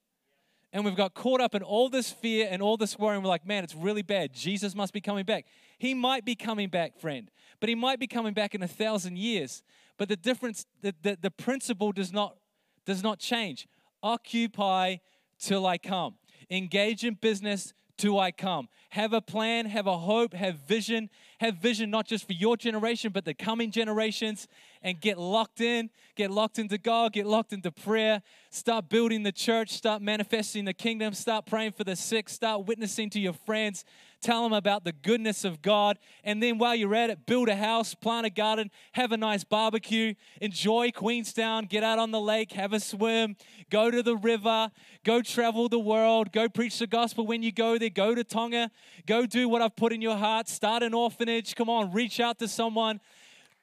And 0.73 0.85
we've 0.85 0.97
got 0.97 1.15
caught 1.15 1.41
up 1.41 1.55
in 1.55 1.63
all 1.63 1.89
this 1.89 2.11
fear 2.11 2.47
and 2.51 2.61
all 2.61 2.77
this 2.77 2.99
worry, 2.99 3.15
and 3.15 3.25
we're 3.25 3.31
like, 3.31 3.47
man, 3.47 3.65
it's 3.65 3.75
really 3.75 4.03
bad. 4.03 4.35
Jesus 4.35 4.75
must 4.75 4.93
be 4.93 5.01
coming 5.01 5.25
back. 5.25 5.47
He 5.79 5.95
might 5.95 6.25
be 6.25 6.35
coming 6.35 6.69
back, 6.69 6.99
friend, 6.99 7.31
but 7.59 7.71
he 7.71 7.75
might 7.75 7.99
be 7.99 8.07
coming 8.07 8.35
back 8.35 8.55
in 8.55 8.63
a 8.63 8.69
thousand 8.69 9.17
years. 9.17 9.63
But 9.97 10.09
the 10.09 10.17
difference, 10.17 10.67
the, 10.83 10.95
the, 11.03 11.17
the 11.21 11.31
principle 11.31 11.93
does 11.93 12.13
not, 12.13 12.37
does 12.85 13.03
not 13.03 13.19
change. 13.19 13.67
Occupy 14.03 14.97
till 15.41 15.67
I 15.67 15.79
come. 15.79 16.17
Engage 16.51 17.03
in 17.03 17.15
business 17.15 17.73
till 17.99 18.19
I 18.19 18.31
come. 18.31 18.69
Have 18.91 19.13
a 19.13 19.21
plan, 19.21 19.67
have 19.67 19.87
a 19.87 19.99
hope, 19.99 20.33
have 20.33 20.61
vision. 20.61 21.11
Have 21.41 21.57
vision 21.57 21.91
not 21.91 22.07
just 22.07 22.27
for 22.27 22.33
your 22.33 22.57
generation, 22.57 23.13
but 23.13 23.25
the 23.27 23.35
coming 23.35 23.71
generations. 23.71 24.49
And 24.83 24.99
get 25.01 25.19
locked 25.19 25.61
in, 25.61 25.91
get 26.15 26.31
locked 26.31 26.59
into 26.59 26.79
God, 26.79 27.13
get 27.13 27.27
locked 27.27 27.53
into 27.53 27.71
prayer. 27.71 28.23
Start 28.51 28.89
building 28.89 29.25
the 29.25 29.33
church, 29.33 29.71
start 29.71 30.01
manifesting 30.01 30.65
the 30.65 30.73
kingdom, 30.73 31.13
start 31.13 31.45
praying 31.45 31.73
for 31.73 31.85
the 31.85 31.97
sick, 31.97 32.29
start 32.29 32.67
witnessing 32.67 33.11
to 33.11 33.21
your 33.21 33.33
friends, 33.35 33.85
tell 34.21 34.43
them 34.43 34.53
about 34.53 34.85
the 34.85 34.93
goodness 34.93 35.45
of 35.45 35.63
God. 35.63 35.99
And 36.25 36.43
then 36.43 36.59
while 36.59 36.75
you're 36.75 36.95
at 36.95 37.11
it, 37.11 37.27
build 37.27 37.49
a 37.49 37.57
house, 37.57 37.95
plant 37.95 38.27
a 38.27 38.31
garden, 38.31 38.71
have 38.93 39.13
a 39.13 39.17
nice 39.17 39.45
barbecue, 39.45 40.15
enjoy 40.41 40.91
Queenstown, 40.91 41.67
get 41.67 41.85
out 41.85 41.99
on 41.99 42.11
the 42.11 42.21
lake, 42.21 42.53
have 42.53 42.73
a 42.73 42.81
swim, 42.81 43.37
go 43.71 43.91
to 43.91 44.03
the 44.03 44.17
river, 44.17 44.71
go 45.05 45.23
travel 45.23 45.69
the 45.69 45.79
world, 45.79 46.33
go 46.33 46.49
preach 46.49 46.79
the 46.79 46.87
gospel 46.87 47.27
when 47.27 47.43
you 47.43 47.53
go 47.53 47.79
there, 47.79 47.91
go 47.91 48.15
to 48.15 48.25
Tonga, 48.25 48.71
go 49.07 49.27
do 49.27 49.49
what 49.49 49.63
I've 49.63 49.77
put 49.77 49.93
in 49.93 50.03
your 50.03 50.17
heart, 50.17 50.49
start 50.49 50.83
an 50.83 50.95
orphanage. 50.95 51.55
Come 51.55 51.69
on, 51.69 51.93
reach 51.93 52.21
out 52.21 52.39
to 52.39 52.49
someone, 52.49 53.01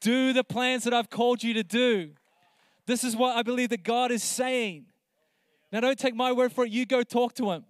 do 0.01 0.33
the 0.33 0.43
plans 0.43 0.83
that 0.83 0.93
I've 0.93 1.09
called 1.09 1.43
you 1.43 1.53
to 1.55 1.63
do. 1.63 2.11
This 2.85 3.03
is 3.03 3.15
what 3.15 3.35
I 3.35 3.41
believe 3.41 3.69
that 3.69 3.83
God 3.83 4.11
is 4.11 4.23
saying. 4.23 4.85
Now, 5.71 5.79
don't 5.81 5.97
take 5.97 6.15
my 6.15 6.31
word 6.31 6.53
for 6.53 6.65
it. 6.65 6.71
You 6.71 6.85
go 6.85 7.03
talk 7.03 7.33
to 7.35 7.51
him. 7.51 7.65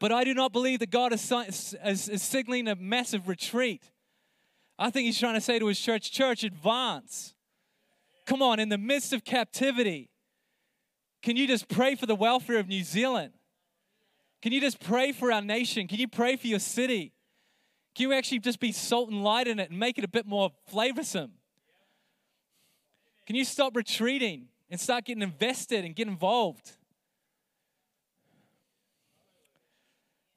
But 0.00 0.12
I 0.12 0.24
do 0.24 0.32
not 0.32 0.52
believe 0.52 0.78
that 0.78 0.90
God 0.90 1.12
is, 1.12 1.32
is, 1.84 2.08
is 2.08 2.22
signaling 2.22 2.68
a 2.68 2.76
massive 2.76 3.26
retreat. 3.26 3.82
I 4.78 4.90
think 4.90 5.06
he's 5.06 5.18
trying 5.18 5.34
to 5.34 5.40
say 5.40 5.58
to 5.58 5.66
his 5.66 5.80
church, 5.80 6.12
church, 6.12 6.44
advance. 6.44 7.34
Come 8.26 8.42
on, 8.42 8.60
in 8.60 8.68
the 8.68 8.78
midst 8.78 9.12
of 9.12 9.24
captivity, 9.24 10.10
can 11.22 11.36
you 11.36 11.48
just 11.48 11.68
pray 11.68 11.96
for 11.96 12.06
the 12.06 12.14
welfare 12.14 12.58
of 12.58 12.68
New 12.68 12.84
Zealand? 12.84 13.32
Can 14.40 14.52
you 14.52 14.60
just 14.60 14.78
pray 14.78 15.10
for 15.10 15.32
our 15.32 15.42
nation? 15.42 15.88
Can 15.88 15.98
you 15.98 16.06
pray 16.06 16.36
for 16.36 16.46
your 16.46 16.60
city? 16.60 17.12
Can 17.96 18.08
you 18.08 18.12
actually 18.12 18.38
just 18.38 18.60
be 18.60 18.70
salt 18.70 19.10
and 19.10 19.24
light 19.24 19.48
in 19.48 19.58
it 19.58 19.70
and 19.70 19.78
make 19.80 19.98
it 19.98 20.04
a 20.04 20.08
bit 20.08 20.26
more 20.26 20.50
flavorsome? 20.72 21.30
Can 23.26 23.34
you 23.34 23.44
stop 23.44 23.74
retreating 23.74 24.46
and 24.70 24.80
start 24.80 25.06
getting 25.06 25.22
invested 25.22 25.84
and 25.84 25.96
get 25.96 26.06
involved? 26.06 26.77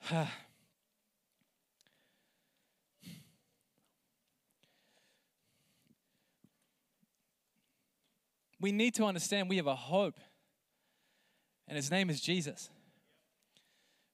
we 8.60 8.72
need 8.72 8.95
to 8.95 9.06
understand 9.06 9.49
we 9.49 9.58
have 9.58 9.68
a 9.68 9.76
hope, 9.76 10.20
and 11.68 11.76
his 11.76 11.91
name 11.91 12.10
is 12.10 12.22
Jesus. 12.22 12.70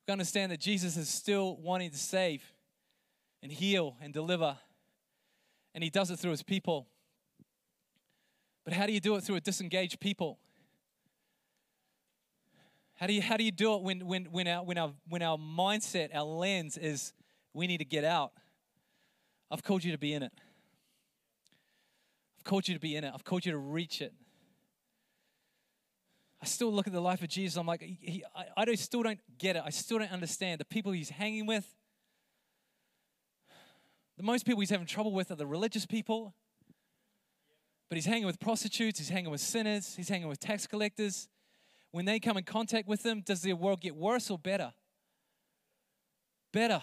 We 0.07 0.11
understand 0.11 0.51
that 0.51 0.59
Jesus 0.59 0.97
is 0.97 1.09
still 1.09 1.57
wanting 1.57 1.91
to 1.91 1.97
save 1.97 2.43
and 3.43 3.51
heal 3.51 3.95
and 4.01 4.13
deliver, 4.13 4.57
and 5.73 5.83
he 5.83 5.89
does 5.89 6.11
it 6.11 6.19
through 6.19 6.31
his 6.31 6.43
people. 6.43 6.87
But 8.63 8.73
how 8.73 8.85
do 8.85 8.91
you 8.91 8.99
do 8.99 9.15
it 9.15 9.23
through 9.23 9.37
a 9.37 9.41
disengaged 9.41 9.99
people? 9.99 10.39
How 12.97 13.05
do 13.05 13.13
you, 13.13 13.21
how 13.21 13.37
do 13.37 13.43
you 13.43 13.51
do 13.51 13.75
it 13.75 13.83
when, 13.83 14.07
when, 14.07 14.25
when, 14.25 14.47
our, 14.47 14.63
when, 14.63 14.77
our, 14.77 14.91
when 15.07 15.21
our 15.21 15.37
mindset, 15.37 16.15
our 16.15 16.23
lens 16.23 16.77
is 16.77 17.13
we 17.53 17.67
need 17.67 17.77
to 17.77 17.85
get 17.85 18.03
out? 18.03 18.31
I've 19.51 19.63
called 19.63 19.83
you 19.83 19.91
to 19.91 19.99
be 19.99 20.13
in 20.13 20.23
it. 20.23 20.31
I've 22.39 22.43
called 22.43 22.67
you 22.67 22.73
to 22.73 22.79
be 22.79 22.95
in 22.95 23.03
it. 23.03 23.11
I've 23.13 23.23
called 23.23 23.45
you 23.45 23.51
to 23.51 23.57
reach 23.57 24.01
it. 24.01 24.13
I 26.41 26.45
still 26.45 26.71
look 26.71 26.87
at 26.87 26.93
the 26.93 27.01
life 27.01 27.21
of 27.21 27.29
Jesus. 27.29 27.55
I'm 27.55 27.67
like, 27.67 27.81
he, 27.81 27.97
he, 28.01 28.23
I, 28.35 28.45
I 28.57 28.65
don't, 28.65 28.79
still 28.79 29.03
don't 29.03 29.19
get 29.37 29.55
it. 29.55 29.63
I 29.63 29.69
still 29.69 29.99
don't 29.99 30.11
understand 30.11 30.59
the 30.59 30.65
people 30.65 30.91
he's 30.91 31.09
hanging 31.09 31.45
with. 31.45 31.67
The 34.17 34.23
most 34.23 34.45
people 34.45 34.61
he's 34.61 34.71
having 34.71 34.87
trouble 34.87 35.13
with 35.13 35.29
are 35.29 35.35
the 35.35 35.45
religious 35.45 35.85
people. 35.85 36.33
But 37.89 37.95
he's 37.95 38.05
hanging 38.05 38.25
with 38.25 38.39
prostitutes, 38.39 38.99
he's 38.99 39.09
hanging 39.09 39.31
with 39.31 39.39
sinners, 39.39 39.95
he's 39.95 40.09
hanging 40.09 40.27
with 40.27 40.39
tax 40.39 40.67
collectors. 40.67 41.29
When 41.91 42.05
they 42.05 42.19
come 42.19 42.37
in 42.37 42.43
contact 42.43 42.87
with 42.87 43.03
them, 43.03 43.21
does 43.21 43.41
their 43.41 43.55
world 43.55 43.81
get 43.81 43.95
worse 43.95 44.29
or 44.29 44.37
better? 44.37 44.73
Better. 46.51 46.81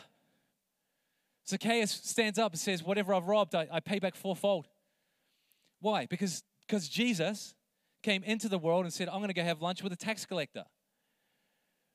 Zacchaeus 1.47 1.91
stands 1.91 2.39
up 2.39 2.53
and 2.53 2.61
says, 2.61 2.83
Whatever 2.83 3.15
I've 3.15 3.27
robbed, 3.27 3.55
I, 3.55 3.69
I 3.71 3.81
pay 3.81 3.99
back 3.99 4.15
fourfold. 4.15 4.67
Why? 5.81 6.07
Because, 6.07 6.43
because 6.67 6.89
Jesus 6.89 7.55
came 8.03 8.23
into 8.25 8.49
the 8.49 8.59
world 8.59 8.85
and 8.85 8.93
said, 8.93 9.09
I'm 9.09 9.19
going 9.19 9.29
to 9.29 9.35
go 9.35 9.43
have 9.43 9.61
lunch 9.61 9.83
with 9.83 9.93
a 9.93 9.97
tax 9.97 10.25
collector. 10.25 10.65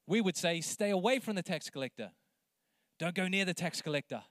We 0.06 0.22
would 0.22 0.38
say, 0.38 0.62
Stay 0.62 0.92
away 0.92 1.20
from 1.20 1.36
the 1.36 1.44
tax 1.44 1.70
collector. 1.70 2.12
Don't 3.00 3.16
go 3.16 3.28
near 3.28 3.46
the 3.46 3.54
tax 3.54 3.82
collector. 3.82 4.22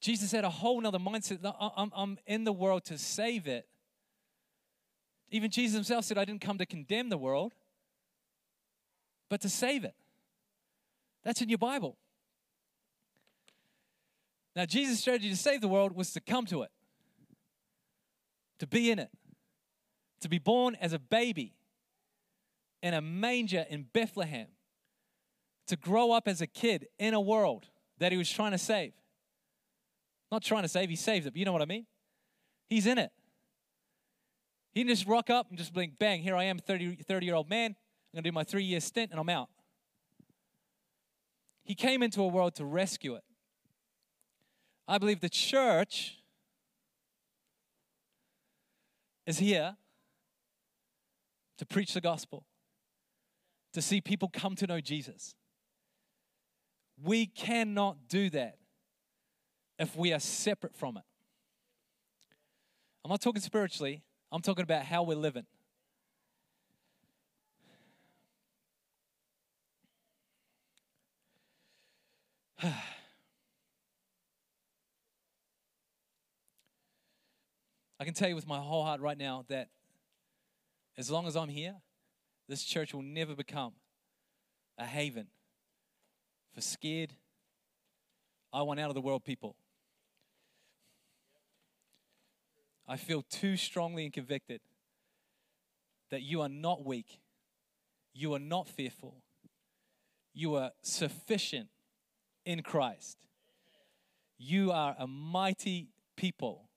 Jesus 0.00 0.32
had 0.32 0.44
a 0.44 0.50
whole 0.50 0.80
nother 0.80 0.98
mindset. 0.98 1.38
I'm, 1.76 1.92
I'm 1.94 2.18
in 2.26 2.44
the 2.44 2.52
world 2.52 2.84
to 2.86 2.98
save 2.98 3.46
it. 3.46 3.66
Even 5.32 5.50
Jesus 5.50 5.74
himself 5.74 6.04
said, 6.04 6.18
I 6.18 6.26
didn't 6.26 6.42
come 6.42 6.58
to 6.58 6.66
condemn 6.66 7.08
the 7.08 7.16
world, 7.16 7.54
but 9.30 9.40
to 9.40 9.48
save 9.48 9.82
it. 9.82 9.94
That's 11.24 11.40
in 11.40 11.48
your 11.48 11.58
Bible. 11.58 11.96
Now, 14.54 14.66
Jesus' 14.66 15.00
strategy 15.00 15.30
to 15.30 15.36
save 15.36 15.62
the 15.62 15.68
world 15.68 15.96
was 15.96 16.12
to 16.12 16.20
come 16.20 16.44
to 16.46 16.62
it, 16.62 16.70
to 18.58 18.66
be 18.66 18.90
in 18.90 18.98
it, 18.98 19.08
to 20.20 20.28
be 20.28 20.38
born 20.38 20.76
as 20.78 20.92
a 20.92 20.98
baby 20.98 21.54
in 22.82 22.92
a 22.92 23.00
manger 23.00 23.64
in 23.70 23.86
Bethlehem, 23.90 24.48
to 25.68 25.76
grow 25.76 26.12
up 26.12 26.28
as 26.28 26.42
a 26.42 26.46
kid 26.46 26.88
in 26.98 27.14
a 27.14 27.20
world 27.20 27.68
that 27.98 28.12
he 28.12 28.18
was 28.18 28.30
trying 28.30 28.52
to 28.52 28.58
save. 28.58 28.92
Not 30.30 30.42
trying 30.42 30.62
to 30.62 30.68
save, 30.68 30.90
he 30.90 30.96
saves 30.96 31.24
it, 31.24 31.30
but 31.30 31.38
you 31.38 31.46
know 31.46 31.52
what 31.52 31.62
I 31.62 31.66
mean? 31.66 31.86
He's 32.68 32.86
in 32.86 32.98
it. 32.98 33.12
He 34.72 34.80
can 34.80 34.88
just 34.88 35.06
rock 35.06 35.28
up 35.28 35.48
and 35.50 35.58
just 35.58 35.72
blink, 35.72 35.98
bang, 35.98 36.22
here 36.22 36.34
I 36.34 36.44
am, 36.44 36.58
30, 36.58 36.96
30 36.96 37.26
year 37.26 37.34
old 37.34 37.48
man. 37.48 37.70
I'm 37.70 38.16
going 38.16 38.24
to 38.24 38.30
do 38.30 38.32
my 38.32 38.44
three 38.44 38.64
year 38.64 38.80
stint 38.80 39.10
and 39.10 39.20
I'm 39.20 39.28
out. 39.28 39.48
He 41.64 41.74
came 41.74 42.02
into 42.02 42.22
a 42.22 42.26
world 42.26 42.54
to 42.56 42.64
rescue 42.64 43.14
it. 43.14 43.22
I 44.88 44.98
believe 44.98 45.20
the 45.20 45.28
church 45.28 46.18
is 49.26 49.38
here 49.38 49.76
to 51.58 51.66
preach 51.66 51.94
the 51.94 52.00
gospel, 52.00 52.44
to 53.72 53.80
see 53.80 54.00
people 54.00 54.28
come 54.32 54.56
to 54.56 54.66
know 54.66 54.80
Jesus. 54.80 55.34
We 57.02 57.26
cannot 57.26 58.08
do 58.08 58.30
that 58.30 58.56
if 59.78 59.96
we 59.96 60.12
are 60.12 60.18
separate 60.18 60.74
from 60.74 60.96
it. 60.96 61.04
I'm 63.04 63.10
not 63.10 63.20
talking 63.20 63.42
spiritually, 63.42 64.02
I'm 64.32 64.40
talking 64.40 64.62
about 64.62 64.84
how 64.86 65.02
we're 65.02 65.14
living. 65.14 65.44
I 72.62 72.72
can 78.04 78.14
tell 78.14 78.30
you 78.30 78.34
with 78.34 78.46
my 78.46 78.58
whole 78.58 78.84
heart 78.84 79.02
right 79.02 79.18
now 79.18 79.44
that 79.48 79.68
as 80.96 81.10
long 81.10 81.26
as 81.26 81.36
I'm 81.36 81.50
here, 81.50 81.74
this 82.48 82.64
church 82.64 82.94
will 82.94 83.02
never 83.02 83.34
become 83.34 83.74
a 84.78 84.86
haven 84.86 85.26
for 86.54 86.62
scared, 86.62 87.12
I 88.50 88.62
want 88.62 88.80
out 88.80 88.88
of 88.88 88.94
the 88.94 89.02
world 89.02 89.24
people. 89.24 89.56
I 92.92 92.96
feel 92.96 93.22
too 93.22 93.56
strongly 93.56 94.04
and 94.04 94.12
convicted 94.12 94.60
that 96.10 96.20
you 96.20 96.42
are 96.42 96.48
not 96.50 96.84
weak, 96.84 97.20
you 98.12 98.34
are 98.34 98.38
not 98.38 98.68
fearful, 98.68 99.22
you 100.34 100.56
are 100.56 100.72
sufficient 100.82 101.68
in 102.44 102.62
Christ. 102.62 103.16
You 104.36 104.72
are 104.72 104.94
a 104.98 105.06
mighty 105.06 105.88
people 106.18 106.68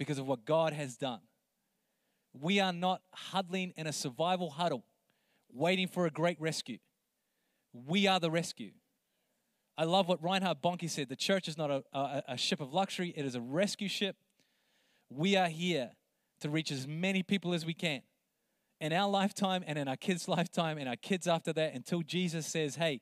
because 0.00 0.18
of 0.18 0.26
what 0.26 0.44
God 0.44 0.72
has 0.72 0.96
done. 0.96 1.20
We 2.32 2.58
are 2.58 2.72
not 2.72 3.02
huddling 3.14 3.72
in 3.76 3.86
a 3.86 3.92
survival 3.92 4.50
huddle 4.50 4.84
waiting 5.52 5.86
for 5.86 6.06
a 6.06 6.10
great 6.10 6.40
rescue. 6.40 6.78
We 7.72 8.08
are 8.08 8.18
the 8.18 8.32
rescue. 8.32 8.72
I 9.78 9.84
love 9.84 10.08
what 10.08 10.20
Reinhard 10.20 10.60
Bonnke 10.60 10.90
said 10.90 11.08
the 11.08 11.14
church 11.14 11.46
is 11.46 11.56
not 11.56 11.70
a, 11.70 11.84
a, 11.92 12.22
a 12.30 12.36
ship 12.36 12.60
of 12.60 12.72
luxury, 12.72 13.14
it 13.16 13.24
is 13.24 13.36
a 13.36 13.40
rescue 13.40 13.88
ship 13.88 14.16
we 15.10 15.36
are 15.36 15.48
here 15.48 15.90
to 16.40 16.50
reach 16.50 16.70
as 16.70 16.86
many 16.86 17.22
people 17.22 17.54
as 17.54 17.64
we 17.64 17.74
can 17.74 18.02
in 18.80 18.92
our 18.92 19.08
lifetime 19.08 19.64
and 19.66 19.78
in 19.78 19.88
our 19.88 19.96
kids' 19.96 20.28
lifetime 20.28 20.78
and 20.78 20.88
our 20.88 20.96
kids 20.96 21.26
after 21.26 21.52
that 21.52 21.74
until 21.74 22.02
Jesus 22.02 22.46
says, 22.46 22.76
Hey, 22.76 23.00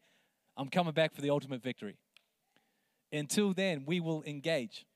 I'm 0.57 0.69
coming 0.69 0.93
back 0.93 1.15
for 1.15 1.21
the 1.21 1.31
ultimate 1.31 1.63
victory. 1.63 1.97
Until 3.13 3.53
then, 3.53 3.85
we 3.87 4.01
will 4.01 4.23
engage. 4.25 4.87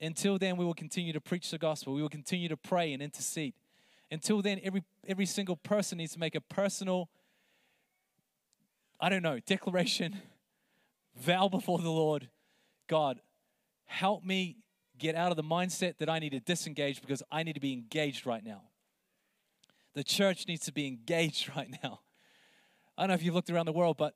Until 0.00 0.38
then, 0.38 0.56
we 0.56 0.64
will 0.64 0.74
continue 0.74 1.12
to 1.12 1.20
preach 1.20 1.50
the 1.50 1.58
gospel. 1.58 1.94
We 1.94 2.02
will 2.02 2.08
continue 2.08 2.48
to 2.48 2.56
pray 2.56 2.92
and 2.92 3.02
intercede. 3.02 3.54
Until 4.10 4.42
then, 4.42 4.60
every, 4.62 4.82
every 5.06 5.26
single 5.26 5.56
person 5.56 5.98
needs 5.98 6.14
to 6.14 6.18
make 6.18 6.34
a 6.34 6.40
personal, 6.40 7.08
I 8.98 9.08
don't 9.08 9.22
know, 9.22 9.38
declaration, 9.40 10.20
vow 11.16 11.48
before 11.48 11.78
the 11.78 11.90
Lord 11.90 12.28
God, 12.88 13.20
help 13.84 14.24
me 14.24 14.56
get 15.00 15.16
out 15.16 15.32
of 15.32 15.36
the 15.36 15.42
mindset 15.42 15.96
that 15.98 16.08
I 16.08 16.20
need 16.20 16.30
to 16.30 16.40
disengage 16.40 17.00
because 17.00 17.22
I 17.32 17.42
need 17.42 17.54
to 17.54 17.60
be 17.60 17.72
engaged 17.72 18.26
right 18.26 18.44
now. 18.44 18.62
The 19.94 20.04
church 20.04 20.46
needs 20.46 20.66
to 20.66 20.72
be 20.72 20.86
engaged 20.86 21.48
right 21.56 21.68
now. 21.82 22.00
I 22.96 23.02
don't 23.02 23.08
know 23.08 23.14
if 23.14 23.22
you've 23.24 23.34
looked 23.34 23.50
around 23.50 23.66
the 23.66 23.72
world, 23.72 23.96
but 23.96 24.14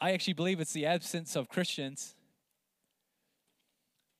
I 0.00 0.12
actually 0.12 0.32
believe 0.32 0.60
it's 0.60 0.72
the 0.72 0.86
absence 0.86 1.36
of 1.36 1.48
Christians 1.48 2.14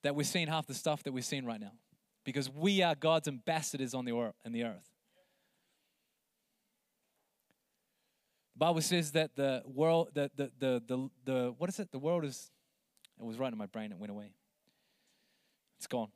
that 0.03 0.15
we're 0.15 0.25
seeing 0.25 0.47
half 0.47 0.67
the 0.67 0.75
stuff 0.75 1.03
that 1.05 1.13
we're 1.13 1.23
seeing 1.23 1.47
right 1.47 1.61
now 1.61 1.73
because 2.25 2.51
we 2.51 2.83
are 2.83 2.95
God's 2.95 3.29
ambassadors 3.29 3.95
on 3.95 4.05
the 4.05 4.13
earth, 4.13 4.35
in 4.45 4.53
the 4.53 4.65
earth. 4.65 4.89
The 8.55 8.59
Bible 8.59 8.83
says 8.83 9.13
that 9.13 9.35
the 9.37 9.63
world, 9.67 10.11
the, 10.13 10.31
the, 10.37 10.51
the, 10.59 10.83
the, 10.87 11.11
the, 11.25 11.55
what 11.57 11.71
is 11.71 11.81
it? 11.81 11.91
The 11.93 11.99
world 11.99 12.27
is, 12.27 12.51
it 13.19 13.25
was 13.25 13.39
right 13.39 13.51
in 13.51 13.59
my 13.59 13.67
brain, 13.67 13.91
it 13.91 13.99
went 13.99 14.11
away. 14.11 14.35
It's 15.81 15.87
gone. 15.87 16.11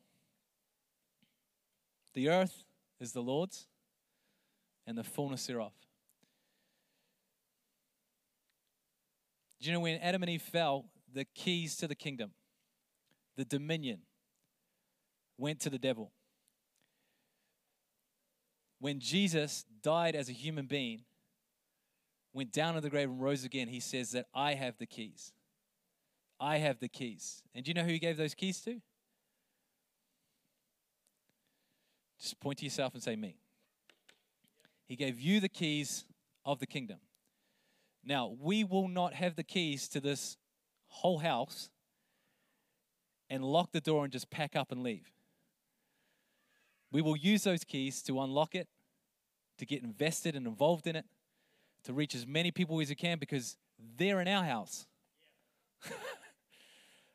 The 2.13 2.29
earth 2.29 2.65
is 3.01 3.13
the 3.13 3.23
Lord's 3.23 3.67
and 4.87 4.99
the 4.99 5.03
fullness 5.03 5.47
thereof. 5.47 5.73
Do 9.59 9.67
you 9.67 9.73
know 9.73 9.81
when 9.81 9.99
Adam 10.03 10.23
and 10.23 10.29
Eve 10.29 10.43
fell, 10.43 10.85
the 11.11 11.25
keys 11.25 11.77
to 11.79 11.89
the 11.89 11.95
kingdom, 11.95 12.33
the 13.39 13.47
dominion, 13.47 14.01
went 15.39 15.61
to 15.61 15.71
the 15.71 15.79
devil? 15.79 16.13
When 18.81 19.01
Jesus 19.01 19.65
died 19.83 20.15
as 20.15 20.29
a 20.29 20.33
human 20.33 20.67
being, 20.67 21.05
went 22.35 22.53
down 22.53 22.75
to 22.75 22.83
the 22.83 22.91
grave 22.91 23.09
and 23.09 23.23
rose 23.23 23.45
again, 23.45 23.69
he 23.69 23.81
says 23.81 24.11
that 24.11 24.27
I 24.35 24.53
have 24.53 24.77
the 24.77 24.85
keys. 24.85 25.33
I 26.39 26.59
have 26.59 26.81
the 26.81 26.89
keys. 26.89 27.43
And 27.55 27.65
do 27.65 27.71
you 27.71 27.75
know 27.75 27.85
who 27.85 27.93
he 27.93 27.99
gave 27.99 28.19
those 28.19 28.35
keys 28.35 28.61
to? 28.67 28.83
Just 32.21 32.41
point 32.41 32.59
to 32.59 32.65
yourself 32.65 32.95
and 32.95 33.03
say, 33.03 33.17
Me. 33.17 33.37
He 34.87 34.97
gave 34.97 35.21
you 35.21 35.41
the 35.41 35.49
keys 35.49 36.05
of 36.45 36.59
the 36.59 36.67
kingdom. 36.67 36.99
Now, 38.05 38.37
we 38.39 38.65
will 38.65 38.89
not 38.89 39.15
have 39.15 39.37
the 39.37 39.43
keys 39.43 39.89
to 39.89 40.01
this 40.01 40.37
whole 40.89 41.19
house 41.19 41.71
and 43.31 43.45
lock 43.45 43.73
the 43.73 43.81
door 43.81 44.05
and 44.05 44.13
just 44.13 44.31
pack 44.31 44.55
up 44.55 44.71
and 44.71 44.83
leave. 44.83 45.11
We 46.93 47.01
will 47.01 47.17
use 47.17 47.45
those 47.45 47.65
keys 47.65 48.03
to 48.03 48.21
unlock 48.21 48.55
it, 48.55 48.69
to 49.59 49.67
get 49.67 49.83
invested 49.83 50.37
and 50.37 50.47
involved 50.47 50.87
in 50.87 50.97
it, 50.97 51.07
to 51.85 51.93
reach 51.93 52.15
as 52.15 52.27
many 52.27 52.51
people 52.51 52.81
as 52.81 52.91
we 52.91 52.95
can 52.95 53.19
because 53.19 53.57
they're 53.97 54.21
in 54.21 54.29
our 54.29 54.45
house. 54.45 54.87
I 55.87 55.91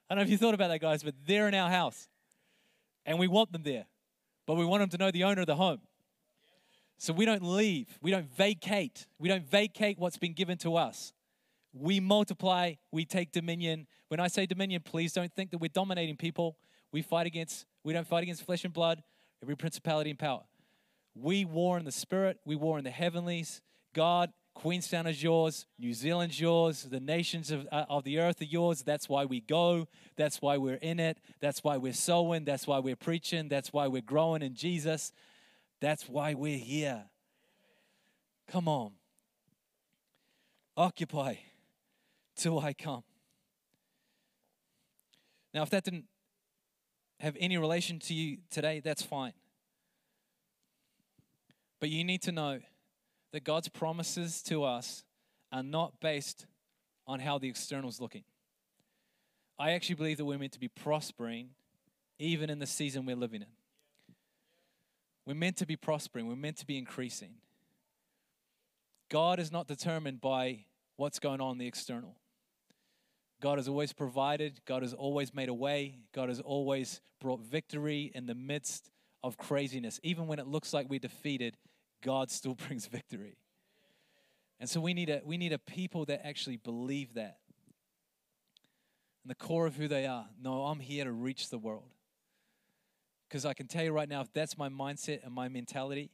don't 0.09 0.17
know 0.17 0.23
if 0.23 0.29
you 0.29 0.37
thought 0.37 0.55
about 0.55 0.69
that, 0.69 0.81
guys, 0.81 1.03
but 1.03 1.13
they're 1.25 1.47
in 1.47 1.53
our 1.53 1.69
house. 1.69 2.07
And 3.05 3.19
we 3.19 3.27
want 3.27 3.51
them 3.51 3.63
there 3.63 3.85
but 4.49 4.55
we 4.55 4.65
want 4.65 4.81
them 4.81 4.89
to 4.89 4.97
know 4.97 5.11
the 5.11 5.23
owner 5.25 5.41
of 5.41 5.45
the 5.45 5.55
home. 5.55 5.77
So 6.97 7.13
we 7.13 7.23
don't 7.23 7.43
leave, 7.43 7.99
we 8.01 8.09
don't 8.09 8.25
vacate, 8.35 9.05
we 9.19 9.29
don't 9.29 9.47
vacate 9.47 9.99
what's 9.99 10.17
been 10.17 10.33
given 10.33 10.57
to 10.57 10.75
us. 10.75 11.13
We 11.71 11.99
multiply, 11.99 12.73
we 12.91 13.05
take 13.05 13.31
dominion. 13.31 13.85
When 14.07 14.19
I 14.19 14.27
say 14.27 14.47
dominion, 14.47 14.81
please 14.83 15.13
don't 15.13 15.31
think 15.31 15.51
that 15.51 15.59
we're 15.59 15.67
dominating 15.67 16.17
people. 16.17 16.57
We 16.91 17.03
fight 17.03 17.27
against, 17.27 17.67
we 17.83 17.93
don't 17.93 18.07
fight 18.07 18.23
against 18.23 18.43
flesh 18.43 18.65
and 18.65 18.73
blood, 18.73 19.03
every 19.43 19.55
principality 19.55 20.09
and 20.09 20.17
power. 20.17 20.41
We 21.13 21.45
war 21.45 21.77
in 21.77 21.85
the 21.85 21.91
spirit, 21.91 22.39
we 22.43 22.55
war 22.55 22.79
in 22.79 22.83
the 22.83 22.89
heavenlies. 22.89 23.61
God, 23.93 24.31
Queenstown 24.59 25.07
is 25.07 25.23
yours, 25.23 25.65
New 25.79 25.93
Zealand's 25.93 26.37
yours, 26.37 26.83
the 26.83 26.99
nations 26.99 27.49
of, 27.49 27.65
uh, 27.71 27.85
of 27.87 28.03
the 28.03 28.19
earth 28.19 28.41
are 28.41 28.43
yours. 28.43 28.81
That's 28.81 29.07
why 29.07 29.23
we 29.23 29.39
go. 29.39 29.87
That's 30.17 30.41
why 30.41 30.57
we're 30.57 30.75
in 30.81 30.99
it. 30.99 31.17
That's 31.39 31.63
why 31.63 31.77
we're 31.77 31.93
sowing. 31.93 32.43
That's 32.43 32.67
why 32.67 32.79
we're 32.79 32.97
preaching. 32.97 33.47
That's 33.47 33.71
why 33.71 33.87
we're 33.87 34.01
growing 34.01 34.41
in 34.41 34.55
Jesus. 34.55 35.13
That's 35.79 36.09
why 36.09 36.33
we're 36.33 36.57
here. 36.57 37.05
Come 38.49 38.67
on. 38.67 38.91
Occupy 40.75 41.35
till 42.35 42.59
I 42.59 42.73
come. 42.73 43.03
Now, 45.53 45.63
if 45.63 45.69
that 45.69 45.85
didn't 45.85 46.07
have 47.21 47.37
any 47.39 47.57
relation 47.57 47.97
to 47.99 48.13
you 48.13 48.39
today, 48.49 48.81
that's 48.81 49.03
fine. 49.03 49.31
But 51.79 51.89
you 51.89 52.03
need 52.03 52.23
to 52.23 52.33
know 52.33 52.59
that 53.31 53.43
God's 53.43 53.69
promises 53.69 54.41
to 54.43 54.63
us 54.63 55.03
are 55.51 55.63
not 55.63 55.99
based 55.99 56.45
on 57.07 57.19
how 57.19 57.37
the 57.37 57.49
external 57.49 57.89
is 57.89 57.99
looking. 57.99 58.23
I 59.57 59.71
actually 59.71 59.95
believe 59.95 60.17
that 60.17 60.25
we're 60.25 60.37
meant 60.37 60.53
to 60.53 60.59
be 60.59 60.67
prospering 60.67 61.49
even 62.17 62.49
in 62.49 62.59
the 62.59 62.67
season 62.67 63.05
we're 63.05 63.15
living 63.15 63.41
in. 63.41 63.47
We're 65.25 65.35
meant 65.35 65.57
to 65.57 65.65
be 65.65 65.75
prospering, 65.75 66.27
we're 66.27 66.35
meant 66.35 66.57
to 66.57 66.65
be 66.65 66.77
increasing. 66.77 67.35
God 69.09 69.39
is 69.39 69.51
not 69.51 69.67
determined 69.67 70.21
by 70.21 70.65
what's 70.95 71.19
going 71.19 71.41
on 71.41 71.53
in 71.53 71.57
the 71.57 71.67
external. 71.67 72.15
God 73.41 73.57
has 73.57 73.67
always 73.67 73.93
provided, 73.93 74.59
God 74.65 74.81
has 74.81 74.93
always 74.93 75.33
made 75.33 75.49
a 75.49 75.53
way, 75.53 75.99
God 76.13 76.29
has 76.29 76.39
always 76.39 77.01
brought 77.21 77.39
victory 77.41 78.11
in 78.13 78.25
the 78.25 78.35
midst 78.35 78.91
of 79.23 79.37
craziness. 79.37 79.99
Even 80.03 80.27
when 80.27 80.39
it 80.39 80.47
looks 80.47 80.73
like 80.73 80.89
we're 80.89 80.99
defeated, 80.99 81.57
God 82.01 82.31
still 82.31 82.55
brings 82.67 82.87
victory. 82.87 83.37
And 84.59 84.69
so 84.69 84.81
we 84.81 84.93
need 84.93 85.09
a 85.09 85.21
we 85.23 85.37
need 85.37 85.53
a 85.53 85.59
people 85.59 86.05
that 86.05 86.25
actually 86.25 86.57
believe 86.57 87.13
that. 87.13 87.37
And 89.23 89.29
the 89.29 89.35
core 89.35 89.65
of 89.65 89.75
who 89.75 89.87
they 89.87 90.05
are. 90.05 90.27
No, 90.41 90.65
I'm 90.65 90.79
here 90.79 91.05
to 91.05 91.11
reach 91.11 91.49
the 91.49 91.57
world. 91.57 91.91
Because 93.27 93.45
I 93.45 93.53
can 93.53 93.67
tell 93.67 93.83
you 93.83 93.91
right 93.91 94.09
now, 94.09 94.21
if 94.21 94.33
that's 94.33 94.57
my 94.57 94.69
mindset 94.69 95.23
and 95.23 95.33
my 95.33 95.47
mentality 95.49 96.09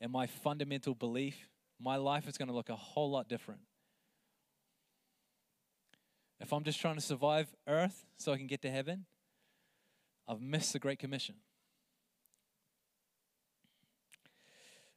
and 0.00 0.10
my 0.10 0.26
fundamental 0.26 0.94
belief, 0.94 1.48
my 1.80 1.96
life 1.96 2.28
is 2.28 2.36
going 2.36 2.48
to 2.48 2.54
look 2.54 2.68
a 2.68 2.76
whole 2.76 3.10
lot 3.10 3.28
different. 3.28 3.60
If 6.40 6.52
I'm 6.52 6.64
just 6.64 6.80
trying 6.80 6.96
to 6.96 7.00
survive 7.00 7.54
earth 7.68 8.06
so 8.16 8.32
I 8.32 8.36
can 8.36 8.46
get 8.46 8.62
to 8.62 8.70
heaven, 8.70 9.04
I've 10.26 10.40
missed 10.40 10.72
the 10.72 10.78
Great 10.78 10.98
Commission. 10.98 11.36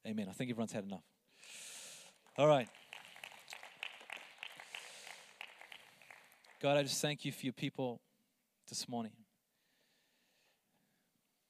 Amen. 0.06 0.28
I 0.30 0.34
think 0.34 0.50
everyone's 0.50 0.74
had 0.74 0.84
enough. 0.84 1.04
All 2.38 2.48
right. 2.48 2.68
God, 6.62 6.78
I 6.78 6.84
just 6.84 7.02
thank 7.02 7.26
you 7.26 7.32
for 7.32 7.46
your 7.46 7.54
people 7.54 8.02
this 8.68 8.88
morning. 8.90 9.12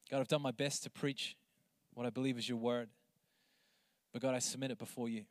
God, 0.09 0.19
I've 0.19 0.27
done 0.27 0.41
my 0.41 0.51
best 0.51 0.83
to 0.83 0.89
preach 0.89 1.35
what 1.93 2.05
I 2.05 2.09
believe 2.09 2.37
is 2.37 2.47
your 2.47 2.57
word. 2.57 2.89
But 4.11 4.21
God, 4.21 4.35
I 4.35 4.39
submit 4.39 4.71
it 4.71 4.77
before 4.77 5.09
you. 5.09 5.23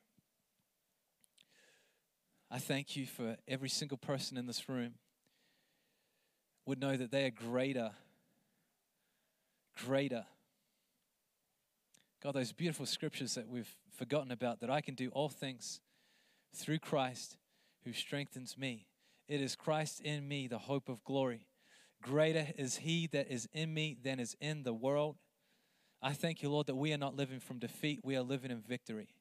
I 2.50 2.58
thank 2.58 2.96
you 2.96 3.06
for 3.06 3.36
every 3.46 3.68
single 3.68 3.98
person 3.98 4.36
in 4.36 4.46
this 4.46 4.68
room 4.68 4.94
would 6.66 6.80
know 6.80 6.96
that 6.96 7.10
they 7.10 7.24
are 7.24 7.30
greater, 7.30 7.92
greater 9.84 10.24
God, 12.22 12.34
those 12.34 12.52
beautiful 12.52 12.86
scriptures 12.86 13.34
that 13.34 13.48
we've 13.48 13.74
forgotten 13.90 14.30
about, 14.30 14.60
that 14.60 14.70
I 14.70 14.80
can 14.80 14.94
do 14.94 15.08
all 15.08 15.28
things 15.28 15.80
through 16.54 16.78
Christ 16.78 17.36
who 17.84 17.92
strengthens 17.92 18.56
me. 18.56 18.86
It 19.26 19.40
is 19.40 19.56
Christ 19.56 20.00
in 20.00 20.28
me, 20.28 20.46
the 20.46 20.58
hope 20.58 20.88
of 20.88 21.02
glory. 21.02 21.48
Greater 22.00 22.46
is 22.56 22.76
he 22.76 23.08
that 23.08 23.28
is 23.28 23.48
in 23.52 23.74
me 23.74 23.96
than 24.00 24.20
is 24.20 24.36
in 24.40 24.62
the 24.62 24.72
world. 24.72 25.16
I 26.00 26.12
thank 26.12 26.42
you, 26.42 26.50
Lord, 26.50 26.68
that 26.68 26.76
we 26.76 26.92
are 26.92 26.98
not 26.98 27.16
living 27.16 27.40
from 27.40 27.58
defeat, 27.58 28.00
we 28.04 28.16
are 28.16 28.22
living 28.22 28.52
in 28.52 28.60
victory. 28.60 29.14